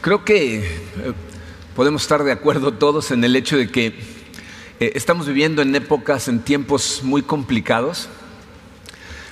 Creo 0.00 0.24
que 0.24 0.60
eh, 0.60 0.64
podemos 1.76 2.00
estar 2.00 2.24
de 2.24 2.32
acuerdo 2.32 2.72
todos 2.72 3.10
en 3.10 3.22
el 3.22 3.36
hecho 3.36 3.58
de 3.58 3.70
que 3.70 3.88
eh, 4.80 4.92
estamos 4.94 5.26
viviendo 5.26 5.60
en 5.60 5.74
épocas, 5.74 6.26
en 6.26 6.40
tiempos 6.40 7.02
muy 7.02 7.20
complicados. 7.20 8.08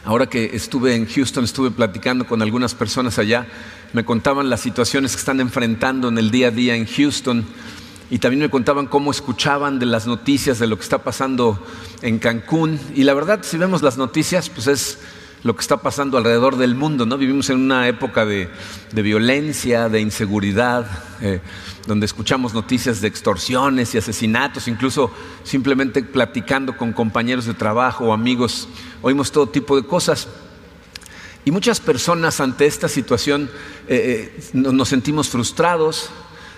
Ahora 0.04 0.27
que 0.27 0.50
estuve 0.52 0.95
en 0.95 1.06
Houston, 1.06 1.45
estuve 1.45 1.70
platicando 1.70 2.27
con 2.27 2.42
algunas 2.42 2.74
personas 2.74 3.18
allá, 3.18 3.46
me 3.95 4.04
contaban 4.04 4.50
las 4.50 4.60
situaciones 4.60 5.12
que 5.12 5.20
están 5.20 5.41
enfrentando 5.41 6.09
en 6.09 6.18
el 6.18 6.30
día 6.30 6.48
a 6.48 6.50
día 6.50 6.77
en 6.77 6.84
Houston 6.84 7.46
y 8.10 8.19
también 8.19 8.42
me 8.42 8.50
contaban 8.50 8.88
cómo 8.88 9.10
escuchaban 9.10 9.78
de 9.78 9.87
las 9.87 10.06
noticias 10.06 10.59
de 10.59 10.66
lo 10.66 10.77
que 10.77 10.82
está 10.82 11.02
pasando 11.02 11.66
en 12.02 12.19
Cancún. 12.19 12.78
Y 12.95 13.05
la 13.05 13.14
verdad, 13.14 13.41
si 13.42 13.56
vemos 13.56 13.80
las 13.80 13.96
noticias, 13.96 14.50
pues 14.50 14.66
es 14.66 14.98
lo 15.45 15.55
que 15.55 15.61
está 15.61 15.77
pasando 15.77 16.19
alrededor 16.19 16.56
del 16.56 16.74
mundo, 16.74 17.06
¿no? 17.06 17.16
Vivimos 17.16 17.48
en 17.51 17.59
una 17.59 17.87
época 17.88 18.24
de, 18.24 18.48
violencia, 18.92 19.88
de 19.88 20.01
inseguridad, 20.01 20.87
eh, 21.20 21.41
donde 21.87 22.06
escuchamos 22.06 22.55
noticias 22.55 23.01
de 23.01 23.09
extorsiones 23.09 23.95
y 23.95 23.98
asesinatos, 23.98 24.69
incluso 24.69 25.10
simplemente 25.45 26.02
platicando 26.02 26.77
con 26.77 26.93
compañeros 26.93 27.46
de 27.46 27.55
trabajo 27.55 28.06
o 28.06 28.12
amigos, 28.12 28.69
oímos 29.02 29.30
todo 29.30 29.48
tipo 29.48 29.77
de 29.77 29.87
cosas. 29.87 30.29
Y 31.45 31.51
muchas 31.51 31.80
personas 31.80 32.41
ante 32.41 32.66
esta 32.66 32.88
situación 32.88 33.48
eh, 33.87 34.37
eh, 34.37 34.51
nos 34.52 34.88
sentimos 34.88 35.29
frustrados, 35.29 36.10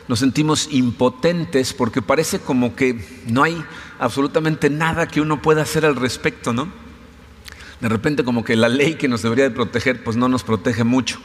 nos 0.08 0.18
sentimos 0.18 0.68
impotentes 0.72 1.72
porque 1.72 2.02
parece 2.02 2.40
como 2.40 2.74
que 2.74 3.22
no 3.26 3.44
hay 3.44 3.62
absolutamente 4.00 4.68
nada 4.70 5.06
que 5.06 5.20
uno 5.20 5.42
pueda 5.42 5.62
hacer 5.62 5.84
al 5.84 5.94
respecto, 5.94 6.52
¿no? 6.52 6.89
De 7.80 7.88
repente 7.88 8.24
como 8.24 8.44
que 8.44 8.56
la 8.56 8.68
ley 8.68 8.94
que 8.94 9.08
nos 9.08 9.22
debería 9.22 9.44
de 9.44 9.54
proteger 9.54 10.04
pues 10.04 10.16
no 10.16 10.28
nos 10.28 10.42
protege 10.42 10.84
mucho. 10.84 11.18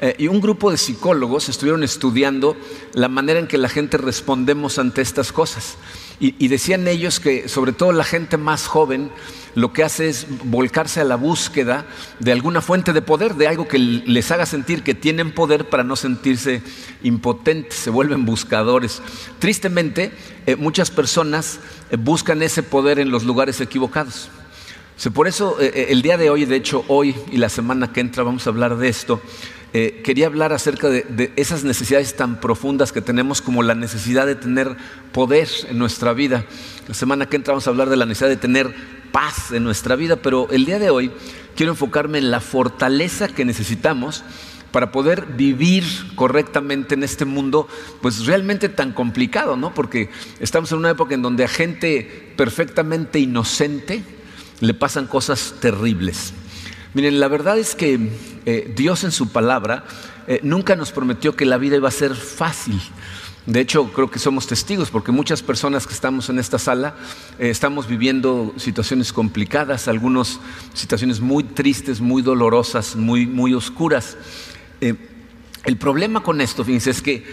Eh, 0.00 0.14
y 0.18 0.28
un 0.28 0.40
grupo 0.40 0.70
de 0.70 0.76
psicólogos 0.76 1.48
estuvieron 1.48 1.82
estudiando 1.82 2.56
la 2.94 3.08
manera 3.08 3.40
en 3.40 3.48
que 3.48 3.58
la 3.58 3.68
gente 3.68 3.98
respondemos 3.98 4.78
ante 4.78 5.02
estas 5.02 5.32
cosas. 5.32 5.76
Y, 6.20 6.48
decían 6.48 6.88
ellos 6.88 7.20
que 7.20 7.48
sobre 7.48 7.70
todo 7.70 7.92
la 7.92 8.02
gente 8.02 8.38
más 8.38 8.66
joven 8.66 9.12
lo 9.54 9.72
que 9.72 9.84
hace 9.84 10.08
es 10.08 10.26
volcarse 10.42 11.00
a 11.00 11.04
la 11.04 11.14
búsqueda 11.14 11.86
de 12.18 12.32
alguna 12.32 12.60
fuente 12.60 12.92
de 12.92 13.02
poder, 13.02 13.36
de 13.36 13.46
algo 13.46 13.68
que 13.68 13.78
les 13.78 14.28
haga 14.32 14.44
sentir 14.44 14.82
que 14.82 14.94
tienen 14.94 15.32
poder 15.32 15.68
para 15.68 15.84
no 15.84 15.94
sentirse 15.94 16.60
impotentes, 17.04 17.74
se 17.74 17.90
vuelven 17.90 18.24
buscadores. 18.24 19.00
Tristemente, 19.38 20.10
eh, 20.46 20.56
muchas 20.56 20.90
personas 20.90 21.60
eh, 21.90 21.96
buscan 21.96 22.42
ese 22.42 22.64
poder 22.64 22.98
en 22.98 23.12
los 23.12 23.22
lugares 23.22 23.60
equivocados. 23.60 24.28
Por 25.14 25.28
eso 25.28 25.58
el 25.60 26.02
día 26.02 26.16
de 26.16 26.28
hoy, 26.28 26.44
de 26.44 26.56
hecho 26.56 26.84
hoy 26.88 27.14
y 27.30 27.36
la 27.36 27.48
semana 27.48 27.92
que 27.92 28.00
entra 28.00 28.24
vamos 28.24 28.46
a 28.46 28.50
hablar 28.50 28.76
de 28.76 28.88
esto, 28.88 29.22
eh, 29.74 30.00
quería 30.02 30.26
hablar 30.26 30.54
acerca 30.54 30.88
de, 30.88 31.32
esas 31.36 31.62
necesidades 31.62 32.16
tan 32.16 32.40
profundas 32.40 32.90
que 32.90 33.02
tenemos 33.02 33.42
como 33.42 33.62
la 33.62 33.74
necesidad 33.74 34.26
de 34.26 34.34
tener 34.34 34.76
poder 35.12 35.48
en 35.68 35.78
nuestra 35.78 36.14
vida. 36.14 36.46
La 36.88 36.94
semana 36.94 37.26
que 37.26 37.36
entra 37.36 37.52
vamos 37.52 37.66
a 37.66 37.70
hablar 37.70 37.90
de 37.90 37.96
la 37.96 38.06
necesidad 38.06 38.30
de 38.30 38.36
tener 38.38 38.74
paz 39.12 39.52
en 39.52 39.64
nuestra 39.64 39.94
vida, 39.94 40.16
pero 40.16 40.48
el 40.50 40.64
día 40.64 40.78
de 40.78 40.88
hoy 40.88 41.12
quiero 41.54 41.72
enfocarme 41.72 42.16
en 42.16 42.30
la 42.30 42.40
fortaleza 42.40 43.28
que 43.28 43.44
necesitamos 43.44 44.24
para 44.72 44.90
poder 44.90 45.26
vivir 45.26 45.84
correctamente 46.14 46.94
en 46.94 47.02
este 47.02 47.26
mundo, 47.26 47.68
pues 48.00 48.24
realmente 48.24 48.70
tan 48.70 48.92
complicado, 48.92 49.56
¿no? 49.56 49.74
Porque 49.74 50.10
estamos 50.40 50.72
en 50.72 50.78
una 50.78 50.90
época 50.90 51.14
en 51.14 51.22
donde 51.22 51.44
a 51.44 51.48
gente 51.48 52.32
perfectamente 52.36 53.18
inocente 53.18 54.02
le 54.60 54.74
pasan 54.74 55.06
cosas 55.06 55.54
terribles. 55.60 56.32
Miren, 56.94 57.20
la 57.20 57.28
verdad 57.28 57.58
es 57.58 57.74
que 57.74 58.10
eh, 58.46 58.72
Dios 58.74 59.04
en 59.04 59.12
su 59.12 59.28
palabra 59.28 59.84
eh, 60.26 60.40
nunca 60.42 60.74
nos 60.74 60.90
prometió 60.90 61.36
que 61.36 61.44
la 61.44 61.58
vida 61.58 61.76
iba 61.76 61.88
a 61.88 61.92
ser 61.92 62.14
fácil. 62.14 62.80
De 63.46 63.60
hecho, 63.60 63.92
creo 63.92 64.10
que 64.10 64.18
somos 64.18 64.46
testigos 64.46 64.90
porque 64.90 65.12
muchas 65.12 65.42
personas 65.42 65.86
que 65.86 65.94
estamos 65.94 66.28
en 66.28 66.38
esta 66.38 66.58
sala 66.58 66.94
eh, 67.38 67.50
estamos 67.50 67.86
viviendo 67.86 68.52
situaciones 68.56 69.12
complicadas, 69.12 69.86
algunas 69.86 70.40
situaciones 70.74 71.20
muy 71.20 71.44
tristes, 71.44 72.00
muy 72.00 72.22
dolorosas, 72.22 72.96
muy, 72.96 73.26
muy 73.26 73.54
oscuras. 73.54 74.16
el 74.80 75.76
problema 75.78 76.22
con 76.22 76.40
esto, 76.40 76.64
fíjense, 76.64 76.90
es 76.90 77.02
que 77.02 77.24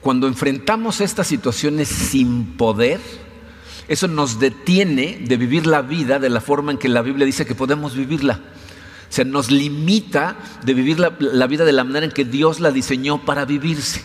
cuando 0.00 0.28
enfrentamos 0.28 1.00
estas 1.00 1.26
situaciones 1.26 1.88
sin 1.88 2.56
poder, 2.56 3.00
eso 3.90 4.06
nos 4.06 4.38
detiene 4.38 5.18
de 5.26 5.36
vivir 5.36 5.66
la 5.66 5.82
vida 5.82 6.20
de 6.20 6.30
la 6.30 6.40
forma 6.40 6.70
en 6.70 6.78
que 6.78 6.88
la 6.88 7.02
Biblia 7.02 7.26
dice 7.26 7.44
que 7.44 7.56
podemos 7.56 7.96
vivirla. 7.96 8.34
O 8.34 9.12
sea, 9.12 9.24
nos 9.24 9.50
limita 9.50 10.36
de 10.64 10.74
vivir 10.74 11.00
la, 11.00 11.08
vida 11.48 11.64
de 11.64 11.72
la 11.72 11.82
manera 11.82 12.06
en 12.06 12.12
que 12.12 12.24
Dios 12.24 12.60
la 12.60 12.70
diseñó 12.70 13.24
para 13.24 13.44
vivirse. 13.46 14.00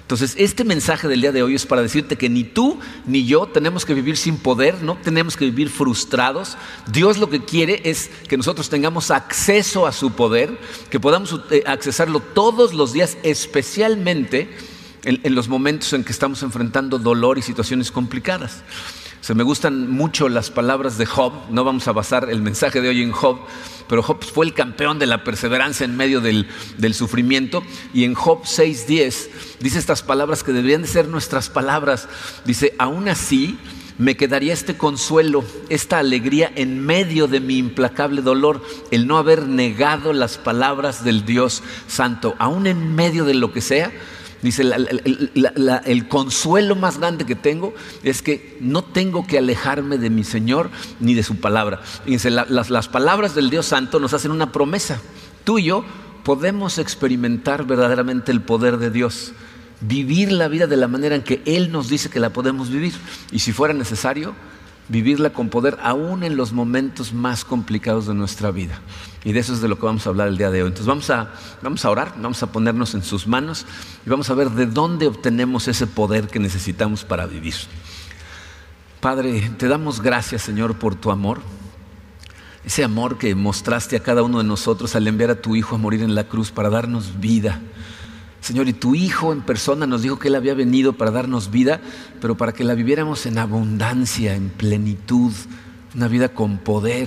Entonces, 0.00 0.34
este 0.36 0.64
mensaje 0.64 1.06
del 1.06 1.20
día 1.20 1.30
de 1.30 1.44
hoy 1.44 1.54
es 1.54 1.66
para 1.66 1.82
decirte 1.82 2.16
que 2.16 2.28
ni 2.28 2.42
tú 2.42 2.80
ni 3.06 3.24
yo 3.24 3.46
tenemos 3.46 3.86
que 3.86 3.94
vivir 3.94 4.16
sin 4.16 4.38
poder, 4.38 4.82
no 4.82 4.96
tenemos 4.96 5.36
que 5.36 5.44
vivir 5.44 5.70
frustrados. 5.70 6.56
Dios 6.90 7.18
lo 7.18 7.30
que 7.30 7.44
quiere 7.44 7.80
es 7.84 8.10
que 8.26 8.36
nosotros 8.36 8.70
tengamos 8.70 9.12
acceso 9.12 9.86
a 9.86 9.92
su 9.92 10.14
poder, 10.14 10.58
que 10.90 10.98
podamos 10.98 11.40
eh, 11.52 11.62
accesarlo 11.64 12.18
todos 12.18 12.74
los 12.74 12.92
días, 12.92 13.16
especialmente 13.22 14.52
en 15.04 15.34
los 15.36 15.46
momentos 15.46 15.92
en 15.92 16.02
que 16.02 16.12
estamos 16.12 16.42
enfrentando 16.42 16.98
dolor 16.98 17.38
y 17.38 17.42
situaciones 17.42 17.92
complicadas. 17.92 18.62
Se 19.22 19.36
me 19.36 19.44
gustan 19.44 19.88
mucho 19.88 20.28
las 20.28 20.50
palabras 20.50 20.98
de 20.98 21.06
Job, 21.06 21.32
no 21.48 21.62
vamos 21.62 21.86
a 21.86 21.92
basar 21.92 22.28
el 22.28 22.42
mensaje 22.42 22.80
de 22.80 22.88
hoy 22.88 23.02
en 23.02 23.12
Job, 23.12 23.38
pero 23.88 24.02
Job 24.02 24.24
fue 24.24 24.44
el 24.44 24.52
campeón 24.52 24.98
de 24.98 25.06
la 25.06 25.22
perseverancia 25.22 25.84
en 25.84 25.96
medio 25.96 26.20
del, 26.20 26.48
sufrimiento. 26.92 27.62
Y 27.94 28.02
en 28.02 28.14
Job 28.14 28.42
6.10 28.42 29.28
dice 29.60 29.78
estas 29.78 30.02
palabras 30.02 30.42
que 30.42 30.50
deberían 30.50 30.82
de 30.82 30.88
ser 30.88 31.06
nuestras 31.06 31.50
palabras. 31.50 32.08
Dice, 32.44 32.74
aún 32.80 33.08
así 33.08 33.56
me 33.96 34.16
quedaría 34.16 34.52
este 34.52 34.76
consuelo, 34.76 35.44
esta 35.68 36.00
alegría 36.00 36.50
en 36.56 36.84
medio 36.84 37.28
de 37.28 37.38
mi 37.38 37.58
implacable 37.58 38.22
dolor, 38.22 38.60
el 38.90 39.06
no 39.06 39.18
haber 39.18 39.46
negado 39.46 40.12
las 40.12 40.36
palabras 40.36 41.04
del 41.04 41.24
Dios 41.24 41.62
Santo, 41.86 42.34
aún 42.40 42.66
en 42.66 42.96
medio 42.96 43.24
de 43.24 43.34
lo 43.34 43.52
que 43.52 43.60
sea 43.60 43.92
Dice, 44.42 44.64
el 45.84 46.08
consuelo 46.08 46.74
más 46.74 46.98
grande 46.98 47.24
que 47.24 47.36
tengo 47.36 47.72
es 48.02 48.22
que 48.22 48.56
no 48.60 48.82
tengo 48.82 49.24
que 49.24 49.38
alejarme 49.38 49.98
de 49.98 50.10
mi 50.10 50.24
Señor 50.24 50.70
ni 50.98 51.14
de 51.14 51.22
su 51.22 51.36
palabra. 51.36 51.80
Dice, 52.04 52.28
las, 52.30 52.68
las 52.68 52.88
palabras 52.88 53.36
del 53.36 53.50
Dios 53.50 53.66
Santo 53.66 54.00
nos 54.00 54.12
hacen 54.14 54.32
una 54.32 54.50
promesa. 54.50 55.00
Tú 55.44 55.60
y 55.60 55.64
yo 55.64 55.84
podemos 56.24 56.78
experimentar 56.78 57.66
verdaderamente 57.66 58.32
el 58.32 58.40
poder 58.40 58.78
de 58.78 58.90
Dios, 58.90 59.32
vivir 59.80 60.32
la 60.32 60.48
vida 60.48 60.66
de 60.66 60.76
la 60.76 60.88
manera 60.88 61.14
en 61.14 61.22
que 61.22 61.42
Él 61.44 61.70
nos 61.70 61.88
dice 61.88 62.10
que 62.10 62.20
la 62.20 62.30
podemos 62.30 62.68
vivir. 62.68 62.94
Y 63.30 63.38
si 63.38 63.52
fuera 63.52 63.74
necesario, 63.74 64.34
vivirla 64.88 65.30
con 65.30 65.48
poder 65.48 65.78
aún 65.82 66.22
en 66.22 66.36
los 66.36 66.52
momentos 66.52 67.12
más 67.12 67.44
complicados 67.44 68.06
de 68.06 68.14
nuestra 68.14 68.50
vida. 68.50 68.80
Y 69.24 69.32
de 69.32 69.40
eso 69.40 69.52
es 69.52 69.60
de 69.60 69.68
lo 69.68 69.78
que 69.78 69.86
vamos 69.86 70.06
a 70.06 70.10
hablar 70.10 70.28
el 70.28 70.36
día 70.36 70.50
de 70.50 70.62
hoy. 70.62 70.68
Entonces 70.68 70.86
vamos 70.86 71.08
a, 71.10 71.32
vamos 71.62 71.84
a 71.84 71.90
orar, 71.90 72.14
vamos 72.20 72.42
a 72.42 72.50
ponernos 72.50 72.94
en 72.94 73.02
sus 73.02 73.26
manos 73.26 73.66
y 74.04 74.10
vamos 74.10 74.28
a 74.30 74.34
ver 74.34 74.50
de 74.50 74.66
dónde 74.66 75.06
obtenemos 75.06 75.68
ese 75.68 75.86
poder 75.86 76.28
que 76.28 76.38
necesitamos 76.38 77.04
para 77.04 77.26
vivir. 77.26 77.54
Padre, 79.00 79.50
te 79.56 79.68
damos 79.68 80.00
gracias 80.00 80.42
Señor 80.42 80.76
por 80.76 80.94
tu 80.94 81.10
amor. 81.10 81.40
Ese 82.64 82.84
amor 82.84 83.18
que 83.18 83.34
mostraste 83.34 83.96
a 83.96 84.00
cada 84.00 84.22
uno 84.22 84.38
de 84.38 84.44
nosotros 84.44 84.94
al 84.94 85.08
enviar 85.08 85.30
a 85.30 85.40
tu 85.40 85.56
Hijo 85.56 85.74
a 85.74 85.78
morir 85.78 86.02
en 86.02 86.14
la 86.14 86.28
cruz 86.28 86.52
para 86.52 86.70
darnos 86.70 87.18
vida. 87.20 87.60
Señor, 88.42 88.68
y 88.68 88.72
tu 88.72 88.96
Hijo 88.96 89.32
en 89.32 89.40
persona 89.40 89.86
nos 89.86 90.02
dijo 90.02 90.18
que 90.18 90.26
Él 90.26 90.34
había 90.34 90.54
venido 90.54 90.94
para 90.94 91.12
darnos 91.12 91.52
vida, 91.52 91.80
pero 92.20 92.36
para 92.36 92.52
que 92.52 92.64
la 92.64 92.74
viviéramos 92.74 93.24
en 93.24 93.38
abundancia, 93.38 94.34
en 94.34 94.50
plenitud, 94.50 95.32
una 95.94 96.08
vida 96.08 96.30
con 96.30 96.58
poder. 96.58 97.06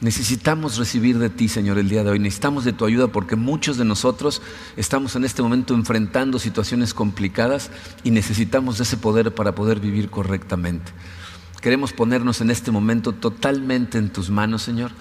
Necesitamos 0.00 0.78
recibir 0.78 1.18
de 1.18 1.28
ti, 1.28 1.48
Señor, 1.48 1.78
el 1.78 1.90
día 1.90 2.02
de 2.02 2.10
hoy. 2.10 2.18
Necesitamos 2.18 2.64
de 2.64 2.72
tu 2.72 2.86
ayuda 2.86 3.08
porque 3.08 3.36
muchos 3.36 3.76
de 3.76 3.84
nosotros 3.84 4.40
estamos 4.78 5.14
en 5.16 5.24
este 5.24 5.42
momento 5.42 5.74
enfrentando 5.74 6.38
situaciones 6.38 6.94
complicadas 6.94 7.70
y 8.02 8.10
necesitamos 8.10 8.78
de 8.78 8.84
ese 8.84 8.96
poder 8.96 9.34
para 9.34 9.54
poder 9.54 9.80
vivir 9.80 10.08
correctamente. 10.08 10.92
Queremos 11.60 11.92
ponernos 11.92 12.40
en 12.40 12.50
este 12.50 12.70
momento 12.70 13.12
totalmente 13.12 13.98
en 13.98 14.10
tus 14.10 14.30
manos, 14.30 14.62
Señor. 14.62 14.92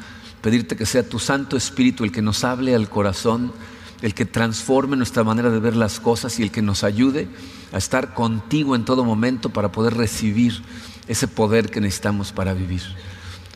Pedirte 0.42 0.76
que 0.76 0.86
sea 0.86 1.08
tu 1.08 1.20
Santo 1.20 1.56
Espíritu 1.56 2.04
el 2.04 2.12
que 2.12 2.22
nos 2.22 2.44
hable 2.44 2.76
al 2.76 2.90
corazón, 2.90 3.54
el 4.02 4.14
que 4.14 4.26
transforme 4.26 4.98
nuestra 4.98 5.24
manera 5.24 5.50
de 5.50 5.60
ver 5.60 5.76
las 5.76 6.00
cosas 6.00 6.40
y 6.40 6.44
el 6.44 6.52
que 6.52 6.62
nos 6.62 6.84
ayude 6.84 7.28
a 7.72 7.78
estar 7.78 8.14
contigo 8.14 8.76
en 8.76 8.86
todo 8.86 9.04
momento 9.04 9.50
para 9.50 9.72
poder 9.72 9.96
recibir 9.96 10.62
ese 11.08 11.28
poder 11.28 11.70
que 11.70 11.82
necesitamos 11.82 12.32
para 12.32 12.54
vivir. 12.54 12.82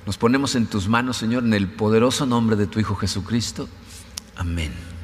Nos 0.05 0.17
ponemos 0.17 0.55
en 0.55 0.67
tus 0.67 0.87
manos, 0.87 1.17
Señor, 1.17 1.43
en 1.43 1.53
el 1.53 1.67
poderoso 1.67 2.25
nombre 2.25 2.55
de 2.55 2.67
tu 2.67 2.79
Hijo 2.79 2.95
Jesucristo. 2.95 3.67
Amén. 4.35 4.94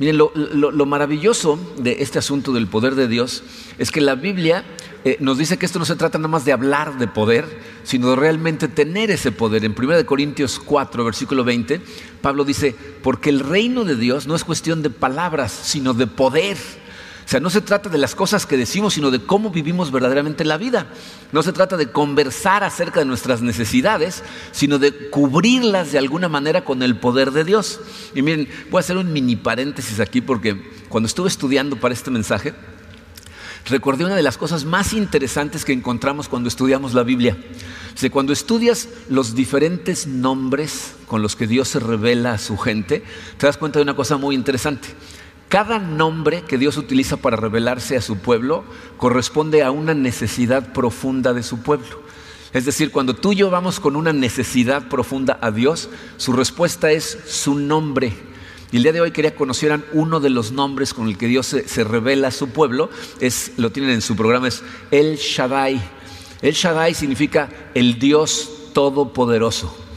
Miren, 0.00 0.16
lo, 0.16 0.86
maravilloso 0.86 1.60
de 1.76 1.98
este 2.00 2.18
asunto 2.18 2.54
del 2.54 2.66
poder 2.66 2.94
de 2.94 3.06
Dios 3.06 3.42
es 3.76 3.90
que 3.90 4.00
la 4.00 4.14
Biblia 4.14 4.64
eh, 5.04 5.18
nos 5.20 5.36
dice 5.36 5.58
que 5.58 5.66
esto 5.66 5.78
no 5.78 5.84
se 5.84 5.94
trata 5.94 6.16
nada 6.16 6.28
más 6.28 6.46
de 6.46 6.52
hablar 6.52 6.96
de 6.96 7.06
poder, 7.06 7.44
sino 7.82 8.08
de 8.08 8.16
realmente 8.16 8.66
tener 8.66 9.10
ese 9.10 9.30
poder. 9.30 9.62
En 9.62 9.74
1 9.78 10.06
Corintios 10.06 10.58
4, 10.58 11.04
versículo 11.04 11.44
20, 11.44 11.82
Pablo 12.22 12.46
dice, 12.46 12.74
porque 13.02 13.28
el 13.28 13.40
reino 13.40 13.84
de 13.84 13.94
Dios 13.94 14.26
no 14.26 14.34
es 14.34 14.42
cuestión 14.42 14.80
de 14.82 14.88
palabras, 14.88 15.52
sino 15.52 15.92
de 15.92 16.06
poder. 16.06 16.56
Sea, 17.30 17.38
no 17.38 17.48
se 17.48 17.60
trata 17.60 17.88
de 17.88 17.96
las 17.96 18.16
cosas 18.16 18.44
que 18.44 18.56
decimos, 18.56 18.94
sino 18.94 19.12
de 19.12 19.24
cómo 19.24 19.50
vivimos 19.50 19.92
verdaderamente 19.92 20.44
la 20.44 20.56
vida. 20.56 20.88
No 21.30 21.44
se 21.44 21.52
trata 21.52 21.76
de 21.76 21.92
conversar 21.92 22.64
acerca 22.64 22.98
de 22.98 23.06
nuestras 23.06 23.40
necesidades, 23.40 24.24
sino 24.50 24.80
de 24.80 25.10
cubrirlas 25.10 25.92
de 25.92 25.98
alguna 25.98 26.28
manera 26.28 26.64
con 26.64 26.82
el 26.82 26.96
poder 26.96 27.30
de 27.30 27.44
Dios. 27.44 27.78
Y 28.16 28.22
miren, 28.22 28.48
voy 28.68 28.78
a 28.78 28.80
hacer 28.80 28.96
un 28.96 29.12
mini 29.12 29.36
paréntesis 29.36 30.00
aquí 30.00 30.20
porque 30.20 30.60
cuando 30.88 31.06
estuve 31.06 31.28
estudiando 31.28 31.76
para 31.76 31.94
este 31.94 32.10
mensaje, 32.10 32.52
recordé 33.66 34.06
una 34.06 34.16
de 34.16 34.24
las 34.24 34.36
cosas 34.36 34.64
más 34.64 34.92
interesantes 34.92 35.64
que 35.64 35.72
encontramos 35.72 36.28
cuando 36.28 36.48
estudiamos 36.48 36.94
la 36.94 37.04
Biblia. 37.04 37.36
O 38.04 38.10
cuando 38.10 38.32
estudias 38.32 38.88
los 39.08 39.36
diferentes 39.36 40.08
nombres 40.08 40.96
con 41.06 41.22
los 41.22 41.36
que 41.36 41.46
Dios 41.46 41.68
se 41.68 41.78
revela 41.78 42.32
a 42.32 42.38
su 42.38 42.58
gente, 42.58 43.04
te 43.38 43.46
das 43.46 43.56
cuenta 43.56 43.78
de 43.78 43.84
una 43.84 43.94
cosa 43.94 44.16
muy 44.16 44.34
interesante. 44.34 44.88
Cada 45.50 45.80
nombre 45.80 46.42
que 46.42 46.58
Dios 46.58 46.76
utiliza 46.76 47.16
para 47.16 47.36
revelarse 47.36 47.96
a 47.96 48.00
su 48.00 48.18
pueblo 48.18 48.62
corresponde 48.96 49.64
a 49.64 49.72
una 49.72 49.94
necesidad 49.94 50.72
profunda 50.72 51.32
de 51.34 51.42
su 51.42 51.60
pueblo. 51.60 52.04
Es 52.52 52.66
decir, 52.66 52.92
cuando 52.92 53.16
tú 53.16 53.32
y 53.32 53.36
yo 53.36 53.50
vamos 53.50 53.80
con 53.80 53.96
una 53.96 54.12
necesidad 54.12 54.88
profunda 54.88 55.40
a 55.42 55.50
Dios, 55.50 55.88
su 56.18 56.34
respuesta 56.34 56.92
es 56.92 57.18
su 57.26 57.56
nombre. 57.56 58.12
Y 58.70 58.76
el 58.76 58.84
día 58.84 58.92
de 58.92 59.00
hoy 59.00 59.10
quería 59.10 59.32
que 59.32 59.38
conocieran 59.38 59.84
uno 59.92 60.20
de 60.20 60.30
los 60.30 60.52
nombres 60.52 60.94
con 60.94 61.08
el 61.08 61.18
que 61.18 61.26
Dios 61.26 61.48
se, 61.48 61.82
revela 61.82 62.28
a 62.28 62.30
su 62.30 62.50
pueblo. 62.50 62.88
Es, 63.18 63.54
lo 63.56 63.72
tienen 63.72 63.90
en 63.90 64.02
su 64.02 64.14
programa, 64.14 64.46
es 64.46 64.62
El 64.92 65.16
Shaddai. 65.16 65.82
El 66.42 66.54
Shaddai 66.54 66.94
significa 66.94 67.48
el 67.74 67.98
Dios 67.98 68.48
Todopoderoso 68.72 69.89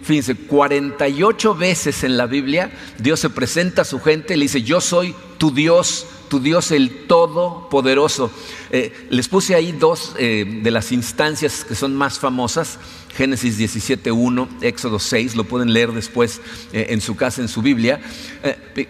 fíjense, 0.00 0.34
48 0.34 1.54
veces 1.54 2.04
en 2.04 2.16
la 2.16 2.26
Biblia 2.26 2.70
Dios 2.98 3.20
se 3.20 3.30
presenta 3.30 3.82
a 3.82 3.84
su 3.84 4.00
gente 4.00 4.34
y 4.34 4.36
le 4.38 4.44
dice, 4.44 4.62
yo 4.62 4.80
soy 4.80 5.14
tu 5.36 5.50
Dios, 5.50 6.06
tu 6.28 6.40
Dios 6.40 6.70
el 6.70 7.06
Todopoderoso. 7.06 8.30
Eh, 8.70 9.08
les 9.10 9.28
puse 9.28 9.54
ahí 9.54 9.72
dos 9.72 10.14
eh, 10.18 10.60
de 10.62 10.70
las 10.70 10.90
instancias 10.90 11.64
que 11.64 11.74
son 11.74 11.94
más 11.94 12.18
famosas. 12.18 12.78
Génesis 13.14 13.58
17.1, 13.60 14.62
Éxodo 14.62 14.98
6, 14.98 15.36
lo 15.36 15.44
pueden 15.44 15.72
leer 15.72 15.92
después 15.92 16.40
eh, 16.72 16.86
en 16.88 17.00
su 17.00 17.14
casa, 17.14 17.42
en 17.42 17.48
su 17.48 17.62
Biblia. 17.62 18.00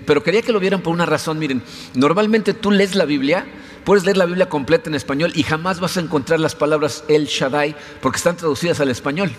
pero 0.07 0.23
quería 0.23 0.41
que 0.41 0.53
lo 0.53 0.61
vieran 0.61 0.81
por 0.81 0.95
una 0.95 1.07
razón. 1.07 1.39
Miren, 1.39 1.63
normalmente 1.95 2.55
tú 2.55 2.71
lees 2.71 2.95
la 2.95 3.05
Biblia, 3.05 3.45
puedes 3.85 4.05
leer 4.05 4.17
la 4.17 4.27
Biblia 4.27 4.49
completa 4.49 4.89
en 4.89 4.95
español 4.95 5.33
y 5.35 5.43
jamás 5.43 5.81
vas 5.81 5.97
a 5.97 6.01
encontrar 6.01 6.41
las 6.41 6.55
palabras 6.55 7.05
El 7.09 7.27
Shaddai 7.27 7.77
porque 8.01 8.17
están 8.17 8.37
traducidas 8.37 8.81
al 8.81 8.91
español. 8.91 9.33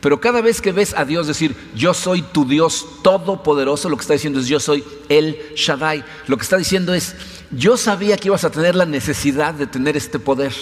Pero 0.00 0.20
cada 0.20 0.40
vez 0.40 0.60
que 0.60 0.72
ves 0.72 0.94
a 0.94 1.04
Dios 1.04 1.26
decir, 1.26 1.56
yo 1.74 1.94
soy 1.94 2.22
tu 2.22 2.44
Dios 2.44 2.86
todopoderoso, 3.02 3.88
lo 3.88 3.96
que 3.96 4.02
está 4.02 4.12
diciendo 4.12 4.40
es, 4.40 4.46
yo 4.46 4.60
soy 4.60 4.84
el 5.08 5.38
Shaddai. 5.54 6.04
Lo 6.26 6.36
que 6.36 6.42
está 6.42 6.56
diciendo 6.56 6.94
es, 6.94 7.14
yo 7.50 7.76
sabía 7.76 8.16
que 8.16 8.28
ibas 8.28 8.44
a 8.44 8.50
tener 8.50 8.74
la 8.74 8.86
necesidad 8.86 9.54
de 9.54 9.66
tener 9.66 9.96
este 9.96 10.18
poder. 10.18 10.52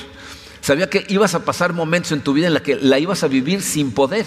Sabía 0.61 0.89
que 0.89 1.05
ibas 1.09 1.35
a 1.35 1.45
pasar 1.45 1.73
momentos 1.73 2.13
en 2.13 2.23
tu 2.23 2.33
vida 2.33 2.47
en 2.47 2.55
la 2.55 2.63
que 2.63 2.77
la 2.77 2.99
ibas 2.99 3.23
a 3.23 3.29
vivir 3.29 3.61
sin 3.61 3.93
poder. 3.93 4.25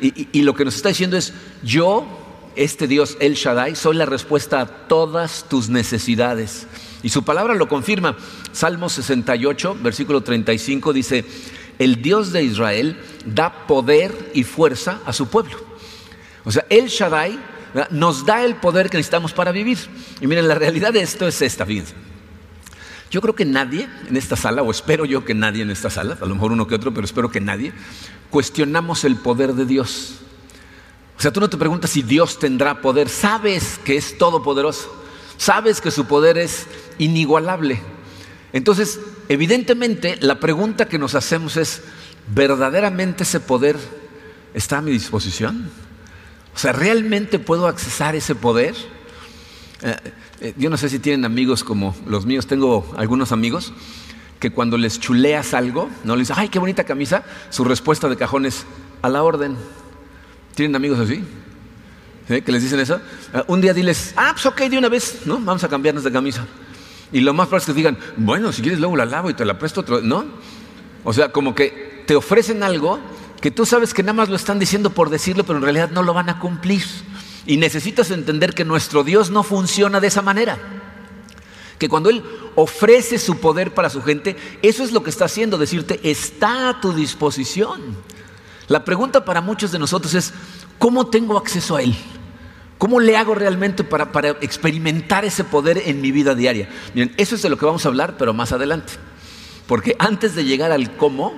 Y, 0.00 0.28
y 0.32 0.42
lo 0.42 0.54
que 0.54 0.64
nos 0.64 0.76
está 0.76 0.90
diciendo 0.90 1.16
es, 1.16 1.32
yo, 1.62 2.06
este 2.54 2.86
Dios, 2.86 3.16
el 3.18 3.34
Shaddai, 3.34 3.74
soy 3.74 3.96
la 3.96 4.06
respuesta 4.06 4.60
a 4.60 4.66
todas 4.66 5.46
tus 5.48 5.68
necesidades. 5.68 6.66
Y 7.02 7.08
su 7.08 7.24
palabra 7.24 7.54
lo 7.54 7.68
confirma. 7.68 8.16
Salmo 8.52 8.88
68, 8.88 9.78
versículo 9.82 10.22
35 10.22 10.92
dice, 10.92 11.24
el 11.82 12.02
Dios 12.02 12.32
de 12.32 12.44
Israel 12.44 13.00
da 13.24 13.66
poder 13.66 14.30
y 14.34 14.44
fuerza 14.44 15.00
a 15.04 15.12
su 15.12 15.28
pueblo. 15.28 15.56
O 16.44 16.50
sea, 16.50 16.64
el 16.68 16.88
Shaddai 16.88 17.38
nos 17.90 18.26
da 18.26 18.44
el 18.44 18.56
poder 18.56 18.90
que 18.90 18.96
necesitamos 18.96 19.32
para 19.32 19.52
vivir. 19.52 19.78
Y 20.20 20.26
miren, 20.26 20.48
la 20.48 20.54
realidad 20.54 20.92
de 20.92 21.02
esto 21.02 21.26
es 21.26 21.40
esta, 21.42 21.64
fíjense. 21.64 21.94
Yo 23.10 23.20
creo 23.20 23.34
que 23.34 23.44
nadie 23.44 23.88
en 24.08 24.16
esta 24.16 24.36
sala, 24.36 24.62
o 24.62 24.70
espero 24.70 25.04
yo 25.04 25.24
que 25.24 25.34
nadie 25.34 25.62
en 25.62 25.70
esta 25.70 25.90
sala, 25.90 26.16
a 26.20 26.24
lo 26.24 26.34
mejor 26.34 26.52
uno 26.52 26.66
que 26.66 26.74
otro, 26.74 26.94
pero 26.94 27.04
espero 27.04 27.30
que 27.30 27.40
nadie, 27.40 27.72
cuestionamos 28.30 29.04
el 29.04 29.16
poder 29.16 29.54
de 29.54 29.66
Dios. 29.66 30.14
O 31.18 31.20
sea, 31.20 31.32
tú 31.32 31.40
no 31.40 31.50
te 31.50 31.58
preguntas 31.58 31.90
si 31.90 32.02
Dios 32.02 32.38
tendrá 32.38 32.80
poder, 32.80 33.08
sabes 33.08 33.78
que 33.84 33.96
es 33.96 34.16
todopoderoso, 34.16 34.90
sabes 35.36 35.80
que 35.80 35.90
su 35.90 36.06
poder 36.06 36.38
es 36.38 36.66
inigualable. 36.98 37.82
Entonces, 38.54 38.98
evidentemente, 39.28 40.16
la 40.20 40.40
pregunta 40.40 40.86
que 40.86 40.98
nos 40.98 41.14
hacemos 41.14 41.56
es, 41.56 41.82
¿verdaderamente 42.34 43.24
ese 43.24 43.40
poder 43.40 43.76
está 44.54 44.78
a 44.78 44.82
mi 44.82 44.90
disposición? 44.90 45.70
O 46.54 46.58
sea, 46.58 46.72
¿realmente 46.72 47.38
puedo 47.38 47.66
accesar 47.66 48.14
ese 48.14 48.34
poder? 48.34 48.74
Eh, 49.82 49.96
eh, 50.40 50.54
yo 50.56 50.70
no 50.70 50.76
sé 50.76 50.88
si 50.88 50.98
tienen 50.98 51.24
amigos 51.24 51.64
como 51.64 51.96
los 52.06 52.26
míos, 52.26 52.46
tengo 52.46 52.92
algunos 52.96 53.32
amigos 53.32 53.72
que 54.38 54.50
cuando 54.50 54.76
les 54.76 54.98
chuleas 54.98 55.54
algo, 55.54 55.88
no 56.04 56.16
les 56.16 56.28
dices, 56.28 56.38
ay, 56.38 56.48
qué 56.48 56.58
bonita 56.58 56.84
camisa, 56.84 57.24
su 57.50 57.64
respuesta 57.64 58.08
de 58.08 58.16
cajón 58.16 58.44
es, 58.44 58.66
a 59.00 59.08
la 59.08 59.22
orden. 59.22 59.56
¿Tienen 60.54 60.74
amigos 60.74 60.98
así? 60.98 61.24
¿Que 62.26 62.52
les 62.52 62.62
dicen 62.62 62.80
eso? 62.80 63.00
Eh, 63.34 63.42
un 63.46 63.60
día 63.60 63.72
diles, 63.72 64.14
ah, 64.16 64.30
pues 64.32 64.46
ok, 64.46 64.62
de 64.62 64.78
una 64.78 64.88
vez, 64.88 65.20
¿no? 65.26 65.38
Vamos 65.38 65.62
a 65.64 65.68
cambiarnos 65.68 66.04
de 66.04 66.12
camisa. 66.12 66.46
Y 67.12 67.20
lo 67.20 67.34
más 67.34 67.48
probable 67.48 67.62
es 67.62 67.66
que 67.66 67.74
digan, 67.74 67.98
bueno, 68.16 68.52
si 68.52 68.62
quieres 68.62 68.80
luego 68.80 68.96
la 68.96 69.04
lavo 69.04 69.30
y 69.30 69.34
te 69.34 69.44
la 69.44 69.58
presto 69.58 69.82
otro, 69.82 70.00
¿no? 70.00 70.24
O 71.04 71.12
sea, 71.12 71.30
como 71.30 71.54
que 71.54 72.04
te 72.06 72.16
ofrecen 72.16 72.62
algo 72.62 72.98
que 73.40 73.50
tú 73.50 73.66
sabes 73.66 73.92
que 73.92 74.02
nada 74.02 74.14
más 74.14 74.28
lo 74.28 74.36
están 74.36 74.58
diciendo 74.58 74.90
por 74.90 75.10
decirlo, 75.10 75.44
pero 75.44 75.58
en 75.58 75.64
realidad 75.64 75.90
no 75.90 76.02
lo 76.02 76.14
van 76.14 76.30
a 76.30 76.38
cumplir. 76.38 76.84
Y 77.44 77.56
necesitas 77.56 78.10
entender 78.10 78.54
que 78.54 78.64
nuestro 78.64 79.02
Dios 79.02 79.30
no 79.30 79.42
funciona 79.42 80.00
de 80.00 80.06
esa 80.06 80.22
manera. 80.22 80.58
Que 81.78 81.88
cuando 81.88 82.08
Él 82.08 82.22
ofrece 82.54 83.18
su 83.18 83.40
poder 83.40 83.74
para 83.74 83.90
su 83.90 84.00
gente, 84.00 84.36
eso 84.62 84.84
es 84.84 84.92
lo 84.92 85.02
que 85.02 85.10
está 85.10 85.24
haciendo, 85.24 85.58
decirte, 85.58 86.00
está 86.04 86.68
a 86.68 86.80
tu 86.80 86.92
disposición. 86.92 87.80
La 88.68 88.84
pregunta 88.84 89.24
para 89.24 89.40
muchos 89.40 89.72
de 89.72 89.80
nosotros 89.80 90.14
es, 90.14 90.32
¿cómo 90.78 91.08
tengo 91.08 91.36
acceso 91.36 91.76
a 91.76 91.82
Él? 91.82 91.96
¿Cómo 92.82 92.98
le 92.98 93.16
hago 93.16 93.36
realmente 93.36 93.84
para, 93.84 94.30
experimentar 94.40 95.24
ese 95.24 95.44
poder 95.44 95.80
en 95.86 96.00
mi 96.00 96.10
vida 96.10 96.34
diaria? 96.34 96.68
Miren, 96.94 97.14
eso 97.16 97.36
es 97.36 97.42
de 97.42 97.48
lo 97.48 97.56
que 97.56 97.64
vamos 97.64 97.84
a 97.84 97.88
hablar, 97.88 98.16
pero 98.18 98.34
más 98.34 98.50
adelante. 98.50 98.94
Porque 99.68 99.94
antes 100.00 100.34
de 100.34 100.44
llegar 100.44 100.72
al 100.72 100.96
cómo, 100.96 101.32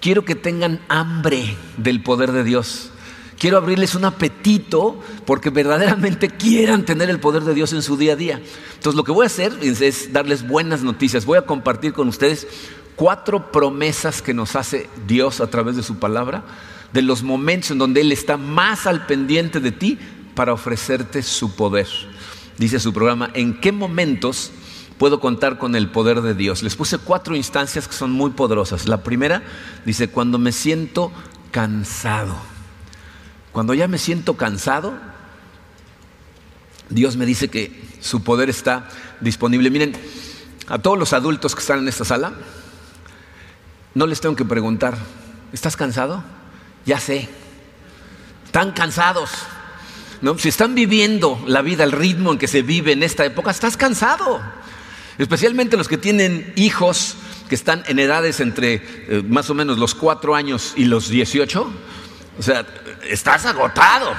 quiero 0.00 0.24
que 0.24 0.36
tengan 0.36 0.80
hambre 0.86 1.56
del 1.78 2.00
poder 2.00 2.30
de 2.30 2.44
Dios. 2.44 2.92
Quiero 3.40 3.56
abrirles 3.56 3.96
un 3.96 4.04
apetito 4.04 5.00
porque 5.24 5.50
verdaderamente 5.50 6.28
quieran 6.38 6.84
tener 6.84 7.10
el 7.10 7.18
poder 7.18 7.42
de 7.42 7.54
Dios 7.54 7.72
en 7.72 7.82
su 7.82 7.96
día 7.96 8.12
a 8.12 8.16
día. 8.16 8.40
Entonces 8.74 8.94
lo 8.94 9.02
que 9.02 9.10
voy 9.10 9.24
a 9.24 9.26
hacer 9.26 9.54
es 9.60 10.12
darles 10.12 10.46
buenas 10.46 10.84
noticias. 10.84 11.26
Voy 11.26 11.38
a 11.38 11.42
compartir 11.42 11.92
con 11.92 12.06
ustedes 12.06 12.46
cuatro 12.94 13.50
promesas 13.50 14.22
que 14.22 14.32
nos 14.32 14.54
hace 14.54 14.88
Dios 15.08 15.40
a 15.40 15.48
través 15.48 15.74
de 15.74 15.82
su 15.82 15.98
palabra, 15.98 16.44
de 16.92 17.02
los 17.02 17.24
momentos 17.24 17.72
en 17.72 17.78
donde 17.78 18.00
Él 18.00 18.12
está 18.12 18.36
más 18.36 18.86
al 18.86 19.06
pendiente 19.06 19.58
de 19.58 19.72
ti 19.72 19.98
para 20.38 20.52
ofrecerte 20.52 21.24
su 21.24 21.56
poder. 21.56 21.88
Dice 22.58 22.78
su 22.78 22.92
programa, 22.92 23.28
¿en 23.34 23.60
qué 23.60 23.72
momentos 23.72 24.52
puedo 24.96 25.18
contar 25.18 25.58
con 25.58 25.74
el 25.74 25.90
poder 25.90 26.22
de 26.22 26.32
Dios? 26.32 26.62
Les 26.62 26.76
puse 26.76 26.98
cuatro 26.98 27.34
instancias 27.34 27.88
que 27.88 27.94
son 27.94 28.12
muy 28.12 28.30
poderosas. 28.30 28.86
La 28.86 29.02
primera 29.02 29.42
dice, 29.84 30.10
cuando 30.10 30.38
me 30.38 30.52
siento 30.52 31.10
cansado. 31.50 32.36
Cuando 33.50 33.74
ya 33.74 33.88
me 33.88 33.98
siento 33.98 34.36
cansado, 34.36 34.94
Dios 36.88 37.16
me 37.16 37.26
dice 37.26 37.48
que 37.48 37.98
su 38.00 38.22
poder 38.22 38.48
está 38.48 38.86
disponible. 39.20 39.70
Miren, 39.70 39.96
a 40.68 40.78
todos 40.78 40.96
los 40.96 41.14
adultos 41.14 41.56
que 41.56 41.62
están 41.62 41.80
en 41.80 41.88
esta 41.88 42.04
sala, 42.04 42.32
no 43.92 44.06
les 44.06 44.20
tengo 44.20 44.36
que 44.36 44.44
preguntar, 44.44 44.98
¿estás 45.52 45.76
cansado? 45.76 46.22
Ya 46.86 47.00
sé, 47.00 47.28
están 48.46 48.70
cansados. 48.70 49.30
Si 50.38 50.48
están 50.48 50.74
viviendo 50.74 51.42
la 51.46 51.62
vida, 51.62 51.84
el 51.84 51.92
ritmo 51.92 52.32
en 52.32 52.38
que 52.38 52.48
se 52.48 52.62
vive 52.62 52.92
en 52.92 53.02
esta 53.02 53.24
época, 53.24 53.50
estás 53.50 53.76
cansado. 53.76 54.40
Especialmente 55.16 55.76
los 55.76 55.88
que 55.88 55.98
tienen 55.98 56.52
hijos 56.56 57.16
que 57.48 57.54
están 57.54 57.82
en 57.86 57.98
edades 57.98 58.40
entre 58.40 58.74
eh, 58.74 59.22
más 59.26 59.48
o 59.50 59.54
menos 59.54 59.78
los 59.78 59.94
cuatro 59.94 60.34
años 60.34 60.74
y 60.76 60.84
los 60.84 61.08
18. 61.08 61.72
O 62.38 62.42
sea, 62.42 62.66
estás 63.08 63.46
agotado. 63.46 64.12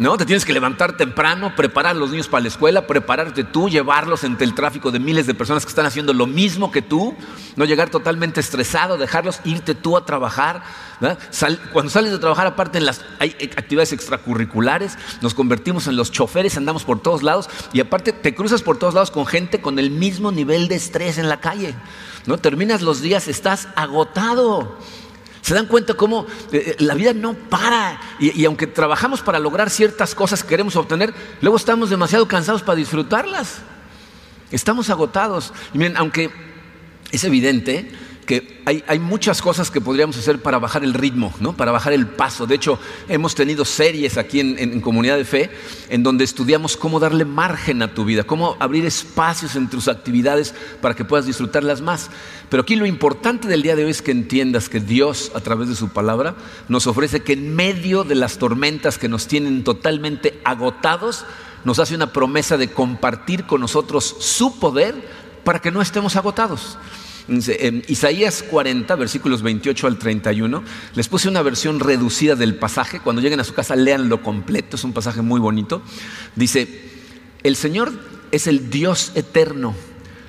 ¿No? 0.00 0.16
Te 0.16 0.24
tienes 0.24 0.46
que 0.46 0.54
levantar 0.54 0.96
temprano, 0.96 1.54
preparar 1.54 1.94
a 1.94 1.98
los 1.98 2.10
niños 2.10 2.26
para 2.26 2.40
la 2.40 2.48
escuela, 2.48 2.86
prepararte 2.86 3.44
tú, 3.44 3.68
llevarlos 3.68 4.24
entre 4.24 4.46
el 4.46 4.54
tráfico 4.54 4.90
de 4.90 4.98
miles 4.98 5.26
de 5.26 5.34
personas 5.34 5.64
que 5.64 5.68
están 5.68 5.84
haciendo 5.84 6.14
lo 6.14 6.26
mismo 6.26 6.72
que 6.72 6.80
tú, 6.80 7.14
no 7.54 7.66
llegar 7.66 7.90
totalmente 7.90 8.40
estresado, 8.40 8.96
dejarlos 8.96 9.40
irte 9.44 9.74
tú 9.74 9.98
a 9.98 10.06
trabajar. 10.06 10.62
cuando 11.74 11.90
sales 11.90 12.12
de 12.12 12.18
trabajar, 12.18 12.46
aparte 12.46 12.78
en 12.78 12.86
las 12.86 13.04
hay 13.18 13.36
actividades 13.56 13.92
extracurriculares, 13.92 14.96
nos 15.20 15.34
convertimos 15.34 15.86
en 15.86 15.96
los 15.96 16.10
choferes, 16.10 16.56
andamos 16.56 16.84
por 16.84 17.00
todos 17.00 17.22
lados 17.22 17.50
y 17.74 17.80
aparte 17.80 18.14
te 18.14 18.34
cruzas 18.34 18.62
por 18.62 18.78
todos 18.78 18.94
lados 18.94 19.10
con 19.10 19.26
gente 19.26 19.60
con 19.60 19.78
el 19.78 19.90
mismo 19.90 20.32
nivel 20.32 20.68
de 20.68 20.76
estrés 20.76 21.18
en 21.18 21.28
la 21.28 21.40
calle. 21.40 21.74
¿no? 22.24 22.38
Terminas 22.38 22.80
los 22.80 23.02
días, 23.02 23.28
estás 23.28 23.68
agotado. 23.76 24.78
¿Se 25.42 25.54
dan 25.54 25.66
cuenta 25.66 25.94
cómo 25.94 26.26
eh, 26.52 26.76
eh, 26.78 26.84
la 26.84 26.94
vida 26.94 27.12
no 27.12 27.34
para? 27.34 28.00
Y, 28.18 28.44
aunque 28.44 28.66
trabajamos 28.66 29.22
para 29.22 29.38
lograr 29.38 29.70
ciertas 29.70 30.14
cosas 30.14 30.42
que 30.42 30.50
queremos 30.50 30.76
obtener, 30.76 31.14
luego 31.40 31.56
estamos 31.56 31.90
demasiado 31.90 32.28
cansados 32.28 32.62
para 32.62 32.76
disfrutarlas. 32.76 33.58
Estamos 34.50 34.90
agotados. 34.90 35.52
Y 35.72 35.78
miren, 35.78 35.96
aunque 35.96 36.30
es 37.10 37.24
evidente 37.24 37.90
que 38.30 38.62
hay, 38.64 39.00
muchas 39.00 39.42
cosas 39.42 39.72
que 39.72 39.80
podríamos 39.80 40.16
hacer 40.16 40.40
para 40.40 40.60
bajar 40.60 40.84
el 40.84 40.94
ritmo, 40.94 41.34
¿no? 41.40 41.56
para 41.56 41.72
bajar 41.72 41.92
el 41.92 42.06
paso. 42.06 42.46
De 42.46 42.54
hecho, 42.54 42.78
hemos 43.08 43.34
tenido 43.34 43.64
series 43.64 44.18
aquí 44.18 44.38
en, 44.38 44.80
Comunidad 44.82 45.16
de 45.16 45.24
Fe 45.24 45.50
en 45.88 46.04
donde 46.04 46.22
estudiamos 46.22 46.76
cómo 46.76 47.00
darle 47.00 47.24
margen 47.24 47.82
a 47.82 47.92
tu 47.92 48.04
vida, 48.04 48.22
cómo 48.22 48.56
abrir 48.60 48.86
espacios 48.86 49.56
en 49.56 49.68
tus 49.68 49.88
actividades 49.88 50.54
para 50.80 50.94
que 50.94 51.04
puedas 51.04 51.26
disfrutarlas 51.26 51.80
más. 51.80 52.08
Pero 52.48 52.62
aquí 52.62 52.76
lo 52.76 52.86
importante 52.86 53.48
del 53.48 53.62
día 53.62 53.74
de 53.74 53.84
hoy 53.84 53.90
es 53.90 54.00
que 54.00 54.12
entiendas 54.12 54.68
que 54.68 54.78
Dios, 54.78 55.32
a 55.34 55.40
través 55.40 55.68
de 55.68 55.74
su 55.74 55.88
palabra, 55.88 56.36
nos 56.68 56.86
ofrece 56.86 57.24
que 57.24 57.32
en 57.32 57.56
medio 57.56 58.04
de 58.04 58.14
las 58.14 58.38
tormentas 58.38 58.96
que 58.96 59.08
nos 59.08 59.26
tienen 59.26 59.64
totalmente 59.64 60.40
agotados, 60.44 61.24
nos 61.64 61.80
hace 61.80 61.96
una 61.96 62.12
promesa 62.12 62.56
de 62.56 62.70
compartir 62.70 63.46
con 63.46 63.60
nosotros 63.60 64.14
su 64.20 64.60
poder 64.60 64.94
para 65.42 65.58
que 65.58 65.72
no 65.72 65.82
estemos 65.82 66.14
agotados. 66.14 66.78
En 67.30 67.84
Isaías 67.86 68.42
40, 68.42 68.96
versículos 68.96 69.42
28 69.42 69.86
al 69.86 69.98
31, 69.98 70.64
les 70.96 71.08
puse 71.08 71.28
una 71.28 71.42
versión 71.42 71.78
reducida 71.78 72.34
del 72.34 72.56
pasaje. 72.56 72.98
Cuando 72.98 73.22
lleguen 73.22 73.38
a 73.38 73.44
su 73.44 73.54
casa, 73.54 73.76
leanlo 73.76 74.20
completo, 74.20 74.74
es 74.74 74.82
un 74.82 74.92
pasaje 74.92 75.22
muy 75.22 75.38
bonito. 75.38 75.80
Dice, 76.34 76.90
el 77.44 77.54
Señor 77.54 77.92
es 78.32 78.48
el 78.48 78.68
Dios 78.68 79.12
eterno, 79.14 79.76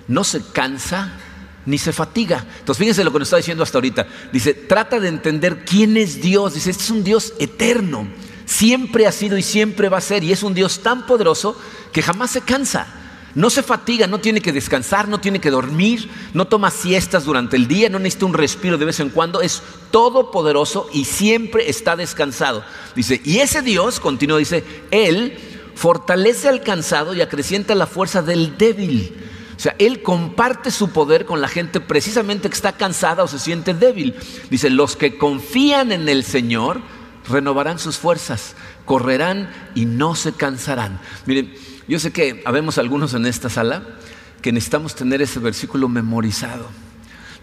no 0.08 0.24
se 0.24 0.44
cansa 0.54 1.18
ni 1.66 1.80
se 1.80 1.92
fatiga. 1.92 2.46
Entonces, 2.60 2.78
fíjense 2.78 3.04
lo 3.04 3.12
que 3.12 3.20
nos 3.20 3.30
está 3.30 3.38
diciendo 3.38 3.64
hasta 3.64 3.80
ahorita. 3.80 4.08
Dice, 4.32 4.54
trata 4.54 5.00
de 5.00 5.08
entender 5.08 5.66
quién 5.66 5.98
es 5.98 6.22
Dios. 6.22 6.54
Dice, 6.54 6.70
este 6.70 6.84
es 6.84 6.90
un 6.92 7.04
Dios 7.04 7.34
eterno. 7.40 8.08
Siempre 8.46 9.08
ha 9.08 9.12
sido 9.12 9.38
y 9.38 9.44
siempre 9.44 9.90
va 9.90 9.98
a 9.98 10.02
ser. 10.02 10.24
Y 10.24 10.32
es 10.32 10.44
un 10.44 10.54
Dios 10.54 10.82
tan 10.82 11.08
poderoso 11.08 11.60
que 11.92 12.02
jamás 12.02 12.32
se 12.32 12.42
cansa. 12.42 13.01
No 13.34 13.50
se 13.50 13.64
fatiga, 13.64 14.08
no 14.08 14.20
tiene 14.20 14.42
que 14.42 14.52
descansar, 14.52 15.08
no 15.08 15.20
tiene 15.20 15.40
que 15.40 15.52
dormir, 15.52 16.10
no 16.34 16.46
toma 16.48 16.70
siestas 16.70 17.24
durante 17.24 17.56
el 17.56 17.68
día, 17.68 17.90
no 17.90 18.00
necesita 18.00 18.26
un 18.26 18.34
respiro 18.34 18.78
de 18.78 18.86
vez 18.86 19.00
en 19.00 19.10
cuando, 19.10 19.42
es 19.42 19.62
todopoderoso 19.92 20.90
y 20.94 21.06
siempre 21.06 21.70
está 21.70 21.96
descansado. 21.96 22.64
Dice, 22.96 23.22
y 23.24 23.40
ese 23.40 23.62
Dios, 23.62 24.00
continúa, 24.00 24.38
dice, 24.38 24.64
Él 24.92 25.38
fortalece 25.76 26.50
al 26.50 26.62
cansado 26.62 27.14
y 27.14 27.22
acrecienta 27.22 27.74
la 27.74 27.88
fuerza 27.88 28.22
del 28.22 28.58
débil. 28.58 29.16
O 29.56 29.60
sea, 29.60 29.76
Él 29.80 30.02
comparte 30.02 30.72
su 30.72 30.90
poder 30.90 31.26
con 31.26 31.40
la 31.40 31.48
gente 31.48 31.80
precisamente 31.80 32.50
que 32.50 32.56
está 32.56 32.74
cansada 32.74 33.24
o 33.24 33.28
se 33.28 33.40
siente 33.40 33.74
débil. 33.74 34.16
Dice, 34.50 34.70
los 34.70 34.96
que 34.96 35.18
confían 35.18 35.92
en 35.92 36.10
el 36.10 36.24
Señor 36.24 36.82
renovarán 37.30 37.80
sus 37.80 37.98
fuerzas, 37.98 38.56
correrán 38.86 39.52
y 39.76 39.86
no 39.86 40.16
se 40.16 40.34
cansarán. 40.34 41.00
Miren, 41.26 41.54
yo 41.92 42.00
sé 42.00 42.14
que 42.14 42.42
habemos 42.46 42.78
algunos 42.78 43.14
en 43.16 43.26
esta 43.26 43.50
sala 43.50 43.84
que 44.42 44.54
necesitamos 44.54 44.96
tener 44.96 45.22
ese 45.22 45.40
versículo 45.40 45.90
memorizado. 45.90 46.70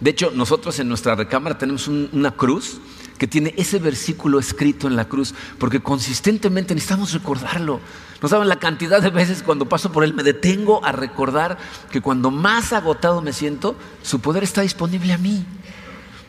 De 0.00 0.09
hecho, 0.09 0.33
nosotros 0.35 0.78
en 0.78 0.88
nuestra 0.88 1.14
recámara 1.14 1.59
tenemos 1.59 1.87
una 1.87 2.31
cruz 2.31 2.81
que 3.19 3.26
tiene 3.26 3.52
ese 3.59 3.78
versículo 3.78 4.38
escrito 4.38 4.87
en 4.87 4.97
la 4.97 5.05
cruz, 5.05 5.35
porque 5.59 5.81
consistentemente 5.81 6.75
necesitamos 6.75 7.12
recordarlo. 7.12 7.81
No 8.23 8.28
saben 8.31 8.49
la 8.49 8.59
cantidad 8.59 9.02
de 9.02 9.11
veces 9.11 9.43
cuando 9.43 9.69
paso 9.69 9.93
por 9.93 10.02
él 10.02 10.14
me 10.14 10.23
detengo 10.23 10.83
a 10.83 10.93
recordar 10.93 11.59
que 11.93 12.00
cuando 12.00 12.31
más 12.31 12.73
agotado 12.73 13.21
me 13.21 13.35
siento, 13.35 13.76
su 14.02 14.21
poder 14.21 14.45
está 14.45 14.62
disponible 14.62 15.12
a 15.12 15.19
mí. 15.19 15.45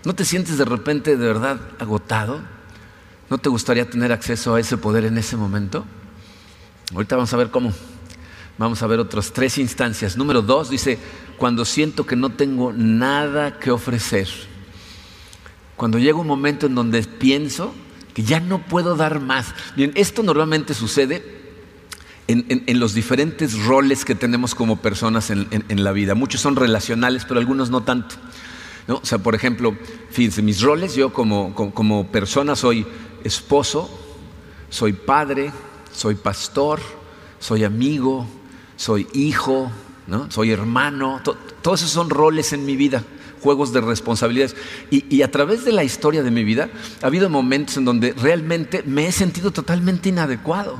¿No 0.04 0.14
te 0.14 0.26
sientes 0.26 0.58
de 0.58 0.66
repente 0.66 1.16
de 1.16 1.26
verdad 1.26 1.62
agotado? 1.80 2.42
¿No 3.30 3.38
te 3.38 3.48
gustaría 3.48 3.90
tener 3.90 4.12
acceso 4.12 4.56
a 4.56 4.60
ese 4.60 4.76
poder 4.76 5.06
en 5.06 5.18
ese 5.18 5.38
momento? 5.38 5.86
Ahorita 6.94 7.16
vamos 7.16 7.34
a 7.34 7.38
ver 7.38 7.50
cómo. 7.50 7.72
Vamos 8.60 8.84
a 8.84 8.88
ver 8.88 9.00
otras 9.00 9.32
tres 9.32 9.58
instancias. 9.58 10.18
Número 10.18 10.42
dos 10.42 10.70
dice, 10.70 11.00
cuando 11.38 11.64
siento 11.64 12.06
que 12.06 12.18
no 12.18 12.30
tengo 12.30 12.74
nada 12.74 13.58
que 13.58 13.72
ofrecer. 13.72 14.28
Cuando 15.78 15.98
llega 15.98 16.20
un 16.20 16.28
momento 16.28 16.66
en 16.66 16.76
donde 16.76 17.02
pienso 17.04 17.74
que 18.14 18.24
ya 18.24 18.42
no 18.42 18.62
puedo 18.62 18.98
dar 18.98 19.22
más. 19.22 19.56
Bien, 19.78 19.94
esto 19.96 20.24
normalmente 20.24 20.74
sucede 20.74 21.24
en, 22.28 22.80
los 22.82 22.94
diferentes 22.94 23.58
roles 23.64 24.04
que 24.04 24.14
tenemos 24.14 24.54
como 24.56 24.82
personas 24.82 25.30
en, 25.30 25.84
la 25.84 25.94
vida. 25.94 26.14
Muchos 26.14 26.42
son 26.42 26.58
relacionales, 26.58 27.24
pero 27.24 27.40
algunos 27.40 27.70
no 27.70 27.84
tanto. 27.84 28.16
O 28.90 29.06
sea, 29.06 29.20
por 29.20 29.36
ejemplo, 29.36 29.74
fíjense, 30.12 30.42
mis 30.42 30.62
roles, 30.62 30.96
yo 30.96 31.14
como, 31.14 31.56
como 31.56 32.08
persona 32.08 32.58
soy 32.58 32.86
esposo, 33.24 33.90
soy 34.70 34.92
padre, 34.92 35.54
soy 35.94 36.16
pastor, 36.16 36.82
soy 37.40 37.64
amigo, 37.64 38.28
soy 38.80 39.08
hijo, 39.14 39.70
¿no? 40.08 40.32
soy 40.32 40.52
hermano, 40.52 41.22
todos 41.62 41.82
esos 41.82 41.92
son 41.92 42.10
roles 42.10 42.54
en 42.54 42.66
mi 42.66 42.78
vida, 42.78 43.04
juegos 43.42 43.74
de 43.74 43.82
responsabilidades. 43.82 44.56
Y, 44.90 45.22
a 45.22 45.30
través 45.30 45.66
de 45.66 45.74
la 45.74 45.84
historia 45.84 46.24
de 46.24 46.32
mi 46.32 46.46
vida 46.46 46.70
ha 47.04 47.08
habido 47.08 47.30
momentos 47.30 47.76
en 47.76 47.84
donde 47.84 48.14
realmente 48.14 48.82
me 48.84 49.06
he 49.06 49.12
sentido 49.12 49.52
totalmente 49.52 50.08
inadecuado. 50.08 50.80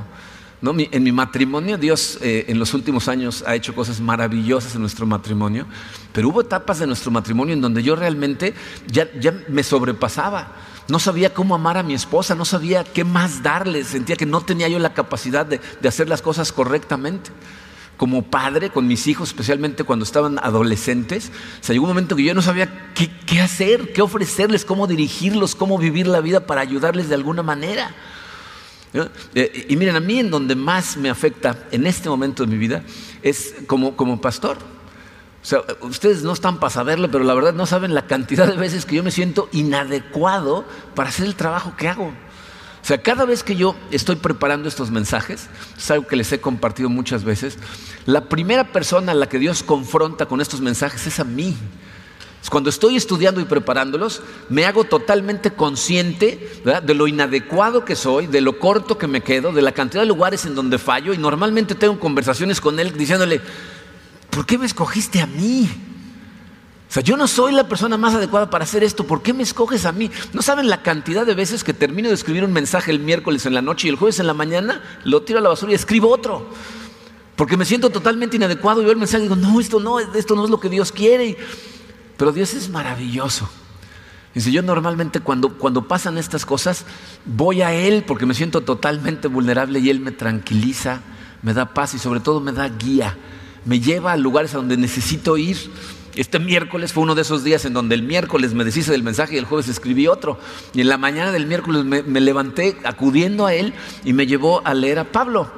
¿no? 0.62 0.74
en 0.76 1.02
mi 1.02 1.12
matrimonio, 1.12 1.76
Dios 1.78 2.18
eh, 2.22 2.46
en 2.48 2.58
los 2.58 2.74
últimos 2.74 3.08
años 3.08 3.44
ha 3.46 3.54
hecho 3.54 3.74
cosas 3.74 4.00
maravillosas 4.00 4.74
en 4.74 4.80
nuestro 4.80 5.06
matrimonio, 5.06 5.66
pero 6.12 6.28
hubo 6.28 6.40
etapas 6.40 6.78
de 6.78 6.86
nuestro 6.86 7.10
matrimonio 7.10 7.54
en 7.54 7.62
donde 7.62 7.82
yo 7.82 7.96
realmente 7.96 8.54
ya, 8.90 9.08
me 9.48 9.62
sobrepasaba. 9.62 10.54
No 10.88 10.98
sabía 10.98 11.34
cómo 11.34 11.54
amar 11.54 11.76
a 11.76 11.82
mi 11.82 11.94
esposa, 11.94 12.34
no 12.34 12.46
sabía 12.46 12.82
qué 12.82 13.04
más 13.04 13.42
darle, 13.42 13.84
sentía 13.84 14.16
que 14.16 14.26
no 14.26 14.40
tenía 14.40 14.68
yo 14.68 14.78
la 14.78 14.94
capacidad 14.94 15.44
de 15.44 15.88
hacer 15.88 16.08
las 16.08 16.22
cosas 16.22 16.50
correctamente 16.50 17.30
como 18.00 18.22
padre 18.22 18.70
con 18.70 18.86
mis 18.86 19.06
hijos, 19.08 19.28
especialmente 19.28 19.84
cuando 19.84 20.06
estaban 20.06 20.38
adolescentes, 20.38 21.30
o 21.60 21.62
sea, 21.62 21.74
llegó 21.74 21.84
un 21.84 21.90
momento 21.90 22.16
que 22.16 22.22
yo 22.22 22.32
no 22.32 22.40
sabía 22.40 22.94
qué, 22.94 23.40
hacer, 23.42 23.92
qué 23.92 24.00
ofrecerles, 24.00 24.64
cómo 24.64 24.86
dirigirlos, 24.86 25.54
cómo 25.54 25.76
vivir 25.76 26.06
la 26.06 26.22
vida 26.22 26.46
para 26.46 26.62
ayudarles 26.62 27.10
de 27.10 27.16
alguna 27.16 27.42
manera. 27.42 27.94
Eh, 29.34 29.66
y 29.68 29.76
miren, 29.76 29.96
a 29.96 30.00
mí 30.00 30.18
en 30.18 30.30
donde 30.30 30.54
más 30.54 30.96
me 30.96 31.10
afecta 31.10 31.58
en 31.72 31.86
este 31.86 32.08
momento 32.08 32.42
de 32.42 32.50
mi 32.50 32.56
vida 32.56 32.84
es 33.20 33.54
como, 33.66 33.94
como 33.96 34.18
pastor. 34.18 34.56
O 35.42 35.44
sea, 35.44 35.60
ustedes 35.82 36.22
no 36.22 36.32
están 36.32 36.58
para 36.58 36.70
saberlo, 36.70 37.10
pero 37.10 37.22
la 37.22 37.34
verdad 37.34 37.52
no 37.52 37.66
saben 37.66 37.92
la 37.92 38.06
cantidad 38.06 38.46
de 38.46 38.56
veces 38.56 38.86
que 38.86 38.96
yo 38.96 39.02
me 39.02 39.10
siento 39.10 39.50
inadecuado 39.52 40.64
para 40.94 41.10
hacer 41.10 41.26
el 41.26 41.34
trabajo 41.34 41.74
que 41.76 41.86
hago. 41.86 42.14
Sea, 42.90 43.00
cada 43.00 43.24
vez 43.24 43.44
que 43.44 43.54
yo 43.54 43.76
estoy 43.92 44.16
preparando 44.16 44.68
estos 44.68 44.90
mensajes, 44.90 45.46
es 45.78 45.90
algo 45.92 46.08
que 46.08 46.16
les 46.16 46.32
he 46.32 46.40
compartido 46.40 46.88
muchas 46.88 47.22
veces, 47.22 47.56
la 48.04 48.24
primera 48.24 48.72
persona 48.72 49.12
a 49.12 49.14
la 49.14 49.28
que 49.28 49.38
Dios 49.38 49.62
confronta 49.62 50.26
con 50.26 50.40
estos 50.40 50.60
mensajes 50.60 51.06
es 51.06 51.20
a 51.20 51.22
mí. 51.24 51.56
Cuando 52.50 52.68
estoy 52.68 52.96
estudiando 52.96 53.40
y 53.40 53.44
preparándolos, 53.44 54.22
me 54.48 54.64
hago 54.64 54.82
totalmente 54.82 55.52
consciente 55.52 56.60
de 56.84 56.94
lo 56.94 57.06
inadecuado 57.06 57.84
que 57.84 57.94
soy, 57.94 58.26
de 58.26 58.40
lo 58.40 58.58
corto 58.58 58.98
que 58.98 59.06
me 59.06 59.20
quedo, 59.20 59.52
de 59.52 59.62
la 59.62 59.70
cantidad 59.70 60.02
de 60.02 60.08
lugares 60.08 60.44
en 60.44 60.56
donde 60.56 60.76
fallo 60.76 61.14
y 61.14 61.18
normalmente 61.18 61.76
tengo 61.76 62.00
conversaciones 62.00 62.60
con 62.60 62.80
Él 62.80 62.92
diciéndole, 62.98 63.40
¿por 64.30 64.44
qué 64.46 64.58
me 64.58 64.66
escogiste 64.66 65.20
a 65.20 65.28
mí? 65.28 65.70
O 66.90 66.92
sea, 66.92 67.04
yo 67.04 67.16
no 67.16 67.28
soy 67.28 67.52
la 67.52 67.68
persona 67.68 67.96
más 67.96 68.14
adecuada 68.14 68.50
para 68.50 68.64
hacer 68.64 68.82
esto. 68.82 69.06
¿Por 69.06 69.22
qué 69.22 69.32
me 69.32 69.44
escoges 69.44 69.84
a 69.84 69.92
mí? 69.92 70.10
¿No 70.32 70.42
saben 70.42 70.68
la 70.68 70.82
cantidad 70.82 71.24
de 71.24 71.36
veces 71.36 71.62
que 71.62 71.72
termino 71.72 72.08
de 72.08 72.16
escribir 72.16 72.42
un 72.42 72.52
mensaje 72.52 72.90
el 72.90 72.98
miércoles 72.98 73.46
en 73.46 73.54
la 73.54 73.62
noche 73.62 73.86
y 73.86 73.90
el 73.90 73.96
jueves 73.96 74.18
en 74.18 74.26
la 74.26 74.34
mañana 74.34 74.82
lo 75.04 75.22
tiro 75.22 75.38
a 75.38 75.42
la 75.42 75.50
basura 75.50 75.70
y 75.70 75.76
escribo 75.76 76.08
otro? 76.12 76.48
Porque 77.36 77.56
me 77.56 77.64
siento 77.64 77.90
totalmente 77.90 78.34
inadecuado 78.34 78.80
y 78.80 78.86
veo 78.86 78.92
el 78.92 78.98
mensaje 78.98 79.22
y 79.22 79.28
digo, 79.28 79.36
no, 79.36 79.60
esto 79.60 79.78
no, 79.78 80.00
esto 80.00 80.34
no 80.34 80.42
es 80.42 80.50
lo 80.50 80.58
que 80.58 80.68
Dios 80.68 80.90
quiere. 80.90 81.38
Pero 82.16 82.32
Dios 82.32 82.54
es 82.54 82.68
maravilloso. 82.68 83.48
Dice, 84.34 84.50
yo 84.50 84.60
normalmente 84.60 85.20
cuando, 85.20 85.56
cuando 85.58 85.86
pasan 85.86 86.18
estas 86.18 86.44
cosas, 86.44 86.86
voy 87.24 87.62
a 87.62 87.72
Él 87.72 88.02
porque 88.04 88.26
me 88.26 88.34
siento 88.34 88.62
totalmente 88.62 89.28
vulnerable 89.28 89.78
y 89.78 89.90
Él 89.90 90.00
me 90.00 90.10
tranquiliza, 90.10 91.02
me 91.42 91.54
da 91.54 91.72
paz 91.72 91.94
y 91.94 92.00
sobre 92.00 92.18
todo 92.18 92.40
me 92.40 92.50
da 92.50 92.68
guía. 92.68 93.16
Me 93.64 93.78
lleva 93.78 94.10
a 94.10 94.16
lugares 94.16 94.54
a 94.54 94.56
donde 94.56 94.76
necesito 94.76 95.36
ir 95.36 95.56
Este 96.16 96.40
miércoles 96.40 96.92
fue 96.92 97.04
uno 97.04 97.14
de 97.14 97.22
esos 97.22 97.44
días 97.44 97.64
en 97.64 97.72
donde 97.72 97.94
el 97.94 98.02
miércoles 98.02 98.52
me 98.52 98.64
deshice 98.64 98.90
del 98.90 99.02
mensaje 99.02 99.34
y 99.34 99.38
el 99.38 99.44
jueves 99.44 99.68
escribí 99.68 100.08
otro. 100.08 100.38
Y 100.74 100.80
en 100.80 100.88
la 100.88 100.98
mañana 100.98 101.30
del 101.30 101.46
miércoles 101.46 101.84
me, 101.84 102.20
levanté 102.20 102.76
acudiendo 102.84 103.46
a 103.46 103.54
él 103.54 103.74
y 104.04 104.12
me 104.12 104.26
llevó 104.26 104.66
a 104.66 104.74
leer 104.74 104.98
a 104.98 105.04
Pablo. 105.04 105.50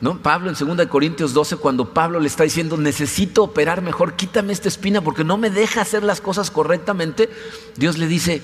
¿No? 0.00 0.22
Pablo 0.22 0.48
en 0.48 0.56
2 0.78 0.86
Corintios 0.86 1.34
12, 1.34 1.56
cuando 1.56 1.92
Pablo 1.92 2.20
le 2.20 2.26
está 2.26 2.44
diciendo, 2.44 2.78
necesito 2.78 3.42
operar 3.42 3.82
mejor, 3.82 4.14
quítame 4.14 4.54
esta 4.54 4.68
espina 4.68 5.02
porque 5.02 5.24
no 5.24 5.36
me 5.36 5.50
deja 5.50 5.82
hacer 5.82 6.02
las 6.02 6.22
cosas 6.22 6.50
correctamente, 6.50 7.28
Dios 7.76 7.98
le 7.98 8.06
dice, 8.06 8.42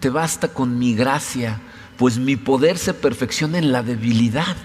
te 0.00 0.10
basta 0.10 0.48
con 0.48 0.80
mi 0.80 0.96
gracia, 0.96 1.60
pues 1.96 2.18
mi 2.18 2.34
poder 2.34 2.76
se 2.76 2.92
perfecciona 2.92 3.58
en 3.58 3.70
la 3.70 3.84
debilidad. 3.84 4.56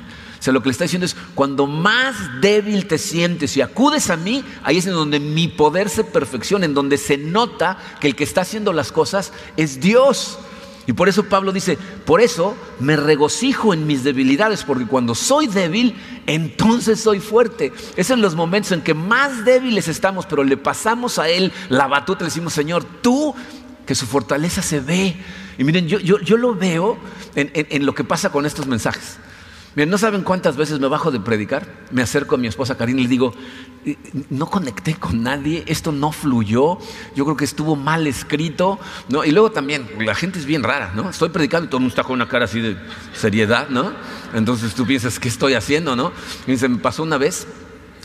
O 0.42 0.44
sea, 0.44 0.54
lo 0.54 0.64
que 0.64 0.70
le 0.70 0.72
está 0.72 0.86
diciendo 0.86 1.06
es, 1.06 1.16
cuando 1.36 1.68
más 1.68 2.16
débil 2.42 2.88
te 2.88 2.98
sientes 2.98 3.56
y 3.56 3.62
acudes 3.62 4.10
a 4.10 4.18
mí, 4.18 4.44
ahí 4.64 4.80
es 4.80 4.88
en 4.88 4.94
donde 4.94 5.20
mi 5.20 5.48
poder 5.48 5.88
se 5.88 6.04
perfecciona, 6.04 6.66
en 6.66 6.74
donde 6.74 6.98
se 6.98 7.16
nota 7.16 7.78
que 8.00 8.08
el 8.08 8.16
que 8.16 8.24
está 8.24 8.42
haciendo 8.42 8.74
las 8.74 8.92
cosas 8.92 9.34
es 9.56 9.80
Dios. 9.80 10.40
Y 10.88 10.94
por 10.94 11.10
eso 11.10 11.26
Pablo 11.26 11.52
dice, 11.52 11.78
por 12.08 12.22
eso 12.22 12.58
me 12.80 12.96
regocijo 12.96 13.72
en 13.72 13.86
mis 13.86 14.04
debilidades, 14.04 14.64
porque 14.64 14.88
cuando 14.88 15.14
soy 15.14 15.46
débil, 15.46 15.96
entonces 16.26 17.00
soy 17.00 17.20
fuerte. 17.20 17.72
Es 17.96 18.10
en 18.10 18.24
los 18.24 18.34
momentos 18.34 18.72
en 18.72 18.82
que 18.82 18.96
más 18.96 19.46
débiles 19.46 19.88
estamos, 19.88 20.26
pero 20.26 20.44
le 20.44 20.58
pasamos 20.58 21.20
a 21.20 21.30
Él 21.30 21.54
la 21.70 21.86
batuta, 21.86 22.22
le 22.22 22.30
decimos, 22.30 22.54
Señor, 22.54 22.84
tú, 22.84 23.36
que 23.86 23.94
su 23.94 24.08
fortaleza 24.08 24.64
se 24.64 24.80
ve. 24.80 25.16
Y 25.60 25.64
miren, 25.64 25.88
yo, 25.88 26.00
yo, 26.00 26.20
yo 26.20 26.36
lo 26.36 26.56
veo 26.56 26.98
en, 27.36 27.52
en 27.54 27.86
lo 27.86 27.94
que 27.94 28.04
pasa 28.04 28.32
con 28.32 28.48
estos 28.48 28.66
mensajes. 28.66 29.20
Miren, 29.76 29.90
no 29.90 29.98
saben 29.98 30.24
cuántas 30.24 30.58
veces 30.58 30.82
me 30.82 30.88
bajo 30.88 31.12
de 31.12 31.22
predicar, 31.22 31.66
me 31.92 32.02
acerco 32.02 32.36
a 32.36 32.38
mi 32.38 32.48
esposa 32.48 32.76
Karina 32.76 33.00
y 33.00 33.04
le 33.04 33.10
digo, 33.10 33.34
eh, 33.86 33.98
no 34.30 34.48
conecté 34.48 34.96
con 34.96 35.24
nadie, 35.24 35.64
esto 35.66 35.94
no 35.94 36.12
fluyó, 36.12 36.78
yo 37.16 37.24
creo 37.24 37.38
que 37.38 37.46
estuvo 37.46 37.78
mal 37.78 38.06
escrito, 38.06 38.80
¿no? 39.08 39.24
Y 39.24 39.32
luego 39.32 39.52
también, 39.52 39.88
la 40.00 40.14
gente 40.14 40.40
es 40.40 40.46
bien 40.46 40.62
rara, 40.62 40.92
¿no? 40.94 41.10
Estoy 41.10 41.30
predicando 41.30 41.66
y 41.66 41.70
todo 41.70 41.78
el 41.78 41.84
mundo 41.84 41.94
está 41.94 42.04
con 42.04 42.16
una 42.16 42.28
cara 42.28 42.46
así 42.46 42.60
de 42.60 42.76
seriedad, 43.14 43.70
¿no? 43.70 43.94
Entonces 44.34 44.74
tú 44.74 44.86
piensas, 44.86 45.20
¿qué 45.20 45.30
estoy 45.30 45.54
haciendo, 45.54 45.96
no? 45.96 46.12
Y 46.48 46.58
se 46.58 46.68
me 46.68 46.78
pasó 46.80 47.04
una 47.04 47.18
vez, 47.18 47.48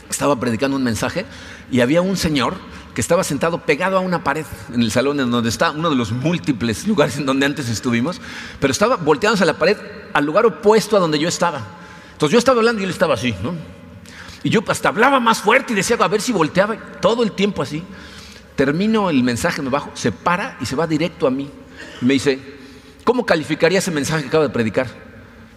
estaba 0.09 0.39
predicando 0.39 0.77
un 0.77 0.83
mensaje 0.83 1.25
y 1.69 1.81
había 1.81 2.01
un 2.01 2.15
señor 2.15 2.55
que 2.97 3.01
estaba 3.01 3.23
sentado 3.23 3.59
pegado 3.59 3.95
a 3.95 3.99
una 3.99 4.23
pared 4.23 4.43
en 4.73 4.81
el 4.81 4.89
salón 4.89 5.19
en 5.19 5.29
donde 5.29 5.49
está 5.49 5.69
uno 5.69 5.91
de 5.91 5.95
los 5.95 6.11
múltiples 6.11 6.87
lugares 6.87 7.15
en 7.17 7.27
donde 7.27 7.45
antes 7.45 7.69
estuvimos, 7.69 8.19
pero 8.59 8.71
estaba 8.71 8.95
volteándose 8.95 9.43
a 9.43 9.45
la 9.45 9.53
pared 9.53 9.77
al 10.13 10.25
lugar 10.25 10.47
opuesto 10.47 10.97
a 10.97 10.99
donde 10.99 11.19
yo 11.19 11.29
estaba. 11.29 11.61
Entonces 12.13 12.33
yo 12.33 12.39
estaba 12.39 12.57
hablando 12.57 12.81
y 12.81 12.85
él 12.85 12.89
estaba 12.89 13.13
así, 13.13 13.35
¿no? 13.43 13.53
Y 14.41 14.49
yo 14.49 14.63
hasta 14.67 14.89
hablaba 14.89 15.19
más 15.19 15.43
fuerte 15.43 15.73
y 15.73 15.75
decía 15.75 15.95
a 15.99 16.07
ver 16.07 16.21
si 16.21 16.31
volteaba 16.31 16.75
todo 16.99 17.21
el 17.21 17.33
tiempo 17.33 17.61
así. 17.61 17.83
Termino 18.55 19.11
el 19.11 19.21
mensaje, 19.21 19.61
me 19.61 19.69
bajo, 19.69 19.91
se 19.93 20.11
para 20.11 20.57
y 20.59 20.65
se 20.65 20.75
va 20.75 20.87
directo 20.87 21.27
a 21.27 21.29
mí. 21.29 21.51
Me 22.01 22.15
dice, 22.15 22.39
¿cómo 23.03 23.27
calificaría 23.27 23.77
ese 23.77 23.91
mensaje 23.91 24.23
que 24.23 24.29
acabo 24.29 24.43
de 24.43 24.49
predicar? 24.49 24.87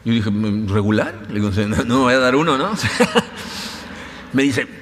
Yo 0.04 0.12
dije, 0.12 0.28
¿regular? 0.66 1.14
Le 1.30 1.40
digo, 1.40 1.50
no, 1.68 1.84
no 1.84 2.00
voy 2.00 2.12
a 2.12 2.18
dar 2.18 2.36
uno, 2.36 2.58
¿no? 2.58 2.72
me 4.34 4.42
dice, 4.42 4.79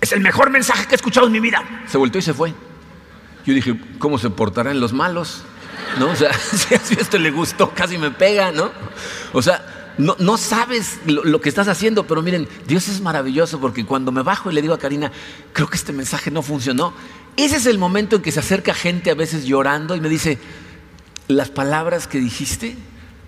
es 0.00 0.12
el 0.12 0.20
mejor 0.20 0.50
mensaje 0.50 0.86
que 0.86 0.94
he 0.94 0.96
escuchado 0.96 1.26
en 1.26 1.32
mi 1.32 1.40
vida. 1.40 1.62
Se 1.86 1.98
volteó 1.98 2.18
y 2.18 2.22
se 2.22 2.34
fue. 2.34 2.54
Yo 3.44 3.54
dije, 3.54 3.78
¿cómo 3.98 4.18
se 4.18 4.30
portarán 4.30 4.80
los 4.80 4.92
malos? 4.92 5.42
¿No? 5.98 6.10
O 6.10 6.16
sea, 6.16 6.32
si 6.84 6.94
esto 6.94 7.18
le 7.18 7.30
gustó, 7.30 7.70
casi 7.74 7.98
me 7.98 8.10
pega, 8.10 8.52
¿no? 8.52 8.70
O 9.32 9.42
sea, 9.42 9.94
no, 9.98 10.16
no 10.18 10.36
sabes 10.36 11.00
lo, 11.06 11.24
lo, 11.24 11.40
que 11.40 11.48
estás 11.48 11.66
haciendo, 11.66 12.06
pero 12.06 12.22
miren, 12.22 12.48
Dios 12.66 12.88
es 12.88 13.00
maravilloso 13.00 13.58
porque 13.60 13.84
cuando 13.84 14.12
me 14.12 14.22
bajo 14.22 14.50
y 14.50 14.54
le 14.54 14.62
digo 14.62 14.74
a 14.74 14.78
Karina, 14.78 15.10
creo 15.52 15.68
que 15.68 15.76
este 15.76 15.92
mensaje 15.92 16.30
no 16.30 16.42
funcionó, 16.42 16.92
ese 17.36 17.56
es 17.56 17.66
el 17.66 17.78
momento 17.78 18.16
en 18.16 18.22
que 18.22 18.32
se 18.32 18.40
acerca 18.40 18.74
gente 18.74 19.10
a 19.10 19.14
veces 19.14 19.44
llorando 19.44 19.96
y 19.96 20.00
me 20.00 20.08
dice, 20.08 20.38
las 21.28 21.50
palabras 21.50 22.06
que 22.06 22.18
dijiste 22.18 22.76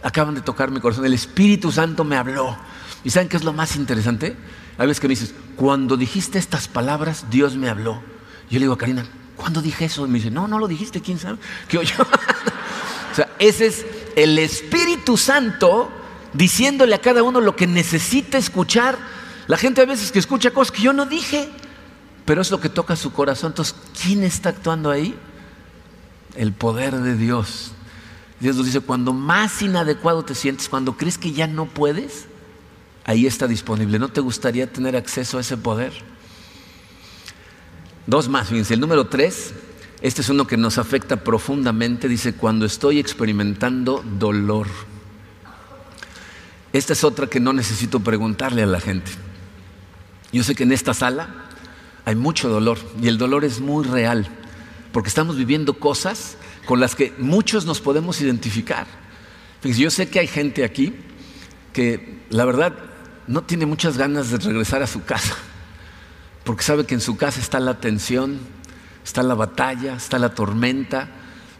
acaban 0.02 0.34
de 0.34 0.40
tocar 0.40 0.70
mi 0.70 0.80
corazón, 0.80 1.04
el 1.06 1.14
Espíritu 1.14 1.70
Santo 1.70 2.04
me 2.04 2.16
habló. 2.16 2.56
¿Y 3.04 3.10
saben 3.10 3.28
qué 3.28 3.36
es 3.36 3.44
lo 3.44 3.52
más 3.52 3.76
interesante? 3.76 4.36
Hay 4.78 4.86
veces 4.86 5.00
que 5.00 5.08
me 5.08 5.12
dices, 5.12 5.34
cuando 5.56 5.96
dijiste 5.96 6.38
estas 6.38 6.68
palabras, 6.68 7.26
Dios 7.30 7.56
me 7.56 7.68
habló. 7.68 8.02
Yo 8.50 8.58
le 8.58 8.60
digo 8.60 8.72
a 8.74 8.78
Karina, 8.78 9.06
¿cuándo 9.36 9.62
dije 9.62 9.86
eso? 9.86 10.06
Y 10.06 10.08
me 10.08 10.18
dice, 10.18 10.30
no, 10.30 10.48
no 10.48 10.58
lo 10.58 10.68
dijiste, 10.68 11.00
¿quién 11.00 11.18
sabe? 11.18 11.38
¿Qué 11.68 11.78
o 11.78 11.84
sea, 11.84 13.30
ese 13.38 13.66
es 13.66 13.86
el 14.16 14.38
Espíritu 14.38 15.16
Santo 15.16 15.90
diciéndole 16.32 16.94
a 16.94 17.00
cada 17.00 17.22
uno 17.22 17.40
lo 17.40 17.56
que 17.56 17.66
necesita 17.66 18.38
escuchar. 18.38 18.98
La 19.46 19.56
gente 19.56 19.80
a 19.80 19.86
veces 19.86 20.12
que 20.12 20.18
escucha 20.18 20.50
cosas 20.50 20.72
que 20.72 20.82
yo 20.82 20.92
no 20.92 21.06
dije, 21.06 21.48
pero 22.24 22.42
es 22.42 22.50
lo 22.50 22.60
que 22.60 22.68
toca 22.68 22.96
su 22.96 23.12
corazón. 23.12 23.52
Entonces, 23.52 23.74
¿quién 24.02 24.22
está 24.22 24.50
actuando 24.50 24.90
ahí? 24.90 25.14
El 26.36 26.52
poder 26.52 26.96
de 27.00 27.16
Dios. 27.16 27.72
Dios 28.38 28.56
nos 28.56 28.66
dice, 28.66 28.80
cuando 28.80 29.12
más 29.12 29.60
inadecuado 29.60 30.24
te 30.24 30.34
sientes, 30.34 30.68
cuando 30.68 30.96
crees 30.96 31.18
que 31.18 31.32
ya 31.32 31.46
no 31.46 31.66
puedes, 31.66 32.26
ahí 33.10 33.26
está 33.26 33.48
disponible. 33.48 33.98
¿No 33.98 34.08
te 34.08 34.20
gustaría 34.20 34.72
tener 34.72 34.94
acceso 34.94 35.38
a 35.38 35.40
ese 35.40 35.56
poder? 35.56 35.92
Dos 38.06 38.28
más, 38.28 38.48
fíjense. 38.48 38.74
El 38.74 38.80
número 38.80 39.08
tres, 39.08 39.52
este 40.00 40.20
es 40.22 40.28
uno 40.28 40.46
que 40.46 40.56
nos 40.56 40.78
afecta 40.78 41.16
profundamente, 41.16 42.06
dice, 42.06 42.34
cuando 42.34 42.66
estoy 42.66 43.00
experimentando 43.00 44.04
dolor. 44.16 44.68
Esta 46.72 46.92
es 46.92 47.02
otra 47.02 47.26
que 47.26 47.40
no 47.40 47.52
necesito 47.52 47.98
preguntarle 47.98 48.62
a 48.62 48.66
la 48.66 48.80
gente. 48.80 49.10
Yo 50.32 50.44
sé 50.44 50.54
que 50.54 50.62
en 50.62 50.70
esta 50.70 50.94
sala 50.94 51.48
hay 52.04 52.14
mucho 52.14 52.48
dolor 52.48 52.78
y 53.02 53.08
el 53.08 53.18
dolor 53.18 53.44
es 53.44 53.58
muy 53.58 53.84
real, 53.84 54.28
porque 54.92 55.08
estamos 55.08 55.36
viviendo 55.36 55.74
cosas 55.74 56.36
con 56.64 56.78
las 56.78 56.94
que 56.94 57.12
muchos 57.18 57.64
nos 57.66 57.80
podemos 57.80 58.20
identificar. 58.20 58.86
Fíjense, 59.62 59.82
yo 59.82 59.90
sé 59.90 60.08
que 60.08 60.20
hay 60.20 60.28
gente 60.28 60.62
aquí 60.62 60.94
que 61.72 62.20
la 62.30 62.44
verdad 62.44 62.89
no 63.30 63.42
tiene 63.42 63.64
muchas 63.64 63.96
ganas 63.96 64.30
de 64.30 64.38
regresar 64.38 64.82
a 64.82 64.88
su 64.88 65.04
casa, 65.04 65.36
porque 66.42 66.64
sabe 66.64 66.84
que 66.84 66.94
en 66.94 67.00
su 67.00 67.16
casa 67.16 67.40
está 67.40 67.60
la 67.60 67.78
tensión, 67.78 68.40
está 69.04 69.22
la 69.22 69.34
batalla, 69.34 69.94
está 69.94 70.18
la 70.18 70.34
tormenta, 70.34 71.08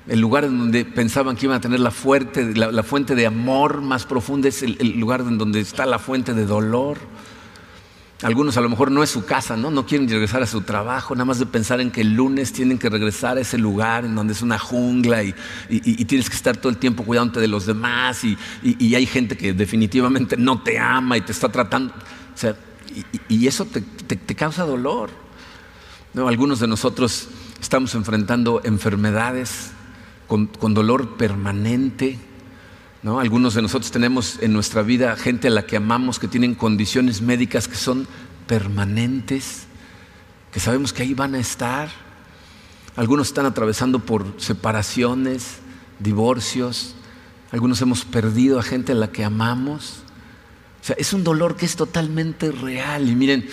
el 0.08 0.20
lugar 0.20 0.44
en 0.44 0.58
donde 0.58 0.84
pensaban 0.84 1.36
que 1.36 1.46
iban 1.46 1.58
a 1.58 1.60
tener 1.60 1.78
la, 1.78 1.92
fuerte, 1.92 2.54
la, 2.56 2.82
fuente 2.82 3.14
de 3.14 3.24
amor 3.24 3.82
más 3.82 4.04
profunda 4.04 4.48
es 4.48 4.64
el, 4.64 4.78
el, 4.80 4.98
lugar 4.98 5.20
en 5.20 5.38
donde 5.38 5.60
está 5.60 5.86
la 5.86 6.00
fuente 6.00 6.34
de 6.34 6.44
dolor. 6.44 6.98
Algunos 8.22 8.58
a 8.58 8.60
lo 8.60 8.68
mejor 8.68 8.90
no 8.90 9.02
es 9.02 9.08
su 9.08 9.24
casa, 9.24 9.56
¿no? 9.56 9.70
No 9.70 9.86
quieren 9.86 10.06
regresar 10.08 10.42
a 10.42 10.46
su 10.46 10.60
trabajo, 10.60 11.14
nada 11.14 11.24
más 11.24 11.38
de 11.38 11.46
pensar 11.46 11.80
en 11.80 11.90
que 11.90 12.02
el 12.02 12.14
lunes 12.14 12.52
tienen 12.52 12.78
que 12.78 12.90
regresar 12.90 13.38
a 13.38 13.40
ese 13.40 13.56
lugar 13.56 14.04
en 14.04 14.14
donde 14.14 14.34
es 14.34 14.42
una 14.42 14.58
jungla 14.58 15.22
y, 15.22 15.32
tienes 16.04 16.28
que 16.28 16.36
estar 16.36 16.56
todo 16.56 16.68
el 16.68 16.76
tiempo 16.76 17.04
cuidándote 17.04 17.40
de 17.40 17.48
los 17.48 17.64
demás 17.64 18.22
y, 18.24 18.36
y, 18.62 18.94
hay 18.94 19.06
gente 19.06 19.38
que 19.38 19.54
definitivamente 19.54 20.36
no 20.36 20.62
te 20.62 20.78
ama 20.78 21.16
y 21.16 21.22
te 21.22 21.32
está 21.32 21.48
tratando. 21.48 21.94
O 21.94 22.36
sea, 22.36 22.54
y, 23.28 23.46
eso 23.46 23.64
te, 23.64 23.80
te, 23.80 24.16
te, 24.16 24.34
causa 24.34 24.64
dolor. 24.64 25.10
¿no? 26.12 26.28
Algunos 26.28 26.60
de 26.60 26.66
nosotros 26.66 27.28
estamos 27.60 27.94
enfrentando 27.94 28.60
enfermedades 28.64 29.70
con, 30.26 30.46
con 30.46 30.74
dolor 30.74 31.16
permanente. 31.16 32.18
¿No? 33.02 33.18
Algunos 33.18 33.54
de 33.54 33.62
nosotros 33.62 33.90
tenemos 33.90 34.38
en 34.42 34.52
nuestra 34.52 34.82
vida 34.82 35.16
gente 35.16 35.48
a 35.48 35.50
la 35.50 35.64
que 35.64 35.76
amamos 35.76 36.18
que 36.18 36.28
tienen 36.28 36.54
condiciones 36.54 37.22
médicas 37.22 37.66
que 37.66 37.76
son 37.76 38.06
permanentes, 38.46 39.66
que 40.52 40.60
sabemos 40.60 40.92
que 40.92 41.02
ahí 41.02 41.14
van 41.14 41.34
a 41.34 41.38
estar. 41.38 41.88
Algunos 42.96 43.28
están 43.28 43.46
atravesando 43.46 44.00
por 44.00 44.34
separaciones, 44.36 45.60
divorcios. 45.98 46.94
Algunos 47.52 47.80
hemos 47.80 48.04
perdido 48.04 48.58
a 48.58 48.62
gente 48.62 48.92
a 48.92 48.96
la 48.96 49.10
que 49.10 49.24
amamos. 49.24 50.02
O 50.82 50.84
sea, 50.84 50.96
es 50.98 51.12
un 51.12 51.24
dolor 51.24 51.56
que 51.56 51.64
es 51.64 51.76
totalmente 51.76 52.52
real. 52.52 53.08
Y 53.08 53.14
miren, 53.14 53.48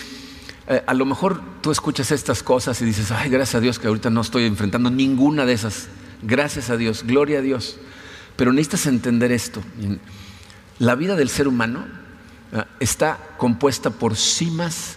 eh, 0.66 0.82
a 0.86 0.92
lo 0.92 1.06
mejor 1.06 1.40
tú 1.62 1.70
escuchas 1.70 2.10
estas 2.10 2.42
cosas 2.42 2.82
y 2.82 2.84
dices, 2.84 3.10
ay, 3.10 3.30
gracias 3.30 3.54
a 3.54 3.60
Dios 3.60 3.78
que 3.78 3.86
ahorita 3.86 4.10
no 4.10 4.20
estoy 4.20 4.44
enfrentando 4.44 4.90
ninguna 4.90 5.46
de 5.46 5.54
esas. 5.54 5.88
Gracias 6.22 6.68
a 6.68 6.76
Dios, 6.76 7.04
gloria 7.04 7.38
a 7.38 7.42
Dios. 7.42 7.78
Pero 8.38 8.52
necesitas 8.52 8.86
entender 8.86 9.32
esto. 9.32 9.60
La 10.78 10.94
vida 10.94 11.16
del 11.16 11.28
ser 11.28 11.48
humano 11.48 11.84
está 12.78 13.18
compuesta 13.36 13.90
por 13.90 14.14
cimas 14.14 14.94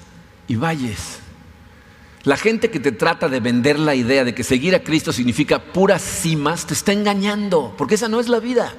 y 0.48 0.58
valles. 0.58 1.18
La 2.22 2.38
gente 2.38 2.70
que 2.70 2.80
te 2.80 2.92
trata 2.92 3.30
de 3.30 3.40
vender 3.40 3.80
la 3.80 3.96
idea 3.96 4.24
de 4.24 4.36
que 4.36 4.44
seguir 4.44 4.76
a 4.76 4.84
Cristo 4.84 5.12
significa 5.12 5.58
puras 5.58 6.04
cimas, 6.04 6.68
te 6.68 6.76
está 6.76 6.94
engañando, 6.94 7.74
porque 7.80 7.96
esa 7.96 8.08
no 8.08 8.20
es 8.20 8.30
la 8.30 8.40
vida. 8.40 8.76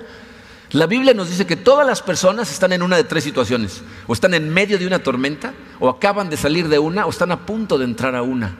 La 0.70 0.87
Biblia 0.87 1.12
nos 1.12 1.29
dice 1.29 1.44
que 1.44 1.57
todas 1.57 1.85
las 1.85 2.01
personas 2.01 2.53
están 2.53 2.72
en 2.72 2.83
una 2.83 2.96
de 2.96 3.03
tres 3.03 3.25
situaciones. 3.25 3.83
O 4.07 4.12
están 4.12 4.33
en 4.33 4.48
medio 4.48 4.79
de 4.79 4.87
una 4.87 5.03
tormenta, 5.03 5.55
o 5.81 5.88
acaban 5.88 6.31
de 6.31 6.37
salir 6.37 6.68
de 6.68 6.79
una, 6.79 7.05
o 7.05 7.11
están 7.11 7.33
a 7.33 7.44
punto 7.46 7.79
de 7.79 7.85
entrar 7.85 8.14
a 8.14 8.22
una. 8.22 8.57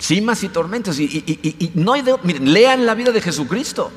Cimas 0.00 0.42
y 0.42 0.48
tormentas. 0.48 0.98
Y 0.98 1.70
no 1.74 1.92
hay 1.92 2.00
de, 2.00 2.16
miren, 2.22 2.50
lean 2.50 2.86
la 2.86 2.94
vida 2.94 3.12
de 3.12 3.20
Jesucristo. 3.20 3.92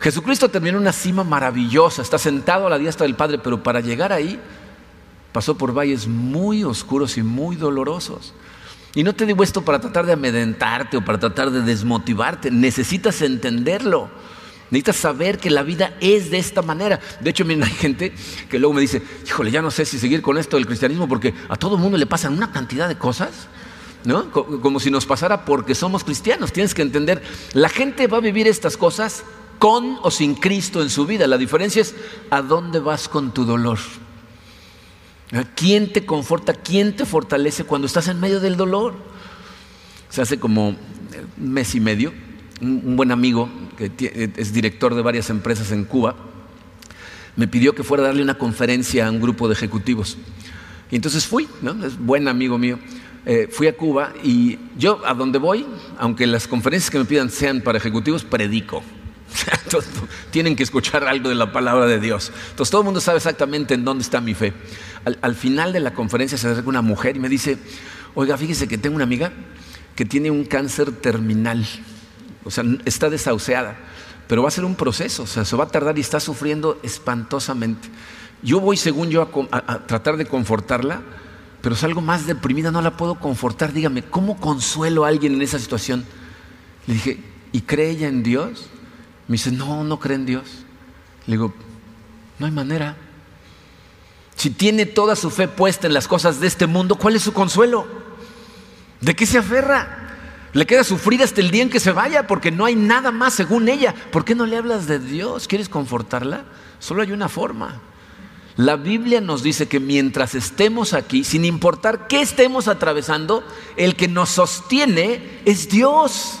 Jesucristo 0.00 0.48
terminó 0.48 0.78
en 0.78 0.82
una 0.82 0.92
cima 0.92 1.24
maravillosa, 1.24 2.00
está 2.00 2.18
sentado 2.18 2.66
a 2.66 2.70
la 2.70 2.78
diestra 2.78 3.04
del 3.04 3.16
Padre, 3.16 3.38
pero 3.38 3.62
para 3.62 3.80
llegar 3.80 4.12
ahí 4.12 4.40
pasó 5.32 5.56
por 5.56 5.76
valles 5.76 6.08
muy 6.08 6.64
oscuros 6.64 7.18
y 7.18 7.22
muy 7.22 7.56
dolorosos. 7.56 8.32
Y 8.94 9.04
no 9.04 9.14
te 9.14 9.26
digo 9.26 9.44
esto 9.44 9.62
para 9.62 9.80
tratar 9.80 10.06
de 10.06 10.14
amedrentarte 10.14 10.96
o 10.96 11.04
para 11.04 11.18
tratar 11.20 11.50
de 11.50 11.62
desmotivarte. 11.62 12.50
Necesitas 12.50 13.22
entenderlo. 13.22 14.10
Necesitas 14.70 14.96
saber 14.96 15.38
que 15.38 15.50
la 15.50 15.62
vida 15.62 15.94
es 16.00 16.30
de 16.30 16.38
esta 16.38 16.62
manera. 16.62 16.98
De 17.20 17.30
hecho, 17.30 17.44
miren, 17.44 17.64
hay 17.64 17.70
gente 17.70 18.12
que 18.48 18.58
luego 18.58 18.72
me 18.72 18.80
dice, 18.80 19.02
híjole, 19.26 19.50
ya 19.50 19.62
no 19.62 19.70
sé 19.70 19.84
si 19.84 19.98
seguir 19.98 20.22
con 20.22 20.38
esto 20.38 20.56
del 20.56 20.66
cristianismo 20.66 21.08
porque 21.08 21.34
a 21.48 21.56
todo 21.56 21.76
el 21.76 21.82
mundo 21.82 21.98
le 21.98 22.06
pasan 22.06 22.34
una 22.34 22.50
cantidad 22.50 22.88
de 22.88 22.96
cosas, 22.96 23.48
¿no? 24.04 24.30
Como 24.30 24.80
si 24.80 24.90
nos 24.90 25.06
pasara 25.06 25.44
porque 25.44 25.74
somos 25.74 26.02
cristianos. 26.02 26.52
Tienes 26.52 26.74
que 26.74 26.82
entender, 26.82 27.22
la 27.52 27.68
gente 27.68 28.06
va 28.06 28.18
a 28.18 28.20
vivir 28.20 28.48
estas 28.48 28.76
cosas 28.76 29.24
con 29.60 29.98
o 30.02 30.10
sin 30.10 30.34
Cristo 30.34 30.80
en 30.82 30.88
su 30.88 31.06
vida. 31.06 31.28
La 31.28 31.38
diferencia 31.38 31.82
es 31.82 31.94
a 32.30 32.40
dónde 32.40 32.80
vas 32.80 33.08
con 33.08 33.32
tu 33.32 33.44
dolor. 33.44 33.78
¿Quién 35.54 35.92
te 35.92 36.04
conforta? 36.06 36.54
¿Quién 36.54 36.96
te 36.96 37.04
fortalece 37.04 37.64
cuando 37.64 37.86
estás 37.86 38.08
en 38.08 38.18
medio 38.18 38.40
del 38.40 38.56
dolor? 38.56 38.94
Se 40.08 40.22
hace 40.22 40.40
como 40.40 40.70
un 40.70 40.78
mes 41.36 41.74
y 41.74 41.80
medio, 41.80 42.12
un 42.62 42.96
buen 42.96 43.12
amigo 43.12 43.48
que 43.76 44.32
es 44.36 44.52
director 44.52 44.94
de 44.94 45.02
varias 45.02 45.28
empresas 45.28 45.70
en 45.72 45.84
Cuba, 45.84 46.16
me 47.36 47.46
pidió 47.46 47.74
que 47.74 47.84
fuera 47.84 48.02
a 48.04 48.06
darle 48.06 48.22
una 48.22 48.38
conferencia 48.38 49.06
a 49.06 49.10
un 49.10 49.20
grupo 49.20 49.46
de 49.46 49.54
ejecutivos. 49.54 50.16
Y 50.90 50.96
entonces 50.96 51.26
fui, 51.26 51.48
¿no? 51.60 51.84
es 51.84 51.98
buen 51.98 52.28
amigo 52.28 52.56
mío. 52.58 52.78
Eh, 53.26 53.48
fui 53.52 53.66
a 53.66 53.76
Cuba 53.76 54.14
y 54.24 54.58
yo 54.78 55.02
a 55.04 55.12
donde 55.12 55.38
voy, 55.38 55.66
aunque 55.98 56.26
las 56.26 56.48
conferencias 56.48 56.90
que 56.90 56.98
me 56.98 57.04
pidan 57.04 57.30
sean 57.30 57.60
para 57.60 57.76
ejecutivos, 57.76 58.24
predico. 58.24 58.82
Tienen 60.30 60.56
que 60.56 60.62
escuchar 60.62 61.04
algo 61.04 61.28
de 61.28 61.34
la 61.34 61.52
palabra 61.52 61.86
de 61.86 62.00
Dios. 62.00 62.32
Entonces 62.50 62.70
todo 62.70 62.82
el 62.82 62.84
mundo 62.84 63.00
sabe 63.00 63.18
exactamente 63.18 63.74
en 63.74 63.84
dónde 63.84 64.02
está 64.02 64.20
mi 64.20 64.34
fe. 64.34 64.52
Al, 65.04 65.18
al 65.22 65.34
final 65.34 65.72
de 65.72 65.80
la 65.80 65.94
conferencia 65.94 66.36
se 66.36 66.48
acerca 66.48 66.68
una 66.68 66.82
mujer 66.82 67.16
y 67.16 67.20
me 67.20 67.28
dice, 67.28 67.58
oiga, 68.14 68.36
fíjese 68.36 68.68
que 68.68 68.78
tengo 68.78 68.96
una 68.96 69.04
amiga 69.04 69.32
que 69.94 70.04
tiene 70.04 70.30
un 70.30 70.44
cáncer 70.44 70.92
terminal 70.92 71.66
o 72.44 72.50
sea, 72.50 72.64
está 72.84 73.10
desahuciada, 73.10 73.76
pero 74.26 74.42
va 74.42 74.48
a 74.48 74.52
ser 74.52 74.64
un 74.64 74.74
proceso, 74.74 75.24
o 75.24 75.26
sea, 75.26 75.44
se 75.44 75.56
va 75.56 75.64
a 75.64 75.68
tardar 75.68 75.98
y 75.98 76.00
está 76.00 76.20
sufriendo 76.20 76.78
espantosamente. 76.82 77.88
Yo 78.42 78.60
voy, 78.60 78.76
según 78.76 79.10
yo, 79.10 79.28
a, 79.50 79.86
tratar 79.86 80.16
de 80.16 80.26
confortarla, 80.26 81.02
pero 81.60 81.76
salgo 81.76 82.00
más 82.00 82.26
deprimida, 82.26 82.70
no 82.70 82.80
la 82.80 82.96
puedo 82.96 83.16
confortar. 83.16 83.72
Dígame, 83.72 84.02
¿cómo 84.02 84.40
consuelo 84.40 85.04
a 85.04 85.08
alguien 85.08 85.34
en 85.34 85.42
esa 85.42 85.58
situación? 85.58 86.06
Le 86.86 86.94
dije, 86.94 87.22
¿y 87.52 87.60
cree 87.62 87.90
ella 87.90 88.08
en 88.08 88.22
Dios? 88.22 88.70
Me 89.30 89.34
dice, 89.34 89.52
no, 89.52 89.84
no 89.84 90.00
cree 90.00 90.16
en 90.16 90.26
Dios. 90.26 90.42
Le 91.28 91.34
digo, 91.34 91.54
no 92.40 92.46
hay 92.46 92.50
manera. 92.50 92.96
Si 94.34 94.50
tiene 94.50 94.86
toda 94.86 95.14
su 95.14 95.30
fe 95.30 95.46
puesta 95.46 95.86
en 95.86 95.94
las 95.94 96.08
cosas 96.08 96.40
de 96.40 96.48
este 96.48 96.66
mundo, 96.66 96.96
¿cuál 96.96 97.14
es 97.14 97.22
su 97.22 97.32
consuelo? 97.32 97.86
¿De 99.00 99.14
qué 99.14 99.26
se 99.26 99.38
aferra? 99.38 100.16
Le 100.52 100.66
queda 100.66 100.82
sufrir 100.82 101.22
hasta 101.22 101.40
el 101.40 101.52
día 101.52 101.62
en 101.62 101.70
que 101.70 101.78
se 101.78 101.92
vaya 101.92 102.26
porque 102.26 102.50
no 102.50 102.64
hay 102.64 102.74
nada 102.74 103.12
más 103.12 103.34
según 103.34 103.68
ella. 103.68 103.94
¿Por 104.10 104.24
qué 104.24 104.34
no 104.34 104.46
le 104.46 104.56
hablas 104.56 104.88
de 104.88 104.98
Dios? 104.98 105.46
¿Quieres 105.46 105.68
confortarla? 105.68 106.46
Solo 106.80 107.02
hay 107.02 107.12
una 107.12 107.28
forma. 107.28 107.80
La 108.56 108.74
Biblia 108.74 109.20
nos 109.20 109.44
dice 109.44 109.68
que 109.68 109.78
mientras 109.78 110.34
estemos 110.34 110.92
aquí, 110.92 111.22
sin 111.22 111.44
importar 111.44 112.08
qué 112.08 112.20
estemos 112.20 112.66
atravesando, 112.66 113.44
el 113.76 113.94
que 113.94 114.08
nos 114.08 114.30
sostiene 114.30 115.40
es 115.44 115.68
Dios. 115.68 116.40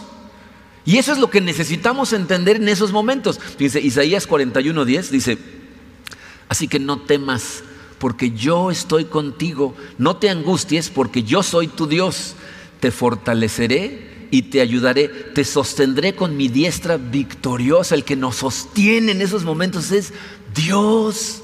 Y 0.84 0.98
eso 0.98 1.12
es 1.12 1.18
lo 1.18 1.30
que 1.30 1.40
necesitamos 1.40 2.12
entender 2.12 2.56
en 2.56 2.68
esos 2.68 2.92
momentos. 2.92 3.38
Dice 3.58 3.80
Isaías 3.80 4.26
41:10 4.26 5.10
dice, 5.10 5.38
"Así 6.48 6.68
que 6.68 6.78
no 6.78 7.00
temas, 7.00 7.62
porque 7.98 8.30
yo 8.30 8.70
estoy 8.70 9.04
contigo, 9.04 9.74
no 9.98 10.16
te 10.16 10.30
angusties, 10.30 10.88
porque 10.88 11.22
yo 11.22 11.42
soy 11.42 11.68
tu 11.68 11.86
Dios." 11.86 12.34
te 12.80 12.90
fortaleceré 12.90 14.26
y 14.30 14.42
te 14.42 14.60
ayudaré, 14.60 15.08
te 15.08 15.44
sostendré 15.44 16.14
con 16.14 16.36
mi 16.36 16.48
diestra 16.48 16.96
victoriosa. 16.96 17.94
El 17.94 18.04
que 18.04 18.16
nos 18.16 18.36
sostiene 18.36 19.12
en 19.12 19.22
esos 19.22 19.44
momentos 19.44 19.92
es 19.92 20.12
Dios. 20.54 21.42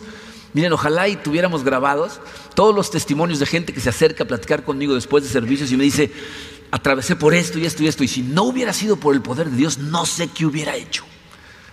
Miren, 0.55 0.73
ojalá 0.73 1.09
y 1.09 1.17
tuviéramos 1.17 1.63
grabados 1.63 2.21
todos 2.55 2.75
los 2.75 2.91
testimonios 2.91 3.39
de 3.39 3.47
gente 3.47 3.75
que 3.75 3.81
se 3.81 3.91
acerca 3.91 4.25
a 4.25 4.27
platicar 4.27 4.65
conmigo 4.65 4.95
después 4.95 5.23
de 5.23 5.29
servicios 5.31 5.71
y 5.71 5.77
me 5.77 5.85
dice, 5.85 6.11
atravesé 6.71 7.17
por 7.17 7.35
esto 7.35 7.59
y 7.59 7.67
esto 7.67 7.83
y 7.83 7.89
esto, 7.89 8.05
y 8.05 8.09
si 8.09 8.23
no 8.23 8.45
hubiera 8.45 8.73
sido 8.73 8.97
por 8.97 9.15
el 9.15 9.23
poder 9.23 9.51
de 9.51 9.57
Dios, 9.57 9.79
no 9.79 10.07
sé 10.07 10.29
qué 10.29 10.47
hubiera 10.47 10.77
hecho. 10.77 11.05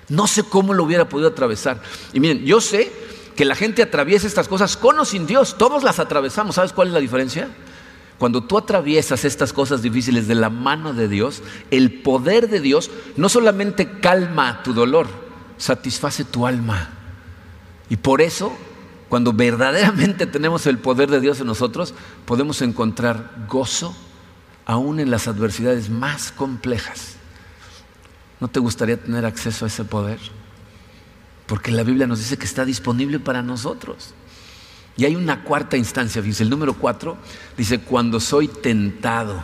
No 0.09 0.27
sé 0.27 0.43
cómo 0.43 0.73
lo 0.73 0.83
hubiera 0.83 1.09
podido 1.09 1.29
atravesar. 1.29 1.81
Y 2.13 2.19
miren, 2.19 2.45
yo 2.45 2.61
sé 2.61 2.91
que 3.35 3.45
la 3.45 3.55
gente 3.55 3.81
atraviesa 3.81 4.27
estas 4.27 4.47
cosas 4.47 4.77
con 4.77 4.99
o 4.99 5.05
sin 5.05 5.25
Dios, 5.25 5.57
todos 5.57 5.83
las 5.83 5.99
atravesamos. 5.99 6.55
¿Sabes 6.55 6.73
cuál 6.73 6.89
es 6.89 6.93
la 6.93 6.99
diferencia? 6.99 7.49
Cuando 8.19 8.43
tú 8.43 8.57
atraviesas 8.57 9.25
estas 9.25 9.53
cosas 9.53 9.81
difíciles 9.81 10.27
de 10.27 10.35
la 10.35 10.49
mano 10.49 10.93
de 10.93 11.07
Dios, 11.07 11.41
el 11.71 12.01
poder 12.01 12.49
de 12.49 12.59
Dios 12.59 12.91
no 13.17 13.27
solamente 13.27 13.99
calma 13.99 14.61
tu 14.63 14.73
dolor, 14.73 15.07
satisface 15.57 16.23
tu 16.23 16.45
alma. 16.45 16.89
Y 17.89 17.97
por 17.97 18.21
eso, 18.21 18.55
cuando 19.09 19.33
verdaderamente 19.33 20.25
tenemos 20.25 20.67
el 20.67 20.77
poder 20.77 21.09
de 21.09 21.19
Dios 21.19 21.39
en 21.39 21.47
nosotros, 21.47 21.93
podemos 22.25 22.61
encontrar 22.61 23.31
gozo 23.49 23.95
aún 24.65 24.99
en 24.99 25.11
las 25.11 25.27
adversidades 25.27 25.89
más 25.89 26.31
complejas. 26.31 27.15
¿No 28.39 28.47
te 28.47 28.59
gustaría 28.59 29.01
tener 29.01 29.25
acceso 29.25 29.65
a 29.65 29.67
ese 29.67 29.83
poder? 29.85 30.19
Porque 31.47 31.71
la 31.71 31.83
Biblia 31.83 32.07
nos 32.07 32.19
dice 32.19 32.37
que 32.37 32.45
está 32.45 32.65
disponible 32.65 33.19
para 33.19 33.41
nosotros. 33.41 34.13
Y 34.95 35.05
hay 35.05 35.15
una 35.15 35.43
cuarta 35.43 35.75
instancia, 35.75 36.21
fíjense, 36.21 36.43
el 36.43 36.49
número 36.49 36.73
cuatro 36.75 37.17
dice, 37.57 37.79
cuando 37.79 38.19
soy 38.19 38.47
tentado, 38.47 39.41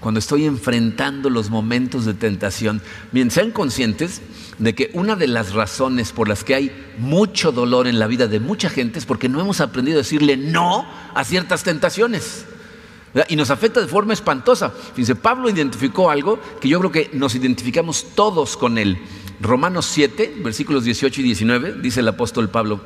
cuando 0.00 0.18
estoy 0.18 0.46
enfrentando 0.46 1.30
los 1.30 1.50
momentos 1.50 2.04
de 2.04 2.14
tentación. 2.14 2.82
Bien, 3.12 3.30
sean 3.30 3.50
conscientes 3.50 4.20
de 4.58 4.74
que 4.74 4.90
una 4.94 5.16
de 5.16 5.28
las 5.28 5.52
razones 5.52 6.12
por 6.12 6.28
las 6.28 6.44
que 6.44 6.54
hay 6.54 6.94
mucho 6.98 7.52
dolor 7.52 7.86
en 7.86 7.98
la 7.98 8.06
vida 8.06 8.26
de 8.26 8.40
mucha 8.40 8.68
gente 8.68 8.98
es 8.98 9.06
porque 9.06 9.28
no 9.28 9.40
hemos 9.40 9.60
aprendido 9.60 9.98
a 9.98 10.02
decirle 10.02 10.36
no 10.36 10.86
a 11.14 11.24
ciertas 11.24 11.62
tentaciones. 11.62 12.46
Y 13.28 13.36
nos 13.36 13.50
afecta 13.50 13.80
de 13.80 13.86
forma 13.86 14.12
espantosa. 14.12 14.70
Fíjense, 14.70 15.14
Pablo 15.14 15.48
identificó 15.48 16.10
algo 16.10 16.38
que 16.60 16.68
yo 16.68 16.78
creo 16.78 16.92
que 16.92 17.10
nos 17.14 17.34
identificamos 17.34 18.06
todos 18.14 18.56
con 18.56 18.78
él. 18.78 18.98
Romanos 19.40 19.86
7, 19.86 20.36
versículos 20.42 20.84
18 20.84 21.20
y 21.20 21.24
19, 21.24 21.74
dice 21.80 22.00
el 22.00 22.08
apóstol 22.08 22.50
Pablo 22.50 22.80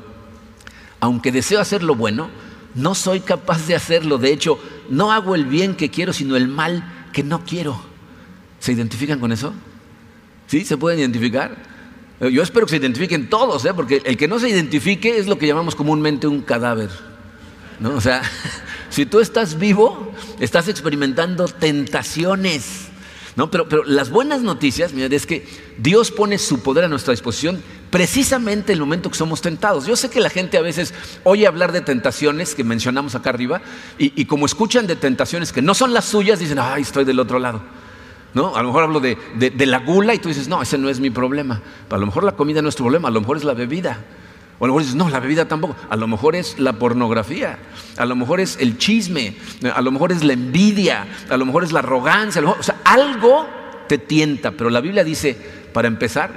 aunque 1.03 1.33
deseo 1.33 1.61
hacer 1.61 1.83
lo 1.83 1.97
bueno, 1.97 2.31
no 2.77 2.95
soy 2.95 3.19
capaz 3.19 3.67
de 3.67 3.75
hacerlo. 3.75 4.19
De 4.19 4.33
hecho, 4.33 4.57
no 4.89 5.11
hago 5.11 5.35
el 5.35 5.47
bien 5.47 5.75
que 5.75 5.91
quiero, 5.91 6.13
sino 6.13 6.37
el 6.37 6.47
mal 6.47 7.09
que 7.13 7.25
no 7.25 7.45
quiero. 7.45 7.83
¿Se 8.61 8.71
identifican 8.71 9.19
con 9.19 9.33
eso? 9.33 9.53
¿Sí? 10.47 10.65
¿Se 10.65 10.77
pueden 10.77 11.01
identificar? 11.01 11.57
Yo 12.21 12.41
espero 12.41 12.67
que 12.67 12.71
se 12.71 12.77
identifiquen 12.77 13.29
todos, 13.29 13.65
¿eh? 13.65 13.75
porque 13.75 14.01
el 14.05 14.17
que 14.17 14.29
no 14.29 14.39
se 14.39 14.49
identifique 14.49 15.19
es 15.19 15.27
lo 15.27 15.39
que 15.39 15.49
llamamos 15.49 15.75
comúnmente 15.75 16.29
un 16.29 16.41
cadáver. 16.41 16.91
¿no? 17.81 17.97
O 17.97 18.01
sea, 18.01 18.23
si 18.93 19.07
tú 19.07 19.21
estás 19.21 19.59
vivo, 19.59 20.13
estás 20.39 20.69
experimentando 20.69 21.49
tentaciones. 21.49 22.89
¿no? 23.37 23.51
Pero, 23.51 23.67
pero 23.67 23.85
las 23.85 24.11
buenas 24.11 24.43
noticias, 24.43 24.93
mira, 24.93 25.09
es 25.11 25.27
que 25.27 25.47
Dios 25.79 26.11
pone 26.11 26.37
su 26.37 26.63
poder 26.63 26.85
a 26.85 26.89
nuestra 26.89 27.13
disposición 27.13 27.63
precisamente 27.89 28.73
en 28.73 28.77
el 28.77 28.81
momento 28.81 29.11
que 29.11 29.17
somos 29.17 29.41
tentados. 29.41 29.87
Yo 29.87 29.97
sé 29.97 30.11
que 30.11 30.21
la 30.21 30.29
gente 30.29 30.59
a 30.59 30.61
veces 30.61 30.93
oye 31.25 31.47
hablar 31.47 31.73
de 31.73 31.81
tentaciones 31.81 32.55
que 32.55 32.65
mencionamos 32.65 33.15
acá 33.15 33.31
arriba 33.31 33.63
y, 33.97 34.27
como 34.27 34.45
escuchan 34.45 34.87
de 34.87 34.97
tentaciones 34.97 35.53
que 35.53 35.63
no 35.63 35.73
son 35.73 35.95
las 35.95 36.05
suyas, 36.05 36.39
dicen, 36.39 36.59
ay, 36.59 36.83
estoy 36.83 37.07
del 37.07 37.19
otro 37.19 37.39
lado. 37.39 37.63
¿No? 38.35 38.57
A 38.57 38.63
lo 38.63 38.69
mejor 38.69 38.85
hablo 38.85 39.01
de, 39.01 39.17
de, 39.35 39.67
la 39.67 39.79
gula 39.79 40.15
y 40.15 40.19
tú 40.19 40.29
dices, 40.29 40.49
no, 40.49 40.61
ese 40.61 40.77
no 40.77 40.91
es 40.91 41.01
mi 41.01 41.09
problema. 41.09 41.63
A 41.89 41.97
lo 41.97 42.05
mejor 42.05 42.25
la 42.25 42.33
comida 42.33 42.61
no 42.61 42.69
es 42.69 42.77
tu 42.77 42.83
problema, 42.83 43.09
a 43.09 43.11
lo 43.11 43.21
mejor 43.21 43.39
es 43.39 43.45
la 43.45 43.55
bebida. 43.55 43.99
O 44.59 44.65
a 44.65 44.69
lo 44.69 44.75
mejor 44.75 44.83
dices, 44.83 44.97
no, 44.97 45.11
la 45.11 45.21
bebida 45.21 45.49
tampoco. 45.49 45.77
A 45.91 45.97
lo 45.97 46.07
mejor 46.07 46.37
es 46.37 46.59
la 46.59 46.75
pornografía, 46.75 47.59
a 47.97 48.07
lo 48.07 48.15
mejor 48.15 48.41
es 48.41 48.57
el 48.61 48.79
chisme, 48.79 49.37
a 49.75 49.81
lo 49.81 49.91
mejor 49.91 50.13
es 50.13 50.23
la 50.23 50.35
envidia, 50.35 51.07
a 51.29 51.37
lo 51.37 51.45
mejor 51.45 51.65
es 51.65 51.73
la 51.73 51.81
arrogancia. 51.81 52.43
o 52.43 52.63
sea, 52.63 52.77
algo 52.85 53.47
te 53.89 53.99
tienta. 53.99 54.53
Pero 54.53 54.71
la 54.71 54.81
Biblia 54.81 55.05
dice, 55.05 55.37
para 55.73 55.89
empezar, 55.89 56.35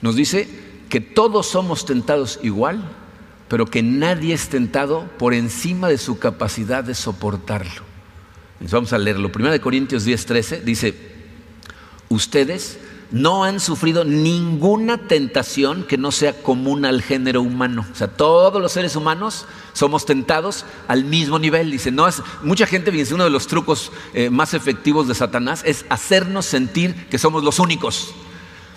nos 0.00 0.16
dice 0.16 0.48
que 0.88 1.00
todos 1.00 1.46
somos 1.46 1.86
tentados 1.86 2.40
igual, 2.42 2.82
pero 3.48 3.66
que 3.66 3.82
nadie 3.82 4.34
es 4.34 4.48
tentado 4.48 5.08
por 5.18 5.34
encima 5.34 5.88
de 5.88 5.98
su 5.98 6.18
capacidad 6.18 6.84
de 6.84 6.94
soportarlo. 6.94 7.82
Vamos 8.60 8.92
a 8.92 8.98
leerlo. 8.98 9.30
1 9.34 9.60
Corintios 9.60 10.04
10, 10.04 10.26
13 10.26 10.60
dice, 10.62 10.94
ustedes 12.08 12.78
no 13.10 13.44
han 13.44 13.58
sufrido 13.58 14.04
ninguna 14.04 14.98
tentación 14.98 15.84
que 15.84 15.96
no 15.96 16.12
sea 16.12 16.42
común 16.42 16.84
al 16.84 17.02
género 17.02 17.40
humano. 17.40 17.86
O 17.90 17.94
sea, 17.94 18.08
todos 18.08 18.60
los 18.60 18.72
seres 18.72 18.96
humanos 18.96 19.46
somos 19.72 20.04
tentados 20.04 20.66
al 20.88 21.04
mismo 21.04 21.38
nivel. 21.38 21.70
Dice, 21.70 21.90
no 21.90 22.06
es, 22.06 22.22
mucha 22.42 22.66
gente, 22.66 22.90
dice, 22.90 23.14
uno 23.14 23.24
de 23.24 23.30
los 23.30 23.46
trucos 23.46 23.92
eh, 24.12 24.28
más 24.28 24.52
efectivos 24.52 25.08
de 25.08 25.14
Satanás 25.14 25.62
es 25.64 25.86
hacernos 25.88 26.44
sentir 26.44 27.06
que 27.08 27.18
somos 27.18 27.42
los 27.42 27.58
únicos. 27.58 28.14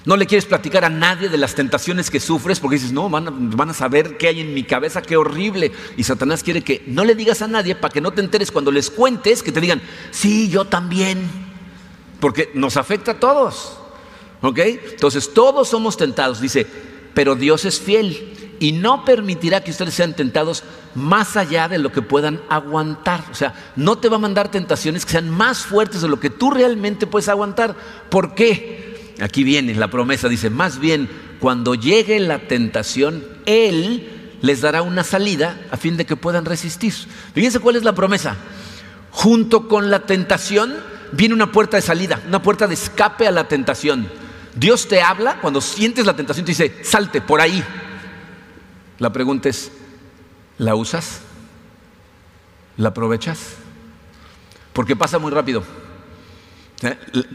No 0.03 0.17
le 0.17 0.25
quieres 0.25 0.45
platicar 0.45 0.83
a 0.85 0.89
nadie 0.89 1.29
de 1.29 1.37
las 1.37 1.53
tentaciones 1.53 2.09
que 2.09 2.19
sufres 2.19 2.59
porque 2.59 2.77
dices, 2.77 2.93
no, 2.93 3.09
van 3.09 3.27
a, 3.27 3.31
van 3.31 3.69
a, 3.69 3.73
saber 3.73 4.17
qué 4.17 4.29
hay 4.29 4.39
en 4.39 4.53
mi 4.53 4.63
cabeza, 4.63 5.01
qué 5.01 5.17
horrible. 5.17 5.73
Y 5.97 6.05
Satanás 6.05 6.41
quiere 6.41 6.63
que 6.63 6.83
no 6.87 7.03
le 7.03 7.15
digas 7.15 7.41
a 7.41 7.47
nadie 7.47 7.75
para 7.75 7.93
que 7.93 8.01
no 8.01 8.11
te 8.11 8.21
enteres 8.21 8.49
cuando 8.49 8.71
les 8.71 8.89
cuentes, 8.89 9.43
que 9.43 9.51
te 9.51 9.61
digan, 9.61 9.81
sí, 10.09 10.49
yo 10.49 10.65
también. 10.65 11.19
Porque 12.19 12.49
nos 12.53 12.77
afecta 12.77 13.11
a 13.11 13.19
todos. 13.19 13.80
¿Ok? 14.41 14.59
Entonces 14.59 15.33
todos 15.33 15.69
somos 15.69 15.97
tentados, 15.97 16.41
dice, 16.41 16.65
pero 17.13 17.35
Dios 17.35 17.65
es 17.65 17.79
fiel 17.79 18.55
y 18.59 18.73
no 18.73 19.05
permitirá 19.05 19.63
que 19.63 19.71
ustedes 19.71 19.93
sean 19.93 20.15
tentados 20.15 20.63
más 20.93 21.35
allá 21.35 21.67
de 21.67 21.77
lo 21.77 21.91
que 21.91 22.01
puedan 22.01 22.41
aguantar. 22.49 23.23
O 23.31 23.35
sea, 23.35 23.53
no 23.75 23.97
te 23.97 24.09
va 24.09 24.17
a 24.17 24.19
mandar 24.19 24.51
tentaciones 24.51 25.05
que 25.05 25.13
sean 25.13 25.29
más 25.29 25.59
fuertes 25.59 26.01
de 26.01 26.07
lo 26.07 26.19
que 26.19 26.29
tú 26.29 26.51
realmente 26.51 27.07
puedes 27.07 27.29
aguantar. 27.29 27.75
¿Por 28.09 28.35
qué? 28.35 29.15
Aquí 29.21 29.43
viene 29.43 29.75
la 29.75 29.89
promesa, 29.89 30.29
dice, 30.29 30.49
más 30.49 30.79
bien 30.79 31.09
cuando 31.39 31.73
llegue 31.73 32.19
la 32.19 32.47
tentación, 32.47 33.25
Él 33.47 34.37
les 34.41 34.61
dará 34.61 34.83
una 34.83 35.03
salida 35.03 35.59
a 35.71 35.77
fin 35.77 35.97
de 35.97 36.05
que 36.05 36.15
puedan 36.15 36.45
resistir. 36.45 36.93
Fíjense 37.33 37.59
cuál 37.59 37.75
es 37.75 37.83
la 37.83 37.93
promesa. 37.93 38.35
Junto 39.09 39.67
con 39.67 39.89
la 39.89 40.05
tentación 40.05 40.75
viene 41.11 41.33
una 41.33 41.51
puerta 41.51 41.77
de 41.77 41.81
salida, 41.81 42.21
una 42.27 42.43
puerta 42.43 42.67
de 42.67 42.75
escape 42.75 43.27
a 43.27 43.31
la 43.31 43.47
tentación. 43.47 44.07
Dios 44.55 44.87
te 44.87 45.01
habla 45.01 45.39
cuando 45.39 45.61
sientes 45.61 46.05
la 46.05 46.15
tentación, 46.15 46.45
te 46.45 46.51
dice, 46.51 46.83
salte 46.83 47.21
por 47.21 47.41
ahí. 47.41 47.63
La 48.99 49.11
pregunta 49.11 49.49
es, 49.49 49.71
¿la 50.57 50.75
usas? 50.75 51.21
¿La 52.77 52.89
aprovechas? 52.89 53.55
Porque 54.73 54.95
pasa 54.95 55.19
muy 55.19 55.31
rápido. 55.31 55.63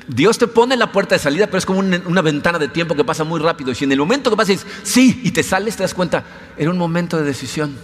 Dios 0.08 0.38
te 0.38 0.48
pone 0.48 0.76
la 0.76 0.90
puerta 0.90 1.14
de 1.14 1.20
salida, 1.20 1.46
pero 1.46 1.58
es 1.58 1.66
como 1.66 1.78
una, 1.78 2.22
ventana 2.22 2.58
de 2.58 2.68
tiempo 2.68 2.96
que 2.96 3.04
pasa 3.04 3.24
muy 3.24 3.40
rápido. 3.40 3.70
Y 3.70 3.74
si 3.74 3.84
en 3.84 3.92
el 3.92 3.98
momento 3.98 4.30
que 4.30 4.36
pasas 4.36 4.66
sí, 4.82 5.20
y 5.22 5.30
te 5.30 5.42
sales, 5.42 5.76
te 5.76 5.84
das 5.84 5.94
cuenta, 5.94 6.24
era 6.56 6.70
un 6.70 6.78
momento 6.78 7.16
de 7.16 7.22
decisión. 7.22 7.76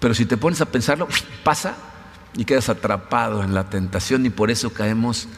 Pero 0.00 0.14
si 0.14 0.26
te 0.26 0.36
pones 0.36 0.60
a 0.60 0.66
pensarlo, 0.66 1.08
pasa 1.42 1.76
y 2.36 2.44
quedas 2.44 2.68
atrapado 2.68 3.42
en 3.42 3.54
la 3.54 3.70
tentación 3.70 4.26
y 4.26 4.30
por 4.30 4.50
eso 4.50 4.72
caemos 4.72 5.28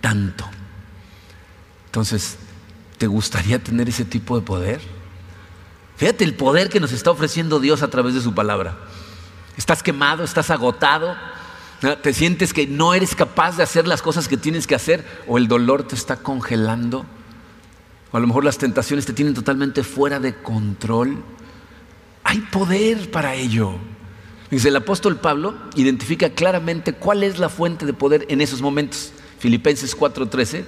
tanto. 0.00 0.48
Entonces, 1.88 2.36
¿te 2.98 3.06
gustaría 3.06 3.58
tener 3.58 3.88
ese 3.88 4.04
tipo 4.04 4.38
de 4.38 4.44
poder? 4.44 4.80
Fíjate 5.96 6.22
el 6.22 6.34
poder 6.34 6.68
que 6.68 6.80
nos 6.80 6.92
está 6.92 7.10
ofreciendo 7.10 7.60
Dios 7.60 7.82
a 7.82 7.88
través 7.88 8.14
de 8.14 8.20
su 8.20 8.34
palabra. 8.34 8.76
Estás 9.56 9.82
quemado, 9.82 10.22
estás 10.22 10.50
agotado, 10.50 11.16
te 12.02 12.12
sientes 12.12 12.52
que 12.52 12.66
no 12.66 12.92
eres 12.92 13.14
capaz 13.14 13.56
de 13.56 13.62
hacer 13.62 13.88
las 13.88 14.02
cosas 14.02 14.28
que 14.28 14.36
tienes 14.36 14.66
que 14.66 14.74
hacer 14.74 15.04
o 15.26 15.38
el 15.38 15.48
dolor 15.48 15.88
te 15.88 15.94
está 15.94 16.16
congelando. 16.16 17.06
O 18.12 18.16
a 18.16 18.20
lo 18.20 18.26
mejor 18.26 18.44
las 18.44 18.58
tentaciones 18.58 19.06
te 19.06 19.14
tienen 19.14 19.34
totalmente 19.34 19.82
fuera 19.82 20.20
de 20.20 20.34
control. 20.34 21.24
Hay 22.22 22.40
poder 22.40 23.10
para 23.10 23.34
ello. 23.34 23.76
Dice 24.50 24.68
el 24.68 24.76
apóstol 24.76 25.16
Pablo 25.16 25.56
identifica 25.74 26.30
claramente 26.30 26.92
cuál 26.92 27.22
es 27.22 27.38
la 27.38 27.48
fuente 27.48 27.86
de 27.86 27.94
poder 27.94 28.26
en 28.28 28.42
esos 28.42 28.60
momentos. 28.60 29.12
Filipenses 29.38 29.96
4:13 29.96 30.64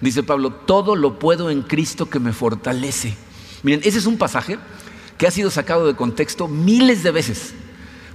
dice 0.00 0.22
Pablo, 0.22 0.52
todo 0.52 0.96
lo 0.96 1.18
puedo 1.18 1.50
en 1.50 1.62
Cristo 1.62 2.08
que 2.08 2.18
me 2.18 2.32
fortalece. 2.32 3.16
Miren, 3.62 3.80
ese 3.84 3.98
es 3.98 4.06
un 4.06 4.18
pasaje 4.18 4.58
que 5.18 5.26
ha 5.26 5.30
sido 5.30 5.50
sacado 5.50 5.86
de 5.86 5.94
contexto 5.94 6.48
miles 6.48 7.02
de 7.02 7.10
veces. 7.10 7.54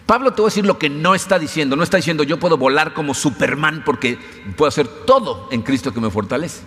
Pablo 0.05 0.33
te 0.33 0.41
va 0.41 0.47
a 0.47 0.51
decir 0.51 0.65
lo 0.65 0.79
que 0.79 0.89
no 0.89 1.13
está 1.13 1.37
diciendo. 1.37 1.75
No 1.75 1.83
está 1.83 1.97
diciendo 1.97 2.23
yo 2.23 2.39
puedo 2.39 2.57
volar 2.57 2.93
como 2.93 3.13
Superman 3.13 3.83
porque 3.85 4.17
puedo 4.57 4.67
hacer 4.67 4.87
todo 4.87 5.47
en 5.51 5.61
Cristo 5.61 5.93
que 5.93 5.99
me 5.99 6.09
fortalece. 6.09 6.61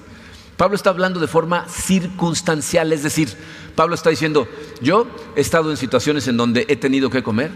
Pablo 0.57 0.77
está 0.77 0.91
hablando 0.91 1.19
de 1.19 1.27
forma 1.27 1.67
circunstancial, 1.69 2.93
es 2.93 3.03
decir, 3.03 3.37
Pablo 3.75 3.95
está 3.95 4.11
diciendo, 4.11 4.47
yo 4.81 5.09
he 5.35 5.41
estado 5.41 5.71
en 5.71 5.77
situaciones 5.77 6.29
en 6.29 6.37
donde 6.37 6.67
he 6.69 6.77
tenido 6.77 7.11
que 7.11 7.23
comer 7.23 7.51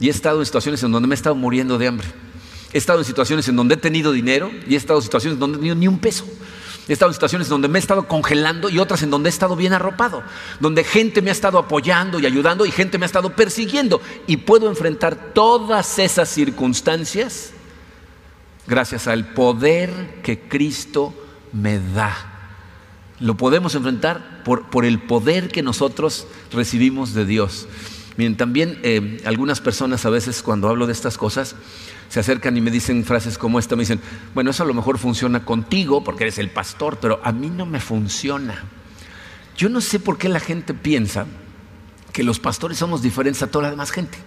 y 0.00 0.08
he 0.08 0.10
estado 0.10 0.40
en 0.40 0.46
situaciones 0.46 0.82
en 0.82 0.90
donde 0.90 1.06
me 1.06 1.14
he 1.14 1.16
estado 1.16 1.36
muriendo 1.36 1.78
de 1.78 1.86
hambre. 1.86 2.08
He 2.72 2.78
estado 2.78 2.98
en 2.98 3.04
situaciones 3.04 3.48
en 3.48 3.54
donde 3.54 3.74
he 3.74 3.78
tenido 3.78 4.12
dinero 4.12 4.50
y 4.66 4.74
he 4.74 4.76
estado 4.76 4.98
en 4.98 5.04
situaciones 5.04 5.38
donde 5.38 5.56
no 5.56 5.58
he 5.58 5.60
tenido 5.60 5.76
ni 5.76 5.86
un 5.86 5.98
peso. 5.98 6.24
He 6.88 6.94
estado 6.94 7.10
en 7.10 7.14
situaciones 7.14 7.48
donde 7.48 7.68
me 7.68 7.78
he 7.78 7.80
estado 7.80 8.08
congelando 8.08 8.70
y 8.70 8.78
otras 8.78 9.02
en 9.02 9.10
donde 9.10 9.28
he 9.28 9.30
estado 9.30 9.56
bien 9.56 9.74
arropado, 9.74 10.22
donde 10.58 10.84
gente 10.84 11.20
me 11.20 11.28
ha 11.28 11.32
estado 11.32 11.58
apoyando 11.58 12.18
y 12.18 12.24
ayudando 12.24 12.64
y 12.64 12.70
gente 12.70 12.96
me 12.96 13.04
ha 13.04 13.06
estado 13.06 13.36
persiguiendo. 13.36 14.00
Y 14.26 14.38
puedo 14.38 14.68
enfrentar 14.68 15.32
todas 15.34 15.98
esas 15.98 16.30
circunstancias 16.30 17.52
gracias 18.66 19.06
al 19.06 19.32
poder 19.34 20.20
que 20.22 20.40
Cristo 20.40 21.14
me 21.52 21.78
da. 21.78 22.14
Lo 23.20 23.36
podemos 23.36 23.74
enfrentar 23.74 24.44
por, 24.44 24.84
el 24.84 25.00
poder 25.00 25.48
que 25.48 25.62
nosotros 25.62 26.26
recibimos 26.52 27.14
de 27.14 27.24
Dios. 27.24 27.66
Miren, 28.18 28.36
también 28.36 28.80
eh, 28.82 29.22
algunas 29.24 29.60
personas 29.60 30.04
a 30.04 30.10
veces 30.10 30.42
cuando 30.42 30.68
hablo 30.68 30.88
de 30.88 30.92
estas 30.92 31.16
cosas 31.16 31.54
se 32.08 32.18
acercan 32.18 32.56
y 32.56 32.60
me 32.60 32.72
dicen 32.72 33.04
frases 33.04 33.38
como 33.38 33.60
esta, 33.60 33.76
me 33.76 33.82
dicen, 33.82 34.00
bueno, 34.34 34.50
eso 34.50 34.64
a 34.64 34.66
lo 34.66 34.74
mejor 34.74 34.98
funciona 34.98 35.44
contigo 35.44 36.02
porque 36.02 36.24
eres 36.24 36.38
el 36.38 36.50
pastor, 36.50 36.98
pero 37.00 37.20
a 37.22 37.30
mí 37.30 37.48
no 37.48 37.64
me 37.64 37.78
funciona. 37.78 38.64
Yo 39.56 39.68
no 39.68 39.80
sé 39.80 40.00
por 40.00 40.18
qué 40.18 40.28
la 40.28 40.40
gente 40.40 40.74
piensa 40.74 41.26
que 42.12 42.24
los 42.24 42.40
pastores 42.40 42.78
somos 42.78 43.02
diferentes 43.02 43.40
a 43.44 43.46
toda 43.46 43.62
la 43.62 43.70
demás 43.70 43.92
gente. 43.92 44.18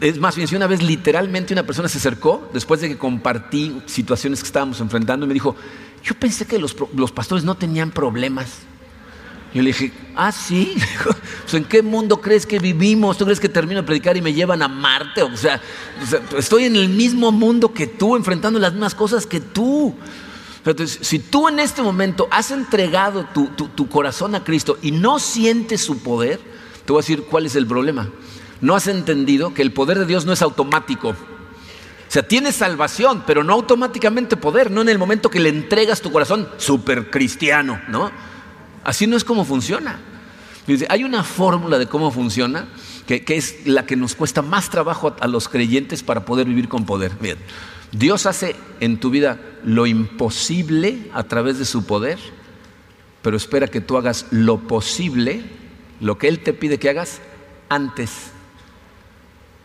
Es 0.00 0.18
más 0.18 0.34
bien, 0.34 0.48
si 0.48 0.56
una 0.56 0.66
vez 0.66 0.82
literalmente 0.82 1.52
una 1.52 1.62
persona 1.62 1.88
se 1.88 1.98
acercó, 1.98 2.50
después 2.52 2.80
de 2.80 2.88
que 2.88 2.98
compartí 2.98 3.80
situaciones 3.86 4.40
que 4.40 4.46
estábamos 4.46 4.80
enfrentando, 4.80 5.24
y 5.24 5.28
me 5.28 5.34
dijo, 5.34 5.54
yo 6.02 6.14
pensé 6.14 6.46
que 6.46 6.58
los, 6.58 6.74
los 6.96 7.12
pastores 7.12 7.44
no 7.44 7.54
tenían 7.54 7.92
problemas. 7.92 8.62
Yo 9.54 9.62
le 9.62 9.68
dije, 9.68 9.92
ah, 10.16 10.32
sí. 10.32 10.76
Pues, 11.42 11.54
¿En 11.54 11.64
qué 11.64 11.82
mundo 11.82 12.20
crees 12.20 12.44
que 12.44 12.58
vivimos? 12.58 13.16
¿Tú 13.16 13.24
crees 13.24 13.40
que 13.40 13.48
termino 13.48 13.80
de 13.80 13.86
predicar 13.86 14.16
y 14.18 14.20
me 14.20 14.34
llevan 14.34 14.60
a 14.60 14.68
Marte? 14.68 15.22
O 15.22 15.34
sea, 15.34 15.60
estoy 16.36 16.64
en 16.64 16.76
el 16.76 16.90
mismo 16.90 17.32
mundo 17.32 17.72
que 17.72 17.86
tú, 17.86 18.16
enfrentando 18.16 18.58
las 18.58 18.72
mismas 18.72 18.94
cosas 18.94 19.24
que 19.24 19.40
tú. 19.40 19.94
Entonces, 20.66 20.98
si 21.00 21.18
tú 21.18 21.48
en 21.48 21.58
este 21.58 21.80
momento 21.80 22.28
has 22.30 22.50
entregado 22.50 23.24
tu, 23.32 23.46
tu 23.48 23.88
corazón 23.88 24.34
a 24.34 24.44
Cristo 24.44 24.76
y 24.82 24.90
no 24.90 25.18
sientes 25.18 25.80
su 25.80 26.02
poder, 26.02 26.38
te 26.84 26.92
voy 26.92 27.00
a 27.00 27.02
decir 27.02 27.24
cuál 27.24 27.46
es 27.46 27.56
el 27.56 27.66
problema. 27.66 28.10
No 28.60 28.74
has 28.74 28.88
entendido 28.88 29.54
que 29.54 29.62
el 29.62 29.72
poder 29.72 29.98
de 29.98 30.04
Dios 30.04 30.26
no 30.26 30.34
es 30.34 30.42
automático. 30.42 31.10
O 31.10 32.10
sea, 32.10 32.26
tienes 32.26 32.56
salvación, 32.56 33.22
pero 33.26 33.44
no 33.44 33.54
automáticamente 33.54 34.36
poder, 34.36 34.70
no 34.70 34.82
en 34.82 34.88
el 34.88 34.98
momento 34.98 35.30
que 35.30 35.40
le 35.40 35.48
entregas 35.48 36.02
tu 36.02 36.10
corazón, 36.10 36.48
súper 36.56 37.10
cristiano, 37.10 37.80
¿no? 37.88 38.10
Así 38.88 39.06
no 39.06 39.18
es 39.18 39.24
como 39.24 39.44
funciona. 39.44 40.00
Hay 40.88 41.04
una 41.04 41.22
fórmula 41.22 41.78
de 41.78 41.88
cómo 41.88 42.10
funciona 42.10 42.68
que, 43.06 43.22
es 43.28 43.66
la 43.66 43.84
que 43.84 43.96
nos 43.96 44.14
cuesta 44.14 44.40
más 44.40 44.70
trabajo 44.70 45.14
a, 45.20 45.26
los 45.26 45.46
creyentes 45.46 46.02
para 46.02 46.24
poder 46.24 46.46
vivir 46.46 46.70
con 46.70 46.86
poder. 46.86 47.12
Dios 47.92 48.24
hace 48.24 48.56
en 48.80 48.98
tu 48.98 49.10
vida 49.10 49.38
lo 49.62 49.86
imposible 49.86 51.10
a 51.12 51.24
través 51.24 51.58
de 51.58 51.66
su 51.66 51.84
poder, 51.84 52.18
pero 53.20 53.36
espera 53.36 53.68
que 53.68 53.82
tú 53.82 53.98
hagas 53.98 54.24
lo 54.30 54.60
posible, 54.60 55.42
lo 56.00 56.16
que 56.16 56.28
Él 56.28 56.38
te 56.38 56.54
pide 56.54 56.78
que 56.78 56.88
hagas 56.88 57.20
antes. 57.68 58.30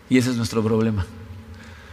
Y 0.09 0.17
ese 0.17 0.31
es 0.31 0.35
nuestro 0.35 0.61
problema. 0.61 1.05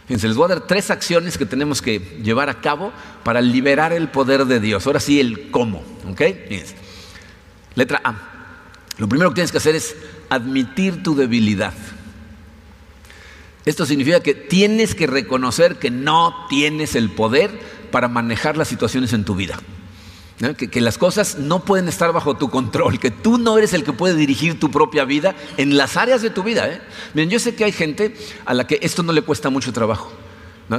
Les 0.09 0.35
voy 0.35 0.51
a 0.51 0.55
dar 0.55 0.67
tres 0.67 0.91
acciones 0.91 1.37
que 1.37 1.45
tenemos 1.45 1.81
que 1.81 1.99
llevar 2.21 2.49
a 2.49 2.59
cabo 2.59 2.91
para 3.23 3.39
liberar 3.39 3.93
el 3.93 4.09
poder 4.09 4.43
de 4.47 4.59
Dios. 4.59 4.85
Ahora 4.85 4.99
sí, 4.99 5.21
el 5.21 5.49
cómo. 5.49 5.81
¿Ok? 6.09 6.21
Letra 7.75 8.01
A. 8.03 8.15
Lo 8.97 9.07
primero 9.07 9.29
que 9.29 9.35
tienes 9.35 9.51
que 9.51 9.57
hacer 9.57 9.75
es 9.75 9.95
admitir 10.29 11.03
tu 11.03 11.15
debilidad. 11.15 11.73
Esto 13.65 13.85
significa 13.85 14.21
que 14.21 14.33
tienes 14.33 14.95
que 14.95 15.07
reconocer 15.07 15.77
que 15.77 15.91
no 15.91 16.47
tienes 16.49 16.95
el 16.95 17.11
poder 17.11 17.51
para 17.91 18.07
manejar 18.07 18.57
las 18.57 18.67
situaciones 18.67 19.13
en 19.13 19.23
tu 19.23 19.35
vida. 19.35 19.59
Que, 20.57 20.81
las 20.81 20.97
cosas 20.97 21.37
no 21.37 21.63
pueden 21.65 21.87
estar 21.87 22.11
bajo 22.11 22.35
tu 22.35 22.49
control, 22.49 22.99
que 22.99 23.11
tú 23.11 23.37
no 23.37 23.59
eres 23.59 23.73
el 23.73 23.83
que 23.83 23.93
puede 23.93 24.15
dirigir 24.15 24.59
tu 24.59 24.71
propia 24.71 25.05
vida 25.05 25.35
en 25.57 25.77
las 25.77 25.97
áreas 25.97 26.23
de 26.23 26.31
tu 26.31 26.41
vida. 26.41 26.67
¿eh? 26.67 26.81
Miren, 27.13 27.29
yo 27.29 27.37
sé 27.37 27.53
que 27.53 27.63
hay 27.63 27.71
gente 27.71 28.15
a 28.45 28.55
la 28.55 28.65
que 28.65 28.79
esto 28.81 29.03
no 29.03 29.13
le 29.13 29.21
cuesta 29.21 29.51
mucho 29.51 29.71
trabajo, 29.71 30.11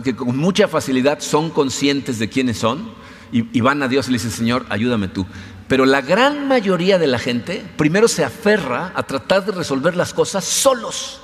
que 0.03 0.17
con 0.17 0.37
mucha 0.37 0.67
facilidad 0.67 1.21
son 1.21 1.51
conscientes 1.51 2.19
de 2.19 2.29
quiénes 2.29 2.59
son 2.59 2.91
y, 3.31 3.57
y 3.57 3.61
van 3.61 3.85
a 3.85 3.89
Dios 3.89 4.09
y 4.09 4.11
le 4.11 4.17
dicen, 4.17 4.33
Señor, 4.33 4.67
ayúdame 4.69 5.07
tú. 5.07 5.27
Pero 5.73 5.87
la 5.87 6.03
gran 6.03 6.49
mayoría 6.49 6.99
de 6.99 7.07
la 7.07 7.19
gente 7.19 7.65
primero 7.79 8.07
se 8.07 8.23
aferra 8.23 8.93
a 8.95 9.05
tratar 9.05 9.47
de 9.47 9.53
resolver 9.53 9.97
las 9.97 10.13
cosas 10.13 10.45
solos. 10.45 11.19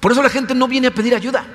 Por 0.00 0.10
eso 0.10 0.24
la 0.24 0.28
gente 0.28 0.56
no 0.56 0.66
viene 0.66 0.88
a 0.88 0.90
pedir 0.90 1.14
ayuda. 1.14 1.46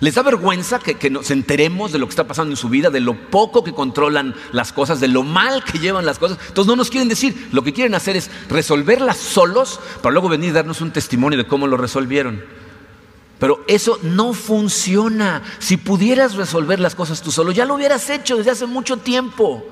Les 0.00 0.16
da 0.16 0.22
vergüenza 0.22 0.80
que, 0.80 1.10
nos 1.10 1.30
enteremos 1.30 1.92
de 1.92 2.00
lo 2.00 2.06
que 2.06 2.10
está 2.10 2.26
pasando 2.26 2.50
en 2.50 2.56
su 2.56 2.68
vida, 2.68 2.90
de 2.90 2.98
lo 2.98 3.30
poco 3.30 3.62
que 3.62 3.72
controlan 3.72 4.34
las 4.50 4.72
cosas, 4.72 4.98
de 4.98 5.06
lo 5.06 5.22
mal 5.22 5.62
que 5.62 5.78
llevan 5.78 6.04
las 6.04 6.18
cosas. 6.18 6.38
Entonces 6.48 6.66
no 6.66 6.74
nos 6.74 6.90
quieren 6.90 7.08
decir, 7.08 7.50
lo 7.52 7.62
que 7.62 7.72
quieren 7.72 7.94
hacer 7.94 8.16
es 8.16 8.32
resolverlas 8.48 9.18
solos 9.18 9.78
para 10.02 10.12
luego 10.12 10.28
venir 10.28 10.50
y 10.50 10.54
darnos 10.54 10.80
un 10.80 10.90
testimonio 10.90 11.38
de 11.38 11.46
cómo 11.46 11.68
lo 11.68 11.76
resolvieron. 11.76 12.42
Pero 13.38 13.64
eso 13.68 14.00
no 14.02 14.32
funciona. 14.32 15.44
Si 15.60 15.76
pudieras 15.76 16.34
resolver 16.34 16.80
las 16.80 16.96
cosas 16.96 17.22
tú 17.22 17.30
solo, 17.30 17.52
ya 17.52 17.64
lo 17.64 17.76
hubieras 17.76 18.10
hecho 18.10 18.38
desde 18.38 18.50
hace 18.50 18.66
mucho 18.66 18.96
tiempo. 18.96 19.64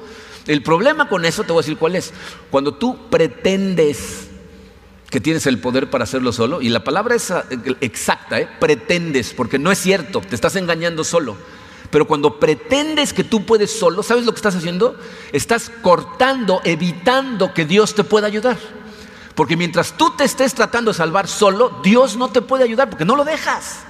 El 0.49 0.63
problema 0.63 1.09
con 1.09 1.27
eso, 1.27 1.45
te 1.45 1.53
voy 1.53 1.61
a 1.61 1.63
decir 1.63 1.77
cuál 1.77 1.95
es. 1.95 2.13
Cuando 2.51 2.75
tú 2.75 3.09
pretendes 3.11 4.29
que 5.11 5.21
tienes 5.21 5.47
el 5.47 5.59
poder 5.59 5.91
para 5.91 6.05
hacerlo 6.05 6.33
solo, 6.33 6.63
y 6.63 6.71
la 6.71 6.83
palabra 6.83 7.15
es 7.15 7.33
exacta, 7.81 8.41
¿eh? 8.41 8.49
pretendes, 8.59 9.35
porque 9.35 9.59
no 9.59 9.71
es 9.71 9.79
cierto, 9.79 10.23
te 10.23 10.35
estás 10.35 10.57
engañando 10.57 11.05
solo. 11.05 11.37
Pero 11.91 12.07
cuando 12.07 12.41
pretendes 12.41 13.13
que 13.13 13.25
tú 13.25 13.45
puedes 13.45 13.79
solo, 13.79 14.03
¿sabes 14.03 14.25
lo 14.25 14.33
que 14.33 14.37
estás 14.37 14.57
haciendo? 14.57 14.99
Estás 15.33 15.71
cortando, 15.83 16.63
evitando 16.65 17.53
que 17.53 17.67
Dios 17.67 17.95
te 17.95 18.05
pueda 18.05 18.27
ayudar. 18.27 18.59
Porque 19.35 19.57
mientras 19.57 19.93
tú 19.99 20.15
te 20.17 20.25
estés 20.25 20.55
tratando 20.55 20.93
de 20.93 20.97
salvar 20.97 21.29
solo, 21.29 21.81
Dios 21.83 22.17
no 22.17 22.31
te 22.31 22.41
puede 22.41 22.65
ayudar 22.65 22.89
porque 22.89 23.05
no 23.05 23.17
lo 23.17 23.25
dejas. 23.25 23.85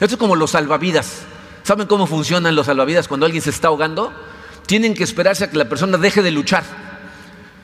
Esto 0.00 0.14
es 0.14 0.16
como 0.16 0.36
los 0.36 0.52
salvavidas. 0.52 1.22
¿Saben 1.62 1.86
cómo 1.86 2.06
funcionan 2.06 2.54
los 2.54 2.66
salvavidas 2.66 3.08
cuando 3.08 3.26
alguien 3.26 3.42
se 3.42 3.50
está 3.50 3.68
ahogando? 3.68 4.12
Tienen 4.66 4.94
que 4.94 5.04
esperarse 5.04 5.44
a 5.44 5.50
que 5.50 5.56
la 5.56 5.68
persona 5.68 5.96
deje 5.96 6.22
de 6.22 6.30
luchar. 6.30 6.64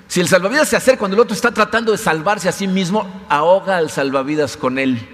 Si 0.08 0.20
el 0.20 0.28
salvavidas 0.28 0.68
se 0.68 0.76
acerca 0.76 1.00
cuando 1.00 1.16
el 1.16 1.22
otro 1.22 1.34
está 1.34 1.52
tratando 1.52 1.90
de 1.90 1.98
salvarse 1.98 2.48
a 2.48 2.52
sí 2.52 2.66
mismo, 2.68 3.24
ahoga 3.28 3.78
al 3.78 3.90
salvavidas 3.90 4.56
con 4.56 4.78
él. 4.78 5.08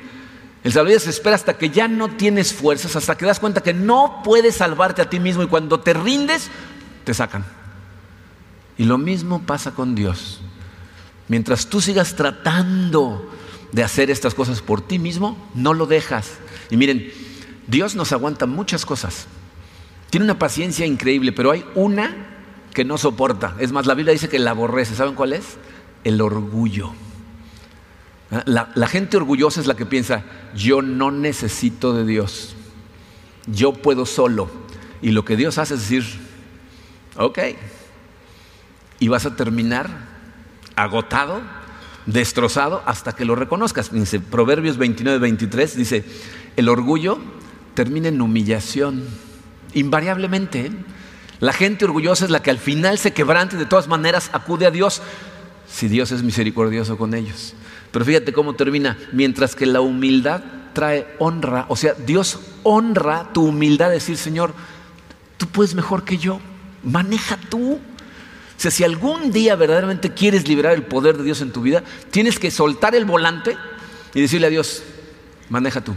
El 0.64 0.72
salvavidas 0.72 1.04
se 1.04 1.10
espera 1.10 1.36
hasta 1.36 1.56
que 1.56 1.70
ya 1.70 1.88
no 1.88 2.08
tienes 2.08 2.52
fuerzas, 2.52 2.96
hasta 2.96 3.16
que 3.16 3.24
das 3.24 3.40
cuenta 3.40 3.62
que 3.62 3.72
no 3.74 4.22
puedes 4.24 4.56
salvarte 4.56 5.00
a 5.00 5.08
ti 5.08 5.20
mismo 5.20 5.42
y 5.42 5.46
cuando 5.46 5.80
te 5.80 5.94
rindes, 5.94 6.50
te 7.04 7.14
sacan. 7.14 7.44
Y 8.76 8.84
lo 8.84 8.98
mismo 8.98 9.42
pasa 9.42 9.72
con 9.72 9.94
Dios. 9.94 10.40
Mientras 11.28 11.68
tú 11.68 11.80
sigas 11.80 12.16
tratando 12.16 13.30
de 13.72 13.84
hacer 13.84 14.10
estas 14.10 14.34
cosas 14.34 14.62
por 14.62 14.80
ti 14.80 14.98
mismo, 14.98 15.36
no 15.54 15.74
lo 15.74 15.86
dejas. 15.86 16.32
Y 16.70 16.76
miren, 16.76 17.12
Dios 17.66 17.94
nos 17.94 18.12
aguanta 18.12 18.46
muchas 18.46 18.84
cosas. 18.84 19.26
Tiene 20.10 20.24
una 20.24 20.38
paciencia 20.38 20.86
increíble, 20.86 21.32
pero 21.32 21.50
hay 21.50 21.64
una 21.74 22.28
que 22.72 22.84
no 22.84 22.96
soporta. 22.98 23.54
Es 23.58 23.72
más, 23.72 23.86
la 23.86 23.94
Biblia 23.94 24.12
dice 24.12 24.28
que 24.28 24.38
la 24.38 24.52
aborrece. 24.52 24.94
¿Saben 24.94 25.14
cuál 25.14 25.32
es? 25.32 25.56
El 26.04 26.20
orgullo. 26.20 26.92
¿Ah? 28.30 28.44
La, 28.46 28.86
gente 28.86 29.16
orgullosa 29.16 29.60
es 29.60 29.66
la 29.66 29.76
que 29.76 29.86
piensa, 29.86 30.24
yo 30.54 30.82
no 30.82 31.10
necesito 31.10 31.94
de 31.94 32.04
Dios, 32.04 32.54
yo 33.46 33.72
puedo 33.72 34.06
solo. 34.06 34.50
Y 35.00 35.12
lo 35.12 35.24
que 35.24 35.36
Dios 35.36 35.58
hace 35.58 35.74
es 35.74 35.80
decir, 35.80 36.04
ok, 37.16 37.38
y 38.98 39.08
vas 39.08 39.26
a 39.26 39.36
terminar 39.36 39.88
agotado, 40.76 41.40
destrozado, 42.06 42.82
hasta 42.84 43.14
que 43.14 43.24
lo 43.24 43.34
reconozcas. 43.34 43.92
Dice, 43.92 44.20
Proverbios 44.20 44.76
29, 44.76 45.18
23 45.18 45.76
dice, 45.76 46.04
el 46.56 46.68
orgullo 46.68 47.18
termina 47.74 48.08
en 48.08 48.20
humillación, 48.20 49.04
invariablemente. 49.78 50.70
La 51.40 51.52
gente 51.52 51.84
orgullosa 51.84 52.24
es 52.24 52.30
la 52.30 52.42
que 52.42 52.50
al 52.50 52.58
final 52.58 52.98
se 52.98 53.12
quebrante 53.12 53.56
y 53.56 53.58
de 53.58 53.66
todas 53.66 53.88
maneras 53.88 54.30
acude 54.32 54.66
a 54.66 54.70
Dios, 54.70 55.02
si 55.70 55.88
Dios 55.88 56.10
es 56.12 56.22
misericordioso 56.22 56.98
con 56.98 57.14
ellos. 57.14 57.54
Pero 57.92 58.04
fíjate 58.04 58.32
cómo 58.32 58.54
termina, 58.54 58.98
mientras 59.12 59.54
que 59.54 59.66
la 59.66 59.80
humildad 59.80 60.42
trae 60.72 61.06
honra, 61.18 61.66
o 61.68 61.76
sea, 61.76 61.94
Dios 61.94 62.40
honra 62.62 63.32
tu 63.32 63.46
humildad, 63.46 63.90
decir, 63.90 64.16
Señor, 64.16 64.52
tú 65.36 65.46
puedes 65.46 65.74
mejor 65.74 66.04
que 66.04 66.18
yo, 66.18 66.40
maneja 66.82 67.38
tú. 67.48 67.74
O 67.74 68.60
sea, 68.60 68.70
si 68.70 68.82
algún 68.82 69.30
día 69.30 69.54
verdaderamente 69.54 70.12
quieres 70.12 70.48
liberar 70.48 70.74
el 70.74 70.82
poder 70.82 71.16
de 71.16 71.24
Dios 71.24 71.40
en 71.40 71.52
tu 71.52 71.62
vida, 71.62 71.82
tienes 72.10 72.38
que 72.38 72.50
soltar 72.50 72.94
el 72.94 73.04
volante 73.04 73.56
y 74.14 74.20
decirle 74.20 74.48
a 74.48 74.50
Dios, 74.50 74.82
maneja 75.48 75.80
tú. 75.80 75.94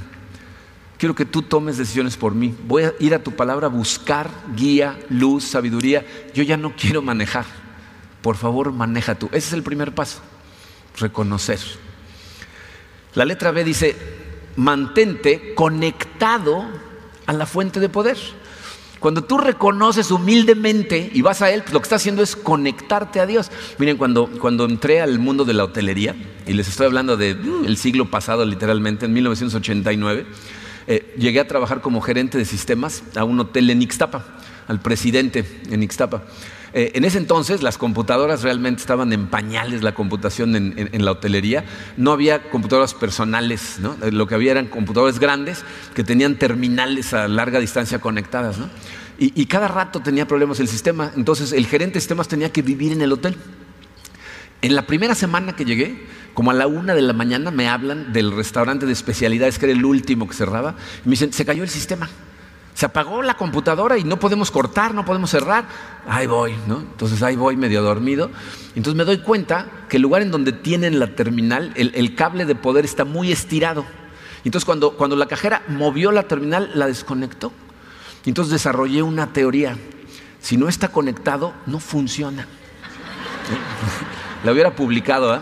Quiero 1.02 1.16
que 1.16 1.26
tú 1.26 1.42
tomes 1.42 1.80
decisiones 1.80 2.16
por 2.16 2.36
mí. 2.36 2.54
Voy 2.68 2.84
a 2.84 2.94
ir 3.00 3.16
a 3.16 3.24
tu 3.24 3.32
palabra 3.32 3.66
a 3.66 3.70
buscar 3.72 4.30
guía, 4.56 5.00
luz, 5.10 5.46
sabiduría. 5.46 6.06
Yo 6.36 6.44
ya 6.44 6.58
no 6.58 6.76
quiero 6.76 7.02
manejar. 7.02 7.46
Por 8.22 8.38
favor, 8.38 8.72
maneja 8.72 9.16
tú. 9.16 9.26
Ese 9.30 9.48
es 9.48 9.54
el 9.54 9.64
primer 9.64 9.96
paso. 9.96 10.20
Reconocer. 11.00 11.58
La 13.16 13.26
letra 13.26 13.50
B 13.50 13.64
dice, 13.64 13.96
mantente 14.58 15.56
conectado 15.56 16.68
a 17.26 17.34
la 17.34 17.48
fuente 17.48 17.80
de 17.80 17.90
poder. 17.90 18.20
Cuando 19.00 19.24
tú 19.24 19.40
reconoces 19.40 20.12
humildemente 20.12 21.10
y 21.12 21.24
vas 21.24 21.42
a 21.42 21.50
Él, 21.50 21.64
pues 21.64 21.74
lo 21.74 21.80
que 21.80 21.86
está 21.86 21.96
haciendo 21.96 22.22
es 22.22 22.36
conectarte 22.36 23.20
a 23.20 23.26
Dios. 23.26 23.50
Miren, 23.80 23.98
cuando, 23.98 24.30
cuando 24.40 24.66
entré 24.66 25.02
al 25.02 25.18
mundo 25.18 25.46
de 25.46 25.56
la 25.56 25.64
hotelería, 25.64 26.16
y 26.46 26.54
les 26.54 26.68
estoy 26.68 26.86
hablando 26.86 27.18
del 27.18 27.40
uh, 27.40 27.76
siglo 27.76 28.12
pasado 28.12 28.46
literalmente, 28.46 29.08
en 29.08 29.14
1989, 29.14 30.28
eh, 30.88 31.14
llegué 31.18 31.40
a 31.40 31.48
trabajar 31.48 31.82
como 31.82 32.02
gerente 32.02 32.38
de 32.38 32.46
sistemas 32.46 33.04
a 33.16 33.24
un 33.24 33.40
hotel 33.40 33.70
en 33.70 33.82
Ixtapa, 33.82 34.26
al 34.68 34.80
presidente 34.80 35.46
en 35.70 35.84
Ixtapa. 35.84 36.24
Eh, 36.74 36.94
en 36.96 37.04
ese 37.04 37.18
entonces 37.18 37.64
las 37.64 37.78
computadoras 37.78 38.44
realmente 38.44 38.80
estaban 38.80 39.12
en 39.12 39.28
pañales, 39.28 39.84
la 39.84 39.94
computación 39.94 40.56
en, 40.56 41.06
la 41.06 41.12
hotelería. 41.12 41.66
No 41.98 42.12
había 42.12 42.50
computadoras 42.50 42.94
personales. 42.94 43.80
Eh, 44.02 44.12
lo 44.12 44.28
que 44.28 44.36
había 44.36 44.52
eran 44.52 44.68
computadores 44.68 45.20
grandes 45.20 45.64
que 45.94 46.04
tenían 46.04 46.38
terminales 46.38 47.14
a 47.14 47.28
larga 47.28 47.60
distancia 47.60 48.00
conectadas. 48.00 48.58
¿no? 48.58 48.70
Y, 49.20 49.40
y, 49.40 49.46
cada 49.48 49.68
rato 49.68 50.00
tenía 50.00 50.28
problemas 50.28 50.60
el 50.60 50.68
sistema. 50.68 51.12
Entonces 51.16 51.52
el 51.52 51.68
gerente 51.68 51.96
de 51.96 52.02
sistemas 52.02 52.28
tenía 52.28 52.52
que 52.52 52.62
vivir 52.62 52.94
en 52.94 53.02
el 53.02 53.12
hotel. 53.12 53.36
En 54.62 54.76
la 54.76 54.86
primera 54.86 55.16
semana 55.16 55.56
que 55.56 55.66
llegué, 55.66 56.06
como 56.34 56.52
a 56.52 56.54
la 56.54 56.68
una 56.68 56.94
de 56.94 57.02
la 57.02 57.14
mañana, 57.14 57.52
me 57.52 57.68
hablan 57.68 58.14
del 58.14 58.32
restaurante 58.32 58.86
de 58.86 58.94
especialidades, 58.94 59.60
que 59.60 59.66
era 59.66 59.74
el 59.74 59.86
último 59.86 60.28
que 60.28 60.34
cerraba, 60.34 60.76
y 61.06 61.08
me 61.08 61.12
dicen, 61.12 61.34
se 61.34 61.46
cayó 61.46 61.64
el 61.64 61.70
sistema. 61.70 62.10
Se 62.74 62.86
apagó 62.86 63.22
la 63.22 63.36
computadora 63.36 63.98
y 63.98 64.04
no 64.04 64.18
podemos 64.18 64.50
cortar, 64.50 64.94
no 64.94 65.04
podemos 65.06 65.30
cerrar. 65.30 65.66
Ahí 66.08 66.26
voy, 66.26 66.56
¿no? 66.68 66.80
Entonces 66.80 67.22
ahí 67.22 67.36
voy 67.36 67.58
medio 67.58 67.82
dormido. 67.84 68.32
Entonces 68.76 68.96
me 68.96 69.04
doy 69.04 69.20
cuenta 69.20 69.68
que 69.90 69.98
el 69.98 70.04
lugar 70.04 70.22
en 70.22 70.32
donde 70.32 70.54
tienen 70.54 70.98
la 70.98 71.08
terminal, 71.08 71.74
el, 71.76 72.16
cable 72.16 72.46
de 72.46 72.56
poder 72.56 72.86
está 72.86 73.04
muy 73.04 73.32
estirado. 73.32 73.86
Entonces 74.46 74.66
cuando, 74.66 74.96
cuando 74.96 75.16
la 75.16 75.28
cajera 75.28 75.64
movió 75.68 76.12
la 76.12 76.24
terminal, 76.24 76.72
la 76.74 76.88
desconectó. 76.88 77.52
Entonces 78.26 78.52
desarrollé 78.52 79.04
una 79.04 79.34
teoría. 79.34 79.78
Si 80.40 80.58
no 80.58 80.70
está 80.70 80.88
conectado, 80.88 81.54
no 81.68 81.80
funciona. 81.80 82.48
La 84.44 84.52
hubiera 84.52 84.76
publicado, 84.76 85.36
¿eh? 85.36 85.40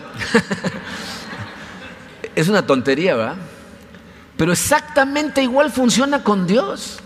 es 2.34 2.48
una 2.48 2.66
tontería, 2.66 3.16
¿verdad? 3.16 3.36
Pero 4.36 4.52
exactamente 4.52 5.42
igual 5.42 5.70
funciona 5.70 6.22
con 6.22 6.46
Dios. 6.46 6.98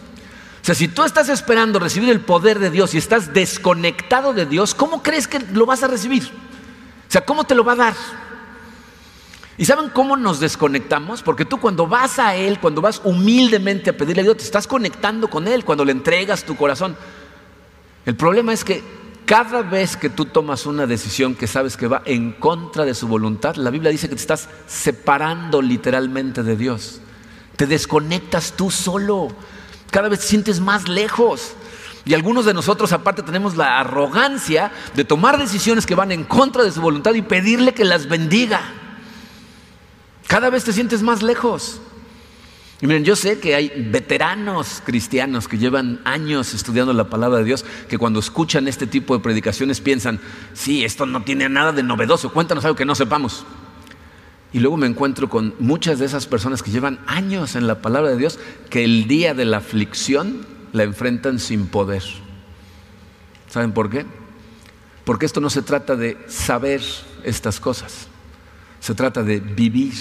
O 0.63 0.65
sea, 0.65 0.75
si 0.75 0.89
tú 0.89 1.03
estás 1.03 1.29
esperando 1.29 1.79
recibir 1.79 2.09
el 2.09 2.21
poder 2.21 2.59
de 2.59 2.71
Dios 2.71 2.95
y 2.95 2.99
estás 2.99 3.35
desconectado 3.35 4.33
de 4.33 4.47
Dios, 4.47 4.75
¿cómo 4.75 5.03
crees 5.03 5.29
que 5.29 5.39
lo 5.53 5.67
vas 5.67 5.83
a 5.83 5.89
recibir? 5.89 6.25
O 6.25 7.11
sea, 7.13 7.25
¿cómo 7.25 7.45
te 7.45 7.55
lo 7.55 7.65
va 7.65 7.73
a 7.73 7.77
dar? 7.77 7.95
¿Y 9.57 9.67
saben 9.67 9.91
cómo 9.91 10.17
nos 10.17 10.41
desconectamos? 10.41 11.23
Porque 11.23 11.45
tú 11.45 11.61
cuando 11.61 11.87
vas 11.87 12.19
a 12.19 12.35
Él, 12.35 12.59
cuando 12.59 12.81
vas 12.81 13.01
humildemente 13.05 13.91
a 13.91 13.97
pedirle 13.97 14.23
a 14.23 14.25
Dios, 14.25 14.39
te 14.39 14.45
estás 14.45 14.67
conectando 14.67 15.29
con 15.29 15.47
Él, 15.47 15.65
cuando 15.65 15.85
le 15.85 15.93
entregas 15.93 16.45
tu 16.45 16.57
corazón. 16.57 16.97
El 18.07 18.17
problema 18.17 18.53
es 18.53 18.65
que 18.65 18.83
cada 19.27 19.63
vez 19.63 19.97
que 19.97 20.11
tú 20.11 20.27
tomas 20.27 20.67
una 20.67 20.87
decisión 20.87 21.35
que 21.35 21.47
sabes 21.47 21.77
que 21.77 21.87
va 21.87 22.03
en 22.05 22.33
contra 22.33 22.85
de 22.85 22.95
su 22.95 23.09
voluntad, 23.09 23.57
la 23.57 23.71
Biblia 23.71 23.91
dice 23.91 24.09
que 24.09 24.15
te 24.15 24.21
estás 24.21 24.49
separando 24.67 25.63
literalmente 25.63 26.43
de 26.43 26.57
Dios. 26.57 27.01
Te 27.57 27.67
desconectas 27.67 28.53
tú 28.57 28.71
solo. 28.71 29.29
Cada 29.91 30.09
vez 30.09 30.21
te 30.21 30.27
sientes 30.27 30.61
más 30.61 30.89
lejos. 30.89 31.55
Y 32.05 32.13
algunos 32.13 32.45
de 32.45 32.53
nosotros 32.53 32.93
aparte 32.93 33.23
tenemos 33.23 33.57
la 33.57 33.81
arrogancia 33.81 34.73
de 34.95 35.05
tomar 35.05 35.39
decisiones 35.39 35.87
que 35.87 35.95
van 35.95 36.13
en 36.13 36.25
contra 36.25 36.63
de 36.63 36.73
su 36.73 36.81
voluntad 36.81 37.15
y 37.15 37.23
pedirle 37.23 37.73
que 37.73 37.85
las 37.85 38.09
bendiga. 38.09 38.61
Cada 40.27 40.51
vez 40.51 40.65
te 40.65 40.73
sientes 40.73 41.03
más 41.03 41.23
lejos. 41.23 41.81
Y 42.85 42.87
miren, 42.87 43.03
yo 43.03 43.17
sé 43.17 43.39
que 43.41 43.55
hay 43.55 43.89
veteranos 43.91 44.83
cristianos 44.85 45.49
que 45.49 45.57
llevan 45.57 46.03
años 46.05 46.53
estudiando 46.53 46.93
la 46.93 47.09
palabra 47.09 47.39
de 47.39 47.45
Dios, 47.45 47.65
que 47.89 47.97
cuando 47.97 48.21
escuchan 48.21 48.69
este 48.69 48.87
tipo 48.87 49.17
de 49.17 49.23
predicaciones 49.23 49.81
piensan, 49.81 50.21
sí, 50.53 50.85
esto 50.85 51.07
no 51.07 51.23
tiene 51.23 51.49
nada 51.49 51.73
de 51.73 51.83
novedoso, 51.83 52.31
cuéntanos 52.31 52.63
algo 52.67 52.77
que 52.77 52.85
no 52.85 52.95
sepamos. 52.95 53.47
Y 54.53 54.61
luego 54.61 54.77
me 54.77 54.87
encuentro 54.87 55.31
con 55.31 55.55
muchas 55.61 55.99
de 55.99 56.05
esas 56.05 56.27
personas 56.27 56.63
que 56.63 56.73
llevan 56.73 57.01
años 57.07 57.57
en 57.57 57.67
la 57.67 57.81
palabra 57.81 58.11
de 58.11 58.19
Dios, 58.19 58.39
que 58.69 58.85
el 58.85 59.09
día 59.09 59.33
de 59.33 59.47
la 59.47 59.57
aflicción 59.57 60.47
la 60.75 60.83
enfrentan 60.83 61.39
sin 61.39 61.69
poder. 61.69 62.03
¿Saben 63.49 63.73
por 63.73 63.89
qué? 63.89 64.05
Porque 65.07 65.25
esto 65.25 65.41
no 65.41 65.49
se 65.49 65.63
trata 65.63 65.97
de 65.97 66.19
saber 66.29 66.83
estas 67.23 67.61
cosas, 67.61 68.09
se 68.81 68.95
trata 68.95 69.23
de 69.23 69.41
vivir 69.41 69.95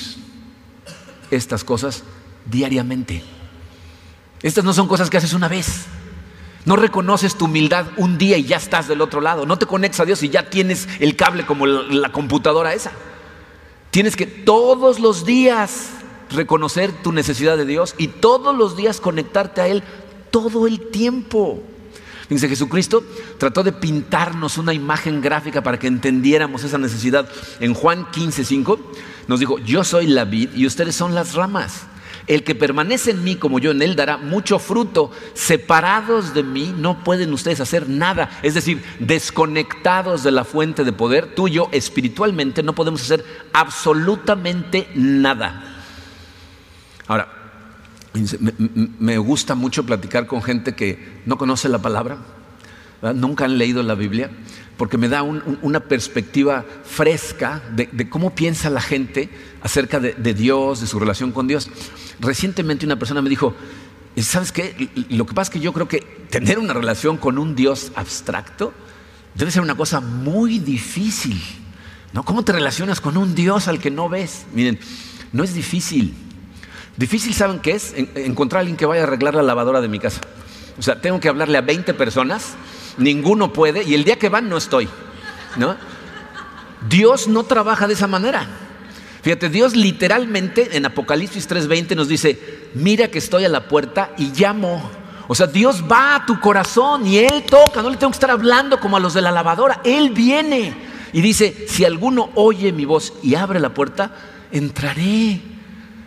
estas 1.32 1.63
cosas 1.63 2.04
diariamente. 2.45 3.23
Estas 4.41 4.63
no 4.63 4.73
son 4.73 4.88
cosas 4.88 5.10
que 5.10 5.17
haces 5.17 5.34
una 5.34 5.47
vez. 5.47 5.86
No 6.65 6.75
reconoces 6.75 7.36
tu 7.36 7.45
humildad 7.45 7.88
un 7.97 8.17
día 8.17 8.38
y 8.38 8.43
ya 8.43 8.58
estás 8.58 8.88
del 8.88 9.01
otro 9.01 9.21
lado. 9.21 9.45
No 9.45 9.58
te 9.58 9.65
conectas 9.65 10.01
a 10.01 10.06
Dios 10.06 10.23
y 10.23 10.29
ya 10.29 10.49
tienes 10.49 10.88
el 10.99 11.15
cable 11.15 11.45
como 11.45 11.65
la 11.65 12.12
computadora 12.12 12.73
esa. 12.73 12.91
Tienes 13.91 14.15
que 14.15 14.25
todos 14.25 14.99
los 14.99 15.25
días 15.25 15.89
reconocer 16.29 16.91
tu 17.03 17.12
necesidad 17.12 17.58
de 17.58 17.65
Dios 17.65 17.95
y 17.97 18.08
todos 18.08 18.56
los 18.56 18.75
días 18.75 18.99
conectarte 18.99 19.62
a 19.62 19.67
Él 19.67 19.84
todo 20.32 20.65
el 20.65 20.89
tiempo. 20.89 21.62
Fíjense, 22.23 22.50
Jesucristo 22.50 23.04
trató 23.37 23.63
de 23.63 23.73
pintarnos 23.73 24.58
una 24.58 24.73
imagen 24.73 25.21
gráfica 25.21 25.62
para 25.62 25.77
que 25.77 25.87
entendiéramos 25.87 26.63
esa 26.63 26.77
necesidad. 26.77 27.29
En 27.60 27.73
Juan 27.73 28.10
15, 28.10 28.46
5 28.46 28.79
nos 29.27 29.39
dijo, 29.39 29.60
yo 29.60 29.83
soy 29.83 30.08
la 30.08 30.25
vid 30.25 30.50
y 30.56 30.65
ustedes 30.65 30.96
son 30.96 31.13
las 31.13 31.33
ramas. 31.33 31.85
El 32.28 32.44
que 32.44 32.56
permanece 32.56 33.12
en 33.12 33.24
mí 33.24 33.36
como 33.36 33.60
yo 33.60 33.71
en 33.71 33.82
él 33.82 33.96
dará 33.96 34.17
mucho 34.17 34.60
fruto. 34.60 35.12
Separados 35.34 36.34
de 36.34 36.44
mí 36.44 36.74
no 36.78 37.04
pueden 37.04 37.34
ustedes 37.34 37.60
hacer 37.60 37.90
nada. 37.90 38.30
Es 38.44 38.54
decir, 38.54 38.82
desconectados 39.00 40.24
de 40.24 40.32
la 40.32 40.46
fuente 40.46 40.84
de 40.84 40.94
poder, 40.94 41.36
tú 41.36 41.48
y 41.48 41.54
yo 41.54 41.69
espiritualmente 41.71 42.63
no 42.63 42.74
podemos 42.74 43.02
hacer 43.02 43.26
absolutamente 43.52 44.88
nada. 44.96 45.82
Ahora, 47.08 47.28
me, 49.00 49.17
gusta 49.17 49.56
mucho 49.56 49.86
platicar 49.86 50.28
con 50.28 50.42
gente 50.42 50.76
que 50.76 51.21
no 51.26 51.38
conoce 51.38 51.67
la 51.67 51.80
palabra, 51.80 52.17
nunca 53.15 53.46
han 53.46 53.58
leído 53.58 53.84
la 53.84 53.96
Biblia, 53.96 54.30
porque 54.78 54.98
me 54.98 55.08
da 55.08 55.24
una 55.24 55.80
perspectiva 55.82 56.65
fresca 56.84 57.62
de, 57.76 58.10
cómo 58.10 58.34
piensa 58.34 58.69
la 58.69 58.82
gente 58.82 59.30
acerca 59.62 60.00
de, 60.00 60.34
Dios, 60.34 60.82
de 60.82 60.88
su 60.88 61.00
relación 61.00 61.32
con 61.32 61.48
Dios. 61.48 61.69
Recientemente 62.19 62.86
una 62.86 62.98
persona 62.98 63.21
me 63.21 63.30
dijo, 63.30 63.56
¿sabes 64.17 64.52
qué? 64.52 64.90
Lo 65.10 65.26
que 65.26 65.34
pasa 65.34 65.50
es 65.50 65.54
que 65.54 65.60
yo 65.60 65.74
creo 65.74 65.88
que 65.88 66.00
tener 66.30 66.60
una 66.60 66.74
relación 66.74 67.17
con 67.17 67.38
un 67.38 67.56
Dios 67.56 67.92
abstracto 67.96 68.74
debe 69.36 69.52
ser 69.52 69.62
una 69.62 69.76
cosa 69.76 70.00
muy 70.00 70.60
difícil. 70.60 71.42
¿no? 72.13 72.24
¿Cómo 72.24 72.44
te 72.44 72.52
relacionas 72.52 73.02
con 73.02 73.17
un 73.17 73.36
Dios 73.36 73.67
al 73.67 73.80
que 73.80 73.92
no 73.92 74.10
ves? 74.10 74.46
Miren, 74.54 74.80
no 75.32 75.44
es 75.44 75.54
difícil. 75.54 76.13
Difícil, 76.98 77.34
¿saben 77.34 77.60
qué 77.60 77.71
es? 77.71 77.94
encontrar 78.15 78.60
a 78.60 78.62
alguien 78.62 78.78
que 78.78 78.86
vaya 78.86 79.02
a 79.02 79.06
arreglar 79.06 79.34
la 79.36 79.44
lavadora 79.44 79.82
de 79.82 79.88
mi 79.88 80.00
casa. 80.00 80.21
O 80.78 80.82
sea, 80.82 81.02
tengo 81.02 81.19
que 81.19 81.28
hablarle 81.28 81.58
a 81.58 81.62
20 81.62 81.94
personas, 81.94 82.54
ninguno 82.98 83.54
puede, 83.54 83.83
y 83.83 83.94
el 83.94 84.04
día 84.04 84.17
que 84.17 84.29
van 84.29 84.50
no 84.50 84.58
estoy. 84.58 84.87
¿no? 85.56 85.75
Dios 86.89 87.27
no 87.27 87.44
trabaja 87.44 87.87
de 87.87 87.94
esa 87.94 88.08
manera. 88.08 88.48
Fíjate, 89.21 89.50
Dios 89.50 89.75
literalmente 89.75 90.75
en 90.75 90.85
Apocalipsis 90.85 91.48
3:20 91.50 91.96
nos 91.96 92.08
dice, 92.08 92.69
mira 92.73 93.08
que 93.08 93.19
estoy 93.19 93.46
a 93.46 93.50
la 93.50 93.67
puerta 93.67 94.12
y 94.17 94.31
llamo. 94.31 94.89
O 95.27 95.35
sea, 95.35 95.48
Dios 95.48 95.83
va 95.89 96.15
a 96.15 96.25
tu 96.25 96.39
corazón 96.41 97.08
y 97.08 97.19
Él 97.19 97.44
toca, 97.50 97.81
no 97.81 97.89
le 97.89 97.96
tengo 97.96 98.12
que 98.12 98.17
estar 98.17 98.31
hablando 98.31 98.79
como 98.79 98.98
a 98.98 99.00
los 99.00 99.13
de 99.13 99.21
la 99.21 99.31
lavadora, 99.31 99.79
Él 99.85 100.10
viene 100.10 100.73
y 101.13 101.21
dice, 101.21 101.65
si 101.69 101.85
alguno 101.85 102.31
oye 102.35 102.73
mi 102.73 102.83
voz 102.83 103.13
y 103.23 103.35
abre 103.35 103.62
la 103.62 103.73
puerta, 103.73 104.12
entraré 104.52 105.39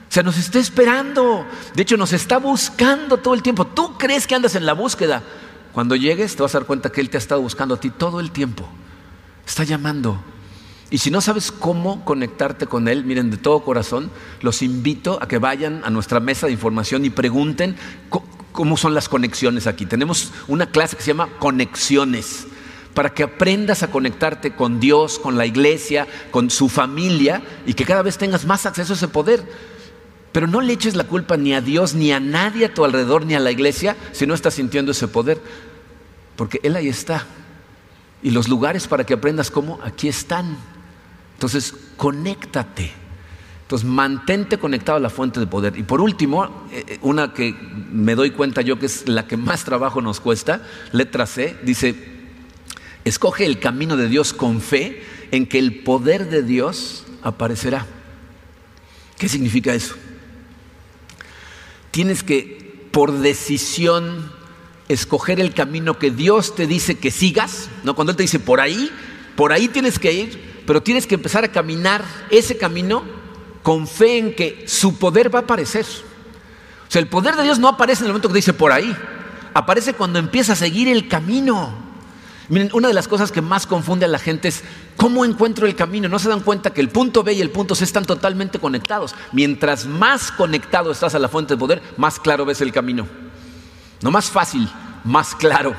o 0.08 0.12
sea, 0.12 0.22
nos 0.22 0.38
está 0.38 0.58
esperando. 0.58 1.44
De 1.74 1.82
hecho, 1.82 1.96
nos 1.96 2.12
está 2.12 2.38
buscando 2.38 3.18
todo 3.18 3.34
el 3.34 3.42
tiempo. 3.42 3.66
Tú 3.66 3.98
crees 3.98 4.26
que 4.26 4.34
andas 4.34 4.54
en 4.54 4.64
la 4.64 4.72
búsqueda. 4.72 5.22
Cuando 5.76 5.94
llegues, 5.94 6.34
te 6.34 6.42
vas 6.42 6.54
a 6.54 6.60
dar 6.60 6.66
cuenta 6.66 6.90
que 6.90 7.02
Él 7.02 7.10
te 7.10 7.18
ha 7.18 7.20
estado 7.20 7.42
buscando 7.42 7.74
a 7.74 7.78
ti 7.78 7.90
todo 7.90 8.18
el 8.20 8.30
tiempo. 8.30 8.66
Está 9.46 9.62
llamando. 9.62 10.18
Y 10.88 10.96
si 10.96 11.10
no 11.10 11.20
sabes 11.20 11.52
cómo 11.52 12.02
conectarte 12.02 12.66
con 12.66 12.88
Él, 12.88 13.04
miren, 13.04 13.30
de 13.30 13.36
todo 13.36 13.62
corazón, 13.62 14.10
los 14.40 14.62
invito 14.62 15.18
a 15.20 15.28
que 15.28 15.36
vayan 15.36 15.82
a 15.84 15.90
nuestra 15.90 16.18
mesa 16.18 16.46
de 16.46 16.54
información 16.54 17.04
y 17.04 17.10
pregunten 17.10 17.76
cómo 18.52 18.78
son 18.78 18.94
las 18.94 19.10
conexiones 19.10 19.66
aquí. 19.66 19.84
Tenemos 19.84 20.32
una 20.48 20.64
clase 20.64 20.96
que 20.96 21.02
se 21.02 21.08
llama 21.08 21.28
Conexiones 21.38 22.46
para 22.94 23.12
que 23.12 23.24
aprendas 23.24 23.82
a 23.82 23.90
conectarte 23.90 24.54
con 24.54 24.80
Dios, 24.80 25.18
con 25.18 25.36
la 25.36 25.44
iglesia, 25.44 26.06
con 26.30 26.48
su 26.48 26.70
familia 26.70 27.42
y 27.66 27.74
que 27.74 27.84
cada 27.84 28.00
vez 28.00 28.16
tengas 28.16 28.46
más 28.46 28.64
acceso 28.64 28.94
a 28.94 28.96
ese 28.96 29.08
poder. 29.08 29.44
Pero 30.32 30.46
no 30.46 30.60
le 30.60 30.74
eches 30.74 30.96
la 30.96 31.04
culpa 31.04 31.38
ni 31.38 31.54
a 31.54 31.62
Dios, 31.62 31.94
ni 31.94 32.12
a 32.12 32.20
nadie 32.20 32.66
a 32.66 32.74
tu 32.74 32.84
alrededor, 32.84 33.24
ni 33.24 33.34
a 33.34 33.40
la 33.40 33.50
iglesia, 33.50 33.96
si 34.12 34.26
no 34.26 34.34
estás 34.34 34.52
sintiendo 34.52 34.92
ese 34.92 35.08
poder. 35.08 35.40
Porque 36.36 36.60
Él 36.62 36.76
ahí 36.76 36.88
está. 36.88 37.26
Y 38.22 38.30
los 38.30 38.48
lugares 38.48 38.86
para 38.86 39.04
que 39.04 39.14
aprendas 39.14 39.50
cómo, 39.50 39.78
aquí 39.82 40.08
están. 40.08 40.56
Entonces, 41.34 41.74
conéctate. 41.96 42.92
Entonces, 43.62 43.88
mantente 43.88 44.58
conectado 44.58 44.98
a 44.98 45.00
la 45.00 45.10
fuente 45.10 45.40
de 45.40 45.46
poder. 45.46 45.76
Y 45.76 45.82
por 45.82 46.00
último, 46.00 46.66
eh, 46.70 46.84
eh, 46.86 46.98
una 47.02 47.32
que 47.32 47.54
me 47.90 48.14
doy 48.14 48.30
cuenta 48.30 48.62
yo 48.62 48.78
que 48.78 48.86
es 48.86 49.08
la 49.08 49.26
que 49.26 49.36
más 49.36 49.64
trabajo 49.64 50.00
nos 50.00 50.20
cuesta, 50.20 50.62
letra 50.92 51.26
C, 51.26 51.56
dice, 51.64 51.94
escoge 53.04 53.44
el 53.44 53.58
camino 53.58 53.96
de 53.96 54.08
Dios 54.08 54.32
con 54.32 54.60
fe 54.60 55.02
en 55.32 55.46
que 55.46 55.58
el 55.58 55.80
poder 55.82 56.30
de 56.30 56.42
Dios 56.42 57.04
aparecerá. 57.22 57.86
¿Qué 59.18 59.28
significa 59.28 59.74
eso? 59.74 59.96
tienes 61.96 62.22
que, 62.22 62.88
por 62.90 63.20
decisión, 63.20 64.30
escoger 64.88 65.40
el 65.40 65.54
camino 65.54 65.98
que 65.98 66.10
Dios 66.10 66.54
te 66.54 66.66
dice 66.66 66.98
que 66.98 67.10
sigas, 67.10 67.68
¿no? 67.84 67.94
Cuando 67.94 68.12
Él 68.12 68.16
te 68.16 68.22
dice 68.22 68.38
por 68.38 68.60
ahí, 68.60 68.90
por 69.34 69.52
ahí 69.52 69.68
tienes 69.68 69.98
que 69.98 70.12
ir, 70.12 70.62
pero 70.66 70.82
tienes 70.82 71.06
que 71.06 71.14
empezar 71.14 71.44
a 71.44 71.52
caminar 71.52 72.04
ese 72.30 72.56
camino 72.56 73.02
con 73.62 73.86
fe 73.86 74.18
en 74.18 74.34
que 74.34 74.64
su 74.66 74.98
poder 74.98 75.34
va 75.34 75.40
a 75.40 75.42
aparecer. 75.42 75.84
O 76.88 76.90
sea, 76.90 77.00
el 77.00 77.08
poder 77.08 77.36
de 77.36 77.42
Dios 77.42 77.58
no 77.58 77.68
aparece 77.68 78.02
en 78.02 78.06
el 78.06 78.12
momento 78.12 78.28
que 78.28 78.36
dice 78.36 78.52
por 78.52 78.72
ahí, 78.72 78.94
aparece 79.54 79.94
cuando 79.94 80.18
empieza 80.18 80.52
a 80.52 80.56
seguir 80.56 80.88
el 80.88 81.08
camino. 81.08 81.86
Miren, 82.48 82.70
una 82.72 82.86
de 82.86 82.94
las 82.94 83.08
cosas 83.08 83.32
que 83.32 83.42
más 83.42 83.66
confunde 83.66 84.04
a 84.04 84.08
la 84.08 84.20
gente 84.20 84.46
es 84.46 84.62
cómo 84.96 85.24
encuentro 85.24 85.66
el 85.66 85.74
camino. 85.74 86.08
No 86.08 86.20
se 86.20 86.28
dan 86.28 86.40
cuenta 86.40 86.72
que 86.72 86.80
el 86.80 86.90
punto 86.90 87.24
B 87.24 87.32
y 87.32 87.40
el 87.40 87.50
punto 87.50 87.74
C 87.74 87.82
están 87.82 88.04
totalmente 88.04 88.60
conectados. 88.60 89.16
Mientras 89.32 89.86
más 89.86 90.30
conectado 90.30 90.92
estás 90.92 91.16
a 91.16 91.18
la 91.18 91.28
fuente 91.28 91.54
de 91.54 91.58
poder, 91.58 91.82
más 91.96 92.20
claro 92.20 92.44
ves 92.44 92.60
el 92.60 92.72
camino. 92.72 93.08
No 94.02 94.10
más 94.10 94.30
fácil, 94.30 94.68
más 95.04 95.34
claro. 95.34 95.74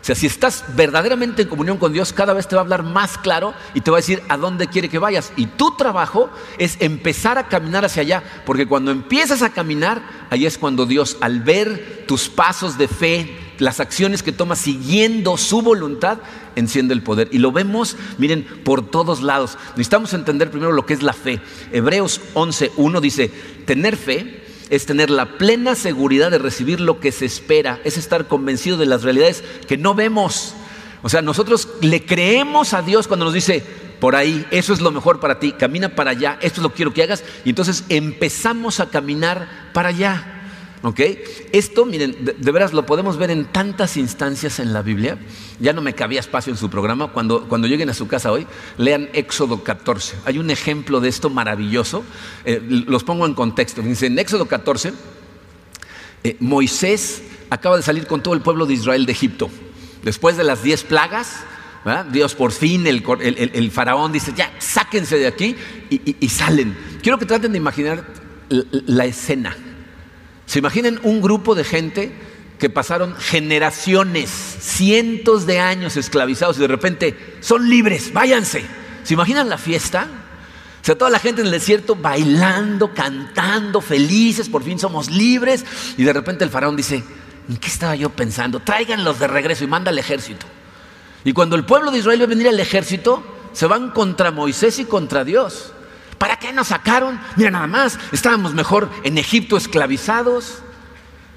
O 0.00 0.04
sea, 0.04 0.14
si 0.14 0.26
estás 0.26 0.64
verdaderamente 0.74 1.42
en 1.42 1.48
comunión 1.48 1.76
con 1.76 1.92
Dios, 1.92 2.14
cada 2.14 2.32
vez 2.32 2.48
te 2.48 2.56
va 2.56 2.62
a 2.62 2.64
hablar 2.64 2.82
más 2.82 3.18
claro 3.18 3.52
y 3.74 3.82
te 3.82 3.90
va 3.90 3.98
a 3.98 4.00
decir 4.00 4.22
a 4.30 4.38
dónde 4.38 4.68
quiere 4.68 4.88
que 4.88 4.98
vayas. 4.98 5.30
Y 5.36 5.44
tu 5.46 5.76
trabajo 5.76 6.30
es 6.56 6.78
empezar 6.80 7.36
a 7.36 7.48
caminar 7.48 7.84
hacia 7.84 8.00
allá, 8.00 8.22
porque 8.46 8.66
cuando 8.66 8.92
empiezas 8.92 9.42
a 9.42 9.50
caminar, 9.50 10.00
ahí 10.30 10.46
es 10.46 10.56
cuando 10.56 10.86
Dios, 10.86 11.18
al 11.20 11.40
ver 11.40 12.04
tus 12.08 12.30
pasos 12.30 12.78
de 12.78 12.88
fe, 12.88 13.38
las 13.58 13.78
acciones 13.78 14.22
que 14.22 14.32
tomas 14.32 14.58
siguiendo 14.58 15.36
su 15.36 15.60
voluntad, 15.60 16.18
enciende 16.56 16.94
el 16.94 17.02
poder. 17.02 17.28
Y 17.30 17.36
lo 17.36 17.52
vemos, 17.52 17.98
miren, 18.16 18.46
por 18.64 18.90
todos 18.90 19.20
lados. 19.20 19.58
Necesitamos 19.72 20.14
entender 20.14 20.50
primero 20.50 20.72
lo 20.72 20.86
que 20.86 20.94
es 20.94 21.02
la 21.02 21.12
fe. 21.12 21.42
Hebreos 21.72 22.22
11.1 22.32 23.00
dice, 23.00 23.28
tener 23.66 23.98
fe 23.98 24.49
es 24.70 24.86
tener 24.86 25.10
la 25.10 25.36
plena 25.36 25.74
seguridad 25.74 26.30
de 26.30 26.38
recibir 26.38 26.80
lo 26.80 27.00
que 27.00 27.12
se 27.12 27.26
espera, 27.26 27.80
es 27.84 27.98
estar 27.98 28.28
convencido 28.28 28.76
de 28.76 28.86
las 28.86 29.02
realidades 29.02 29.44
que 29.68 29.76
no 29.76 29.94
vemos. 29.94 30.54
O 31.02 31.08
sea, 31.08 31.22
nosotros 31.22 31.68
le 31.82 32.06
creemos 32.06 32.72
a 32.72 32.82
Dios 32.82 33.08
cuando 33.08 33.26
nos 33.26 33.34
dice, 33.34 33.64
por 34.00 34.16
ahí, 34.16 34.46
eso 34.50 34.72
es 34.72 34.80
lo 34.80 34.90
mejor 34.90 35.20
para 35.20 35.38
ti, 35.38 35.52
camina 35.52 35.90
para 35.90 36.12
allá, 36.12 36.38
esto 36.40 36.60
es 36.60 36.62
lo 36.62 36.70
que 36.70 36.76
quiero 36.76 36.94
que 36.94 37.02
hagas, 37.02 37.24
y 37.44 37.50
entonces 37.50 37.84
empezamos 37.88 38.80
a 38.80 38.88
caminar 38.88 39.70
para 39.74 39.90
allá. 39.90 40.39
¿Ok? 40.82 41.00
Esto, 41.52 41.84
miren, 41.84 42.16
de, 42.24 42.52
veras 42.52 42.72
lo 42.72 42.86
podemos 42.86 43.18
ver 43.18 43.30
en 43.30 43.44
tantas 43.44 43.98
instancias 43.98 44.60
en 44.60 44.72
la 44.72 44.80
Biblia. 44.80 45.18
Ya 45.58 45.74
no 45.74 45.82
me 45.82 45.94
cabía 45.94 46.20
espacio 46.20 46.50
en 46.52 46.56
su 46.56 46.70
programa. 46.70 47.08
Cuando, 47.08 47.46
cuando 47.48 47.68
lleguen 47.68 47.90
a 47.90 47.94
su 47.94 48.08
casa 48.08 48.32
hoy, 48.32 48.46
lean 48.78 49.10
Éxodo 49.12 49.62
14. 49.62 50.16
Hay 50.24 50.38
un 50.38 50.50
ejemplo 50.50 51.00
de 51.00 51.10
esto 51.10 51.28
maravilloso. 51.28 52.02
Eh, 52.46 52.62
los 52.86 53.04
pongo 53.04 53.26
en 53.26 53.34
contexto. 53.34 53.82
Dice, 53.82 54.06
en 54.06 54.18
Éxodo 54.18 54.46
14, 54.46 54.94
eh, 56.24 56.36
Moisés 56.40 57.22
acaba 57.50 57.76
de 57.76 57.82
salir 57.82 58.06
con 58.06 58.22
todo 58.22 58.32
el 58.32 58.40
pueblo 58.40 58.64
de 58.64 58.74
Israel 58.74 59.04
de 59.04 59.12
Egipto. 59.12 59.50
Después 60.02 60.38
de 60.38 60.44
las 60.44 60.62
diez 60.62 60.82
plagas, 60.82 61.44
Dios 62.10 62.34
por 62.34 62.52
fin, 62.52 62.86
el, 62.86 63.70
faraón 63.70 64.12
dice, 64.12 64.32
ya, 64.34 64.50
sáquense 64.58 65.18
de 65.18 65.26
aquí 65.26 65.56
y, 65.90 66.16
y 66.18 66.28
salen. 66.30 66.74
Quiero 67.02 67.18
que 67.18 67.26
traten 67.26 67.52
de 67.52 67.58
imaginar 67.58 68.06
la 68.48 69.04
escena. 69.04 69.54
¿Se 70.50 70.58
imaginan 70.58 70.98
un 71.04 71.20
grupo 71.20 71.54
de 71.54 71.62
gente 71.62 72.10
que 72.58 72.68
pasaron 72.68 73.14
generaciones, 73.14 74.30
cientos 74.30 75.46
de 75.46 75.60
años 75.60 75.96
esclavizados 75.96 76.56
y 76.56 76.60
de 76.60 76.66
repente 76.66 77.36
son 77.38 77.70
libres, 77.70 78.12
váyanse? 78.12 78.64
¿Se 79.04 79.14
imaginan 79.14 79.48
la 79.48 79.58
fiesta? 79.58 80.08
O 80.82 80.84
sea, 80.84 80.98
toda 80.98 81.08
la 81.08 81.20
gente 81.20 81.42
en 81.42 81.46
el 81.46 81.52
desierto 81.52 81.94
bailando, 81.94 82.92
cantando, 82.92 83.80
felices, 83.80 84.48
por 84.48 84.64
fin 84.64 84.76
somos 84.80 85.08
libres. 85.08 85.64
Y 85.96 86.02
de 86.02 86.12
repente 86.12 86.42
el 86.42 86.50
faraón 86.50 86.74
dice, 86.74 86.96
¿en 87.48 87.56
qué 87.56 87.68
estaba 87.68 87.94
yo 87.94 88.10
pensando? 88.10 88.58
Tráiganlos 88.58 89.20
de 89.20 89.28
regreso 89.28 89.62
y 89.62 89.68
manda 89.68 89.92
al 89.92 90.00
ejército. 90.00 90.46
Y 91.22 91.32
cuando 91.32 91.54
el 91.54 91.64
pueblo 91.64 91.92
de 91.92 91.98
Israel 91.98 92.22
va 92.22 92.24
a 92.24 92.26
venir 92.26 92.48
al 92.48 92.58
ejército, 92.58 93.22
se 93.52 93.66
van 93.66 93.92
contra 93.92 94.32
Moisés 94.32 94.80
y 94.80 94.84
contra 94.84 95.22
Dios. 95.22 95.74
¿Para 96.20 96.36
qué 96.36 96.52
nos 96.52 96.68
sacaron? 96.68 97.18
Mira 97.36 97.50
nada 97.50 97.66
más, 97.66 97.98
estábamos 98.12 98.52
mejor 98.52 98.90
en 99.04 99.16
Egipto 99.16 99.56
esclavizados. 99.56 100.58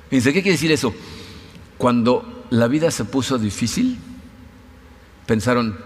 Fíjense, 0.09 0.34
¿qué 0.34 0.41
quiere 0.41 0.55
decir 0.55 0.73
eso? 0.73 0.93
Cuando 1.77 2.45
la 2.49 2.67
vida 2.67 2.91
se 2.91 3.05
puso 3.05 3.38
difícil, 3.38 3.97
pensaron, 5.25 5.79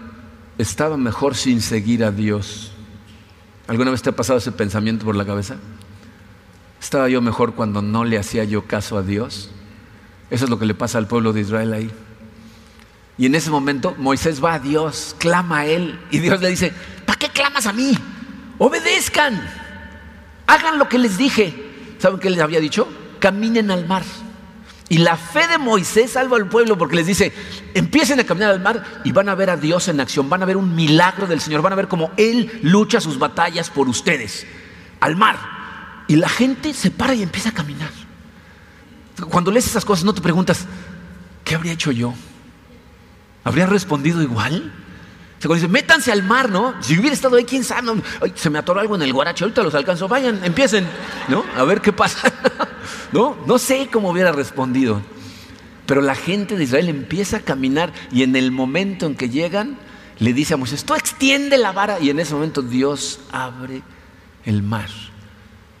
estaba 0.58 0.96
mejor 0.96 1.36
sin 1.36 1.60
seguir 1.60 2.02
a 2.02 2.10
Dios. 2.10 2.72
¿Alguna 3.68 3.92
vez 3.92 4.02
te 4.02 4.10
ha 4.10 4.16
pasado 4.16 4.40
ese 4.40 4.50
pensamiento 4.50 5.04
por 5.04 5.14
la 5.14 5.24
cabeza? 5.24 5.58
¿Estaba 6.80 7.08
yo 7.08 7.22
mejor 7.22 7.54
cuando 7.54 7.82
no 7.82 8.04
le 8.04 8.18
hacía 8.18 8.42
yo 8.42 8.66
caso 8.66 8.98
a 8.98 9.02
Dios? 9.04 9.48
Eso 10.28 10.44
es 10.46 10.50
lo 10.50 10.58
que 10.58 10.66
le 10.66 10.74
pasa 10.74 10.98
al 10.98 11.06
pueblo 11.06 11.32
de 11.32 11.42
Israel 11.42 11.72
ahí. 11.72 11.90
Y 13.16 13.26
en 13.26 13.36
ese 13.36 13.50
momento 13.50 13.94
Moisés 13.96 14.42
va 14.42 14.54
a 14.54 14.58
Dios, 14.58 15.14
clama 15.18 15.58
a 15.58 15.66
él 15.66 16.00
y 16.10 16.18
Dios 16.18 16.40
le 16.40 16.48
dice, 16.48 16.72
¿para 17.06 17.16
qué 17.16 17.28
clamas 17.28 17.66
a 17.66 17.72
mí? 17.72 17.96
Obedezcan, 18.58 19.40
hagan 20.46 20.78
lo 20.78 20.88
que 20.88 20.98
les 20.98 21.16
dije. 21.16 21.96
¿Saben 21.98 22.18
qué 22.18 22.30
les 22.30 22.40
había 22.40 22.60
dicho? 22.60 22.88
Caminen 23.20 23.70
al 23.70 23.86
mar. 23.86 24.02
Y 24.88 24.98
la 24.98 25.16
fe 25.16 25.46
de 25.48 25.58
Moisés 25.58 26.12
salva 26.12 26.38
al 26.38 26.48
pueblo 26.48 26.78
porque 26.78 26.96
les 26.96 27.06
dice, 27.06 27.32
empiecen 27.74 28.20
a 28.20 28.24
caminar 28.24 28.50
al 28.50 28.60
mar 28.60 28.82
y 29.04 29.12
van 29.12 29.28
a 29.28 29.34
ver 29.34 29.50
a 29.50 29.56
Dios 29.56 29.88
en 29.88 30.00
acción, 30.00 30.30
van 30.30 30.42
a 30.42 30.46
ver 30.46 30.56
un 30.56 30.74
milagro 30.74 31.26
del 31.26 31.40
Señor, 31.40 31.60
van 31.60 31.74
a 31.74 31.76
ver 31.76 31.88
cómo 31.88 32.10
Él 32.16 32.60
lucha 32.62 33.00
sus 33.00 33.18
batallas 33.18 33.68
por 33.68 33.88
ustedes, 33.88 34.46
al 35.00 35.16
mar. 35.16 35.38
Y 36.08 36.16
la 36.16 36.28
gente 36.28 36.72
se 36.72 36.90
para 36.90 37.14
y 37.14 37.22
empieza 37.22 37.50
a 37.50 37.52
caminar. 37.52 37.90
Cuando 39.28 39.50
lees 39.50 39.66
esas 39.66 39.84
cosas 39.84 40.04
no 40.04 40.14
te 40.14 40.22
preguntas, 40.22 40.66
¿qué 41.44 41.54
habría 41.54 41.72
hecho 41.72 41.92
yo? 41.92 42.14
¿Habría 43.44 43.66
respondido 43.66 44.22
igual? 44.22 44.72
Se 45.38 45.48
dice, 45.48 45.68
métanse 45.68 46.10
al 46.10 46.24
mar, 46.24 46.50
¿no? 46.50 46.74
Si 46.80 46.98
hubiera 46.98 47.14
estado 47.14 47.36
ahí, 47.36 47.44
quién 47.44 47.62
sabe, 47.62 48.02
se 48.34 48.50
me 48.50 48.58
atoró 48.58 48.80
algo 48.80 48.96
en 48.96 49.02
el 49.02 49.12
guarache, 49.12 49.44
ahorita 49.44 49.62
los 49.62 49.74
alcanzo, 49.74 50.08
vayan, 50.08 50.44
empiecen, 50.44 50.86
¿no? 51.28 51.44
A 51.56 51.62
ver 51.62 51.80
qué 51.80 51.92
pasa. 51.92 52.32
¿No? 53.12 53.36
No 53.46 53.58
sé 53.58 53.88
cómo 53.90 54.10
hubiera 54.10 54.32
respondido. 54.32 55.00
Pero 55.86 56.02
la 56.02 56.14
gente 56.14 56.56
de 56.56 56.64
Israel 56.64 56.88
empieza 56.88 57.38
a 57.38 57.40
caminar 57.40 57.92
y 58.12 58.22
en 58.22 58.36
el 58.36 58.50
momento 58.50 59.06
en 59.06 59.14
que 59.14 59.30
llegan, 59.30 59.78
le 60.18 60.32
dice 60.32 60.54
a 60.54 60.56
Moisés, 60.56 60.84
tú 60.84 60.94
extiende 60.94 61.56
la 61.56 61.72
vara. 61.72 62.00
Y 62.00 62.10
en 62.10 62.20
ese 62.20 62.34
momento 62.34 62.60
Dios 62.60 63.20
abre 63.32 63.82
el 64.44 64.62
mar. 64.62 64.90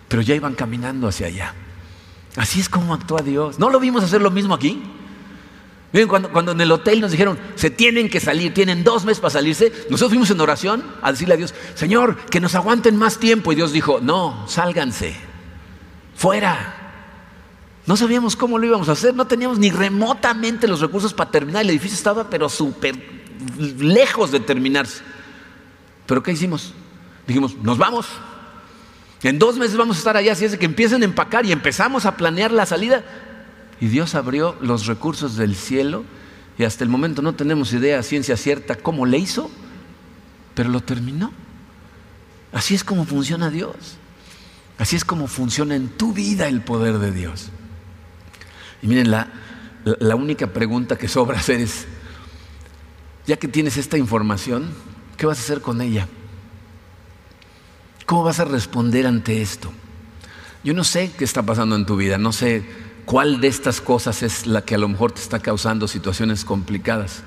Pero 0.08 0.22
ya 0.22 0.34
iban 0.34 0.54
caminando 0.54 1.08
hacia 1.08 1.26
allá. 1.26 1.54
Así 2.36 2.60
es 2.60 2.68
como 2.68 2.94
actúa 2.94 3.20
Dios. 3.20 3.58
¿No 3.58 3.68
lo 3.68 3.80
vimos 3.80 4.02
hacer 4.04 4.22
lo 4.22 4.30
mismo 4.30 4.54
aquí? 4.54 4.82
Miren, 5.92 6.08
cuando, 6.08 6.52
en 6.52 6.60
el 6.60 6.70
hotel 6.70 7.00
nos 7.00 7.12
dijeron, 7.12 7.38
se 7.54 7.70
tienen 7.70 8.10
que 8.10 8.20
salir, 8.20 8.52
tienen 8.52 8.84
dos 8.84 9.04
meses 9.04 9.20
para 9.20 9.30
salirse, 9.30 9.72
nosotros 9.88 10.10
fuimos 10.10 10.30
en 10.30 10.40
oración 10.40 10.84
a 11.00 11.12
decirle 11.12 11.34
a 11.34 11.36
Dios, 11.38 11.54
Señor, 11.74 12.16
que 12.26 12.40
nos 12.40 12.54
aguanten 12.54 12.96
más 12.96 13.18
tiempo. 13.18 13.52
Y 13.52 13.56
Dios 13.56 13.72
dijo, 13.72 13.98
no, 14.02 14.46
sálganse, 14.48 15.16
fuera. 16.14 16.74
No 17.86 17.96
sabíamos 17.96 18.36
cómo 18.36 18.58
lo 18.58 18.66
íbamos 18.66 18.90
a 18.90 18.92
hacer, 18.92 19.14
no 19.14 19.26
teníamos 19.26 19.58
ni 19.58 19.70
remotamente 19.70 20.68
los 20.68 20.80
recursos 20.80 21.14
para 21.14 21.30
terminar. 21.30 21.62
El 21.62 21.70
edificio 21.70 21.96
estaba 21.96 22.28
pero 22.28 22.50
súper 22.50 22.94
lejos 23.78 24.30
de 24.30 24.40
terminarse. 24.40 25.02
Pero 26.04 26.22
¿qué 26.22 26.32
hicimos? 26.32 26.74
Dijimos, 27.26 27.56
nos 27.56 27.78
vamos. 27.78 28.06
En 29.22 29.38
dos 29.38 29.56
meses 29.56 29.76
vamos 29.76 29.96
a 29.96 30.00
estar 30.00 30.16
allá, 30.18 30.32
así 30.32 30.44
es 30.44 30.58
que 30.58 30.66
empiecen 30.66 31.00
a 31.00 31.06
empacar 31.06 31.46
y 31.46 31.52
empezamos 31.52 32.04
a 32.04 32.16
planear 32.18 32.52
la 32.52 32.66
salida. 32.66 33.04
Y 33.80 33.86
Dios 33.88 34.14
abrió 34.14 34.56
los 34.60 34.86
recursos 34.86 35.36
del 35.36 35.54
cielo 35.54 36.04
y 36.58 36.64
hasta 36.64 36.82
el 36.84 36.90
momento 36.90 37.22
no 37.22 37.34
tenemos 37.34 37.72
idea 37.72 38.02
ciencia 38.02 38.36
cierta 38.36 38.74
cómo 38.74 39.06
le 39.06 39.18
hizo, 39.18 39.50
pero 40.54 40.68
lo 40.68 40.80
terminó. 40.80 41.32
Así 42.52 42.74
es 42.74 42.82
como 42.82 43.04
funciona 43.04 43.50
Dios. 43.50 43.98
Así 44.78 44.96
es 44.96 45.04
como 45.04 45.28
funciona 45.28 45.76
en 45.76 45.88
tu 45.88 46.12
vida 46.12 46.48
el 46.48 46.62
poder 46.62 46.98
de 46.98 47.12
Dios. 47.12 47.50
Y 48.82 48.88
miren, 48.88 49.10
la, 49.10 49.28
la 49.84 50.16
única 50.16 50.48
pregunta 50.48 50.96
que 50.96 51.08
sobra 51.08 51.38
hacer 51.38 51.60
es, 51.60 51.86
ya 53.26 53.36
que 53.36 53.48
tienes 53.48 53.76
esta 53.76 53.98
información, 53.98 54.70
¿qué 55.16 55.26
vas 55.26 55.38
a 55.38 55.42
hacer 55.42 55.60
con 55.60 55.80
ella? 55.80 56.08
¿Cómo 58.06 58.24
vas 58.24 58.40
a 58.40 58.44
responder 58.44 59.06
ante 59.06 59.42
esto? 59.42 59.70
Yo 60.64 60.74
no 60.74 60.82
sé 60.82 61.12
qué 61.16 61.24
está 61.24 61.42
pasando 61.42 61.76
en 61.76 61.86
tu 61.86 61.96
vida, 61.96 62.18
no 62.18 62.32
sé 62.32 62.64
cuál 63.08 63.40
de 63.40 63.48
estas 63.48 63.80
cosas 63.80 64.22
es 64.22 64.46
la 64.46 64.60
que 64.60 64.74
a 64.74 64.78
lo 64.78 64.86
mejor 64.86 65.12
te 65.12 65.22
está 65.22 65.38
causando 65.38 65.88
situaciones 65.88 66.44
complicadas. 66.44 67.22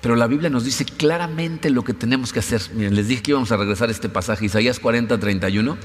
Pero 0.00 0.16
la 0.16 0.26
Biblia 0.26 0.50
nos 0.50 0.64
dice 0.64 0.84
claramente 0.84 1.70
lo 1.70 1.84
que 1.84 1.94
tenemos 1.94 2.32
que 2.32 2.40
hacer. 2.40 2.60
Les 2.74 3.06
dije 3.06 3.22
que 3.22 3.30
íbamos 3.30 3.52
a 3.52 3.56
regresar 3.56 3.88
a 3.88 3.92
este 3.92 4.08
pasaje, 4.08 4.46
Isaías 4.46 4.80
40, 4.80 5.20
31. 5.20 5.78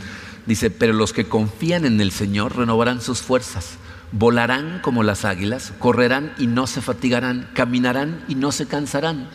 Dice, 0.47 0.71
pero 0.71 0.93
los 0.93 1.13
que 1.13 1.25
confían 1.25 1.85
en 1.85 2.01
el 2.01 2.11
Señor 2.11 2.57
renovarán 2.57 2.99
sus 2.99 3.21
fuerzas, 3.21 3.77
volarán 4.11 4.79
como 4.81 5.03
las 5.03 5.23
águilas, 5.23 5.71
correrán 5.77 6.33
y 6.39 6.47
no 6.47 6.65
se 6.65 6.81
fatigarán, 6.81 7.47
caminarán 7.53 8.25
y 8.27 8.33
no 8.33 8.51
se 8.51 8.65
cansarán. 8.65 9.29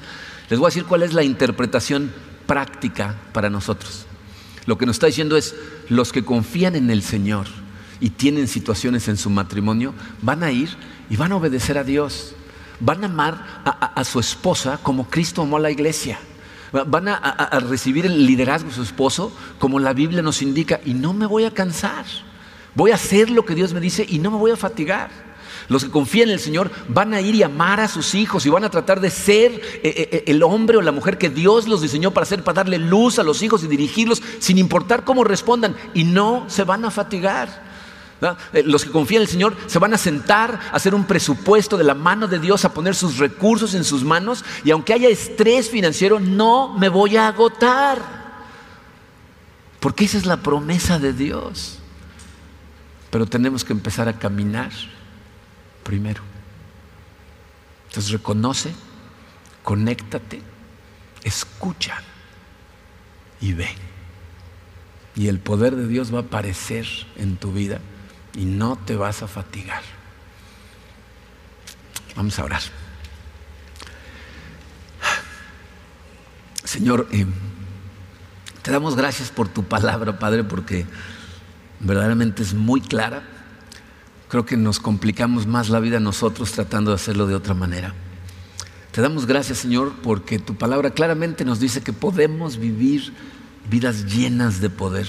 Les 0.50 0.58
voy 0.58 0.66
a 0.66 0.70
decir 0.70 0.84
cuál 0.84 1.04
es 1.04 1.14
la 1.14 1.22
interpretación 1.22 2.12
práctica 2.48 3.14
para 3.32 3.50
nosotros. 3.50 4.04
Lo 4.66 4.78
que 4.78 4.84
nos 4.84 4.96
está 4.96 5.06
diciendo 5.06 5.36
es, 5.36 5.54
los 5.88 6.12
que 6.12 6.24
confían 6.24 6.74
en 6.74 6.90
el 6.90 7.02
Señor 7.02 7.46
y 8.04 8.10
tienen 8.10 8.48
situaciones 8.48 9.08
en 9.08 9.16
su 9.16 9.30
matrimonio, 9.30 9.94
van 10.20 10.42
a 10.42 10.52
ir 10.52 10.68
y 11.08 11.16
van 11.16 11.32
a 11.32 11.36
obedecer 11.36 11.78
a 11.78 11.84
Dios. 11.84 12.34
Van 12.78 13.02
a 13.02 13.06
amar 13.06 13.62
a, 13.64 14.04
su 14.04 14.20
esposa 14.20 14.78
como 14.82 15.08
Cristo 15.08 15.40
amó 15.40 15.56
a 15.56 15.60
la 15.60 15.70
iglesia. 15.70 16.18
Van 16.70 17.08
a, 17.08 17.14
a 17.14 17.60
recibir 17.60 18.04
el 18.04 18.26
liderazgo 18.26 18.68
de 18.68 18.74
su 18.74 18.82
esposo 18.82 19.32
como 19.58 19.80
la 19.80 19.94
Biblia 19.94 20.20
nos 20.20 20.42
indica 20.42 20.82
y 20.84 20.92
no 20.92 21.14
me 21.14 21.24
voy 21.24 21.44
a 21.44 21.50
cansar. 21.50 22.04
Voy 22.74 22.90
a 22.90 22.96
hacer 22.96 23.30
lo 23.30 23.46
que 23.46 23.54
Dios 23.54 23.72
me 23.72 23.80
dice 23.80 24.04
y 24.06 24.18
no 24.18 24.30
me 24.30 24.36
voy 24.36 24.50
a 24.50 24.56
fatigar. 24.56 25.08
Los 25.68 25.82
que 25.82 25.90
confían 25.90 26.28
en 26.28 26.34
el 26.34 26.40
Señor 26.40 26.70
van 26.88 27.14
a 27.14 27.22
ir 27.22 27.34
y 27.34 27.42
amar 27.42 27.80
a 27.80 27.88
sus 27.88 28.14
hijos 28.14 28.44
y 28.44 28.50
van 28.50 28.64
a 28.64 28.70
tratar 28.70 29.00
de 29.00 29.08
ser 29.08 29.52
eh, 29.52 29.80
eh, 29.82 30.08
eh, 30.12 30.24
el 30.26 30.42
hombre 30.42 30.76
o 30.76 30.82
la 30.82 30.92
mujer 30.92 31.16
que 31.16 31.30
Dios 31.30 31.68
los 31.68 31.80
diseñó 31.80 32.10
para 32.10 32.26
ser, 32.26 32.44
para 32.44 32.56
darle 32.56 32.76
luz 32.76 33.18
a 33.18 33.22
los 33.22 33.42
hijos 33.42 33.64
y 33.64 33.66
dirigirlos 33.66 34.22
sin 34.40 34.58
importar 34.58 35.04
cómo 35.04 35.24
respondan 35.24 35.74
y 35.94 36.04
no 36.04 36.44
se 36.48 36.64
van 36.64 36.84
a 36.84 36.90
fatigar. 36.90 37.72
Los 38.64 38.84
que 38.84 38.90
confían 38.90 39.22
en 39.22 39.26
el 39.26 39.32
Señor 39.32 39.56
se 39.66 39.78
van 39.78 39.94
a 39.94 39.98
sentar 39.98 40.58
a 40.72 40.76
hacer 40.76 40.94
un 40.94 41.04
presupuesto 41.04 41.76
de 41.76 41.84
la 41.84 41.94
mano 41.94 42.26
de 42.26 42.38
Dios, 42.38 42.64
a 42.64 42.72
poner 42.72 42.94
sus 42.94 43.18
recursos 43.18 43.74
en 43.74 43.84
sus 43.84 44.04
manos 44.04 44.44
y 44.64 44.70
aunque 44.70 44.92
haya 44.92 45.08
estrés 45.08 45.70
financiero, 45.70 46.20
no 46.20 46.76
me 46.78 46.88
voy 46.88 47.16
a 47.16 47.28
agotar. 47.28 48.24
Porque 49.80 50.04
esa 50.06 50.18
es 50.18 50.26
la 50.26 50.38
promesa 50.38 50.98
de 50.98 51.12
Dios. 51.12 51.78
Pero 53.10 53.26
tenemos 53.26 53.64
que 53.64 53.72
empezar 53.72 54.08
a 54.08 54.18
caminar 54.18 54.70
primero. 55.82 56.22
Entonces 57.88 58.10
reconoce, 58.10 58.74
conéctate, 59.62 60.42
escucha 61.22 62.02
y 63.40 63.52
ve. 63.52 63.68
Y 65.14 65.28
el 65.28 65.38
poder 65.38 65.76
de 65.76 65.86
Dios 65.86 66.12
va 66.12 66.18
a 66.18 66.22
aparecer 66.22 66.86
en 67.16 67.36
tu 67.36 67.52
vida 67.52 67.80
y 68.34 68.44
no 68.44 68.76
te 68.76 68.96
vas 68.96 69.22
a 69.22 69.28
fatigar. 69.28 69.82
Vamos 72.16 72.38
a 72.38 72.44
orar. 72.44 72.62
Señor, 76.64 77.08
eh, 77.12 77.26
te 78.62 78.72
damos 78.72 78.96
gracias 78.96 79.30
por 79.30 79.48
tu 79.48 79.64
palabra, 79.64 80.18
Padre, 80.18 80.44
porque 80.44 80.86
verdaderamente 81.80 82.42
es 82.42 82.54
muy 82.54 82.80
clara. 82.80 83.22
Creo 84.28 84.46
que 84.46 84.56
nos 84.56 84.80
complicamos 84.80 85.46
más 85.46 85.68
la 85.68 85.80
vida 85.80 86.00
nosotros 86.00 86.52
tratando 86.52 86.90
de 86.90 86.96
hacerlo 86.96 87.26
de 87.26 87.34
otra 87.34 87.54
manera. 87.54 87.94
Te 88.90 89.02
damos 89.02 89.26
gracias, 89.26 89.58
Señor, 89.58 89.92
porque 90.02 90.38
tu 90.38 90.54
palabra 90.54 90.90
claramente 90.90 91.44
nos 91.44 91.60
dice 91.60 91.82
que 91.82 91.92
podemos 91.92 92.56
vivir 92.56 93.12
vidas 93.68 94.06
llenas 94.06 94.60
de 94.60 94.70
poder. 94.70 95.06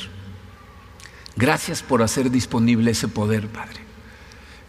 Gracias 1.36 1.84
por 1.84 2.02
hacer 2.02 2.32
disponible 2.32 2.92
ese 2.92 3.08
poder, 3.08 3.48
Padre. 3.48 3.82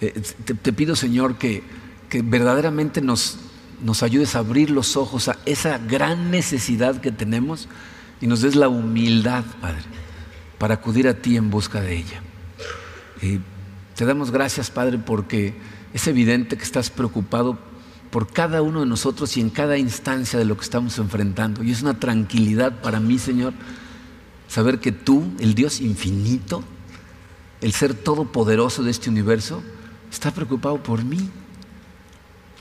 Eh, 0.01 0.21
te, 0.63 0.73
pido, 0.73 0.97
Señor, 0.97 1.37
que, 1.37 1.63
que 2.09 2.23
verdaderamente 2.23 3.01
nos, 3.01 3.39
nos 3.83 4.03
ayudes 4.03 4.35
a 4.35 4.41
abrir 4.41 4.71
los 4.71 4.97
ojos 4.97 5.29
a 5.29 5.39
esa 5.47 5.79
gran 5.79 6.31
necesidad 6.31 7.01
que 7.01 7.13
tenemos 7.13 7.69
y 8.21 8.27
nos 8.27 8.43
des 8.43 8.57
la 8.57 8.69
humildad, 8.69 9.45
Padre 9.61 9.85
para 10.59 10.75
acudir 10.75 11.09
a 11.09 11.15
ti 11.15 11.37
en 11.37 11.51
busca 11.51 11.81
de 11.81 11.97
ella. 11.97 12.21
Y 13.23 13.41
te 13.95 14.05
damos 14.05 14.31
gracias, 14.31 14.71
Padre, 14.71 14.99
porque 14.99 15.55
es 15.93 16.07
evidente 16.07 16.57
que 16.57 16.65
estás 16.65 16.91
preocupado 16.91 17.59
por 18.11 18.33
cada 18.33 18.63
uno 18.63 18.81
de 18.81 18.87
nosotros 18.87 19.37
y 19.37 19.41
en 19.41 19.51
cada 19.51 19.79
instancia 19.79 20.39
de 20.39 20.45
lo 20.45 20.57
que 20.57 20.65
estamos 20.65 20.99
enfrentando. 20.99 21.63
Y 21.63 21.71
es 21.71 21.83
una 21.83 21.99
tranquilidad 21.99 22.81
para 22.81 23.01
mí, 23.01 23.19
Señor, 23.19 23.53
saber 24.49 24.81
que 24.81 24.93
tú, 24.93 25.25
el 25.41 25.55
Dios 25.55 25.81
infinito, 25.81 26.63
el 27.61 27.73
ser 27.73 27.95
todopoderoso 27.95 28.83
de 28.83 28.91
este 28.91 29.11
universo, 29.11 29.63
está 30.11 30.31
preocupado 30.31 30.83
por 30.83 31.05
mí, 31.05 31.31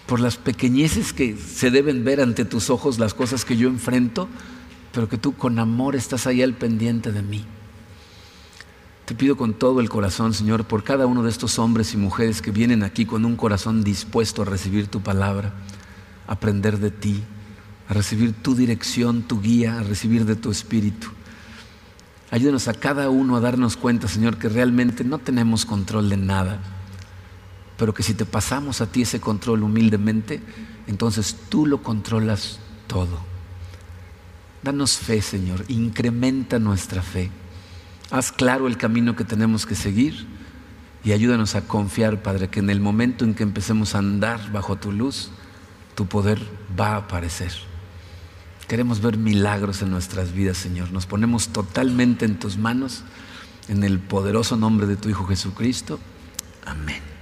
por 0.05 0.19
las 0.19 0.37
pequeñeces 0.37 1.13
que 1.13 1.35
se 1.37 1.71
deben 1.71 2.03
ver 2.03 2.21
ante 2.21 2.45
tus 2.45 2.69
ojos, 2.69 2.99
las 2.99 3.13
cosas 3.13 3.45
que 3.45 3.57
yo 3.57 3.67
enfrento, 3.67 4.27
pero 4.91 5.09
que 5.09 5.17
tú 5.17 5.35
con 5.35 5.59
amor 5.59 5.95
estás 5.95 6.27
ahí 6.27 6.41
al 6.41 6.53
pendiente 6.53 7.11
de 7.11 7.21
mí. 7.21 7.45
Te 9.05 9.13
pido 9.13 9.37
con 9.37 9.53
todo 9.53 9.81
el 9.81 9.89
corazón, 9.89 10.33
Señor, 10.33 10.65
por 10.65 10.83
cada 10.83 11.05
uno 11.05 11.21
de 11.21 11.29
estos 11.29 11.59
hombres 11.59 11.93
y 11.93 11.97
mujeres 11.97 12.41
que 12.41 12.49
vienen 12.49 12.81
aquí 12.81 13.05
con 13.05 13.23
un 13.23 13.35
corazón 13.35 13.83
dispuesto 13.83 14.41
a 14.41 14.45
recibir 14.45 14.87
tu 14.87 15.01
palabra, 15.01 15.53
a 16.27 16.33
aprender 16.33 16.79
de 16.79 16.89
ti, 16.89 17.23
a 17.87 17.93
recibir 17.93 18.33
tu 18.33 18.55
dirección, 18.55 19.21
tu 19.21 19.41
guía, 19.41 19.79
a 19.79 19.83
recibir 19.83 20.25
de 20.25 20.35
tu 20.35 20.49
espíritu. 20.49 21.09
Ayúdanos 22.31 22.67
a 22.67 22.73
cada 22.73 23.09
uno 23.09 23.35
a 23.35 23.39
darnos 23.39 23.77
cuenta, 23.77 24.07
Señor, 24.07 24.37
que 24.37 24.49
realmente 24.49 25.03
no 25.03 25.19
tenemos 25.19 25.65
control 25.65 26.09
de 26.09 26.17
nada, 26.17 26.59
pero 27.77 27.93
que 27.93 28.03
si 28.03 28.13
te 28.13 28.25
pasamos 28.25 28.81
a 28.81 28.87
ti 28.87 29.03
ese 29.03 29.19
control 29.19 29.63
humildemente, 29.63 30.41
entonces 30.87 31.35
tú 31.49 31.65
lo 31.65 31.83
controlas 31.83 32.59
todo. 32.87 33.19
Danos 34.63 34.97
fe, 34.97 35.21
Señor, 35.21 35.65
incrementa 35.67 36.57
nuestra 36.57 37.03
fe. 37.03 37.29
Haz 38.09 38.31
claro 38.31 38.67
el 38.67 38.77
camino 38.77 39.15
que 39.15 39.23
tenemos 39.23 39.65
que 39.65 39.75
seguir 39.75 40.25
y 41.03 41.11
ayúdanos 41.11 41.53
a 41.53 41.67
confiar, 41.67 42.23
Padre, 42.23 42.49
que 42.49 42.59
en 42.59 42.71
el 42.71 42.79
momento 42.79 43.25
en 43.25 43.35
que 43.35 43.43
empecemos 43.43 43.93
a 43.93 43.99
andar 43.99 44.51
bajo 44.51 44.75
tu 44.75 44.91
luz, 44.91 45.29
tu 45.93 46.07
poder 46.07 46.41
va 46.77 46.93
a 46.93 46.97
aparecer. 46.97 47.51
Queremos 48.67 49.01
ver 49.01 49.17
milagros 49.17 49.81
en 49.81 49.91
nuestras 49.91 50.33
vidas, 50.33 50.57
Señor. 50.57 50.91
Nos 50.91 51.05
ponemos 51.05 51.49
totalmente 51.49 52.25
en 52.25 52.39
tus 52.39 52.57
manos, 52.57 53.03
en 53.67 53.83
el 53.83 53.99
poderoso 53.99 54.57
nombre 54.57 54.87
de 54.87 54.95
tu 54.95 55.09
Hijo 55.09 55.25
Jesucristo. 55.25 55.99
Amén. 56.65 57.14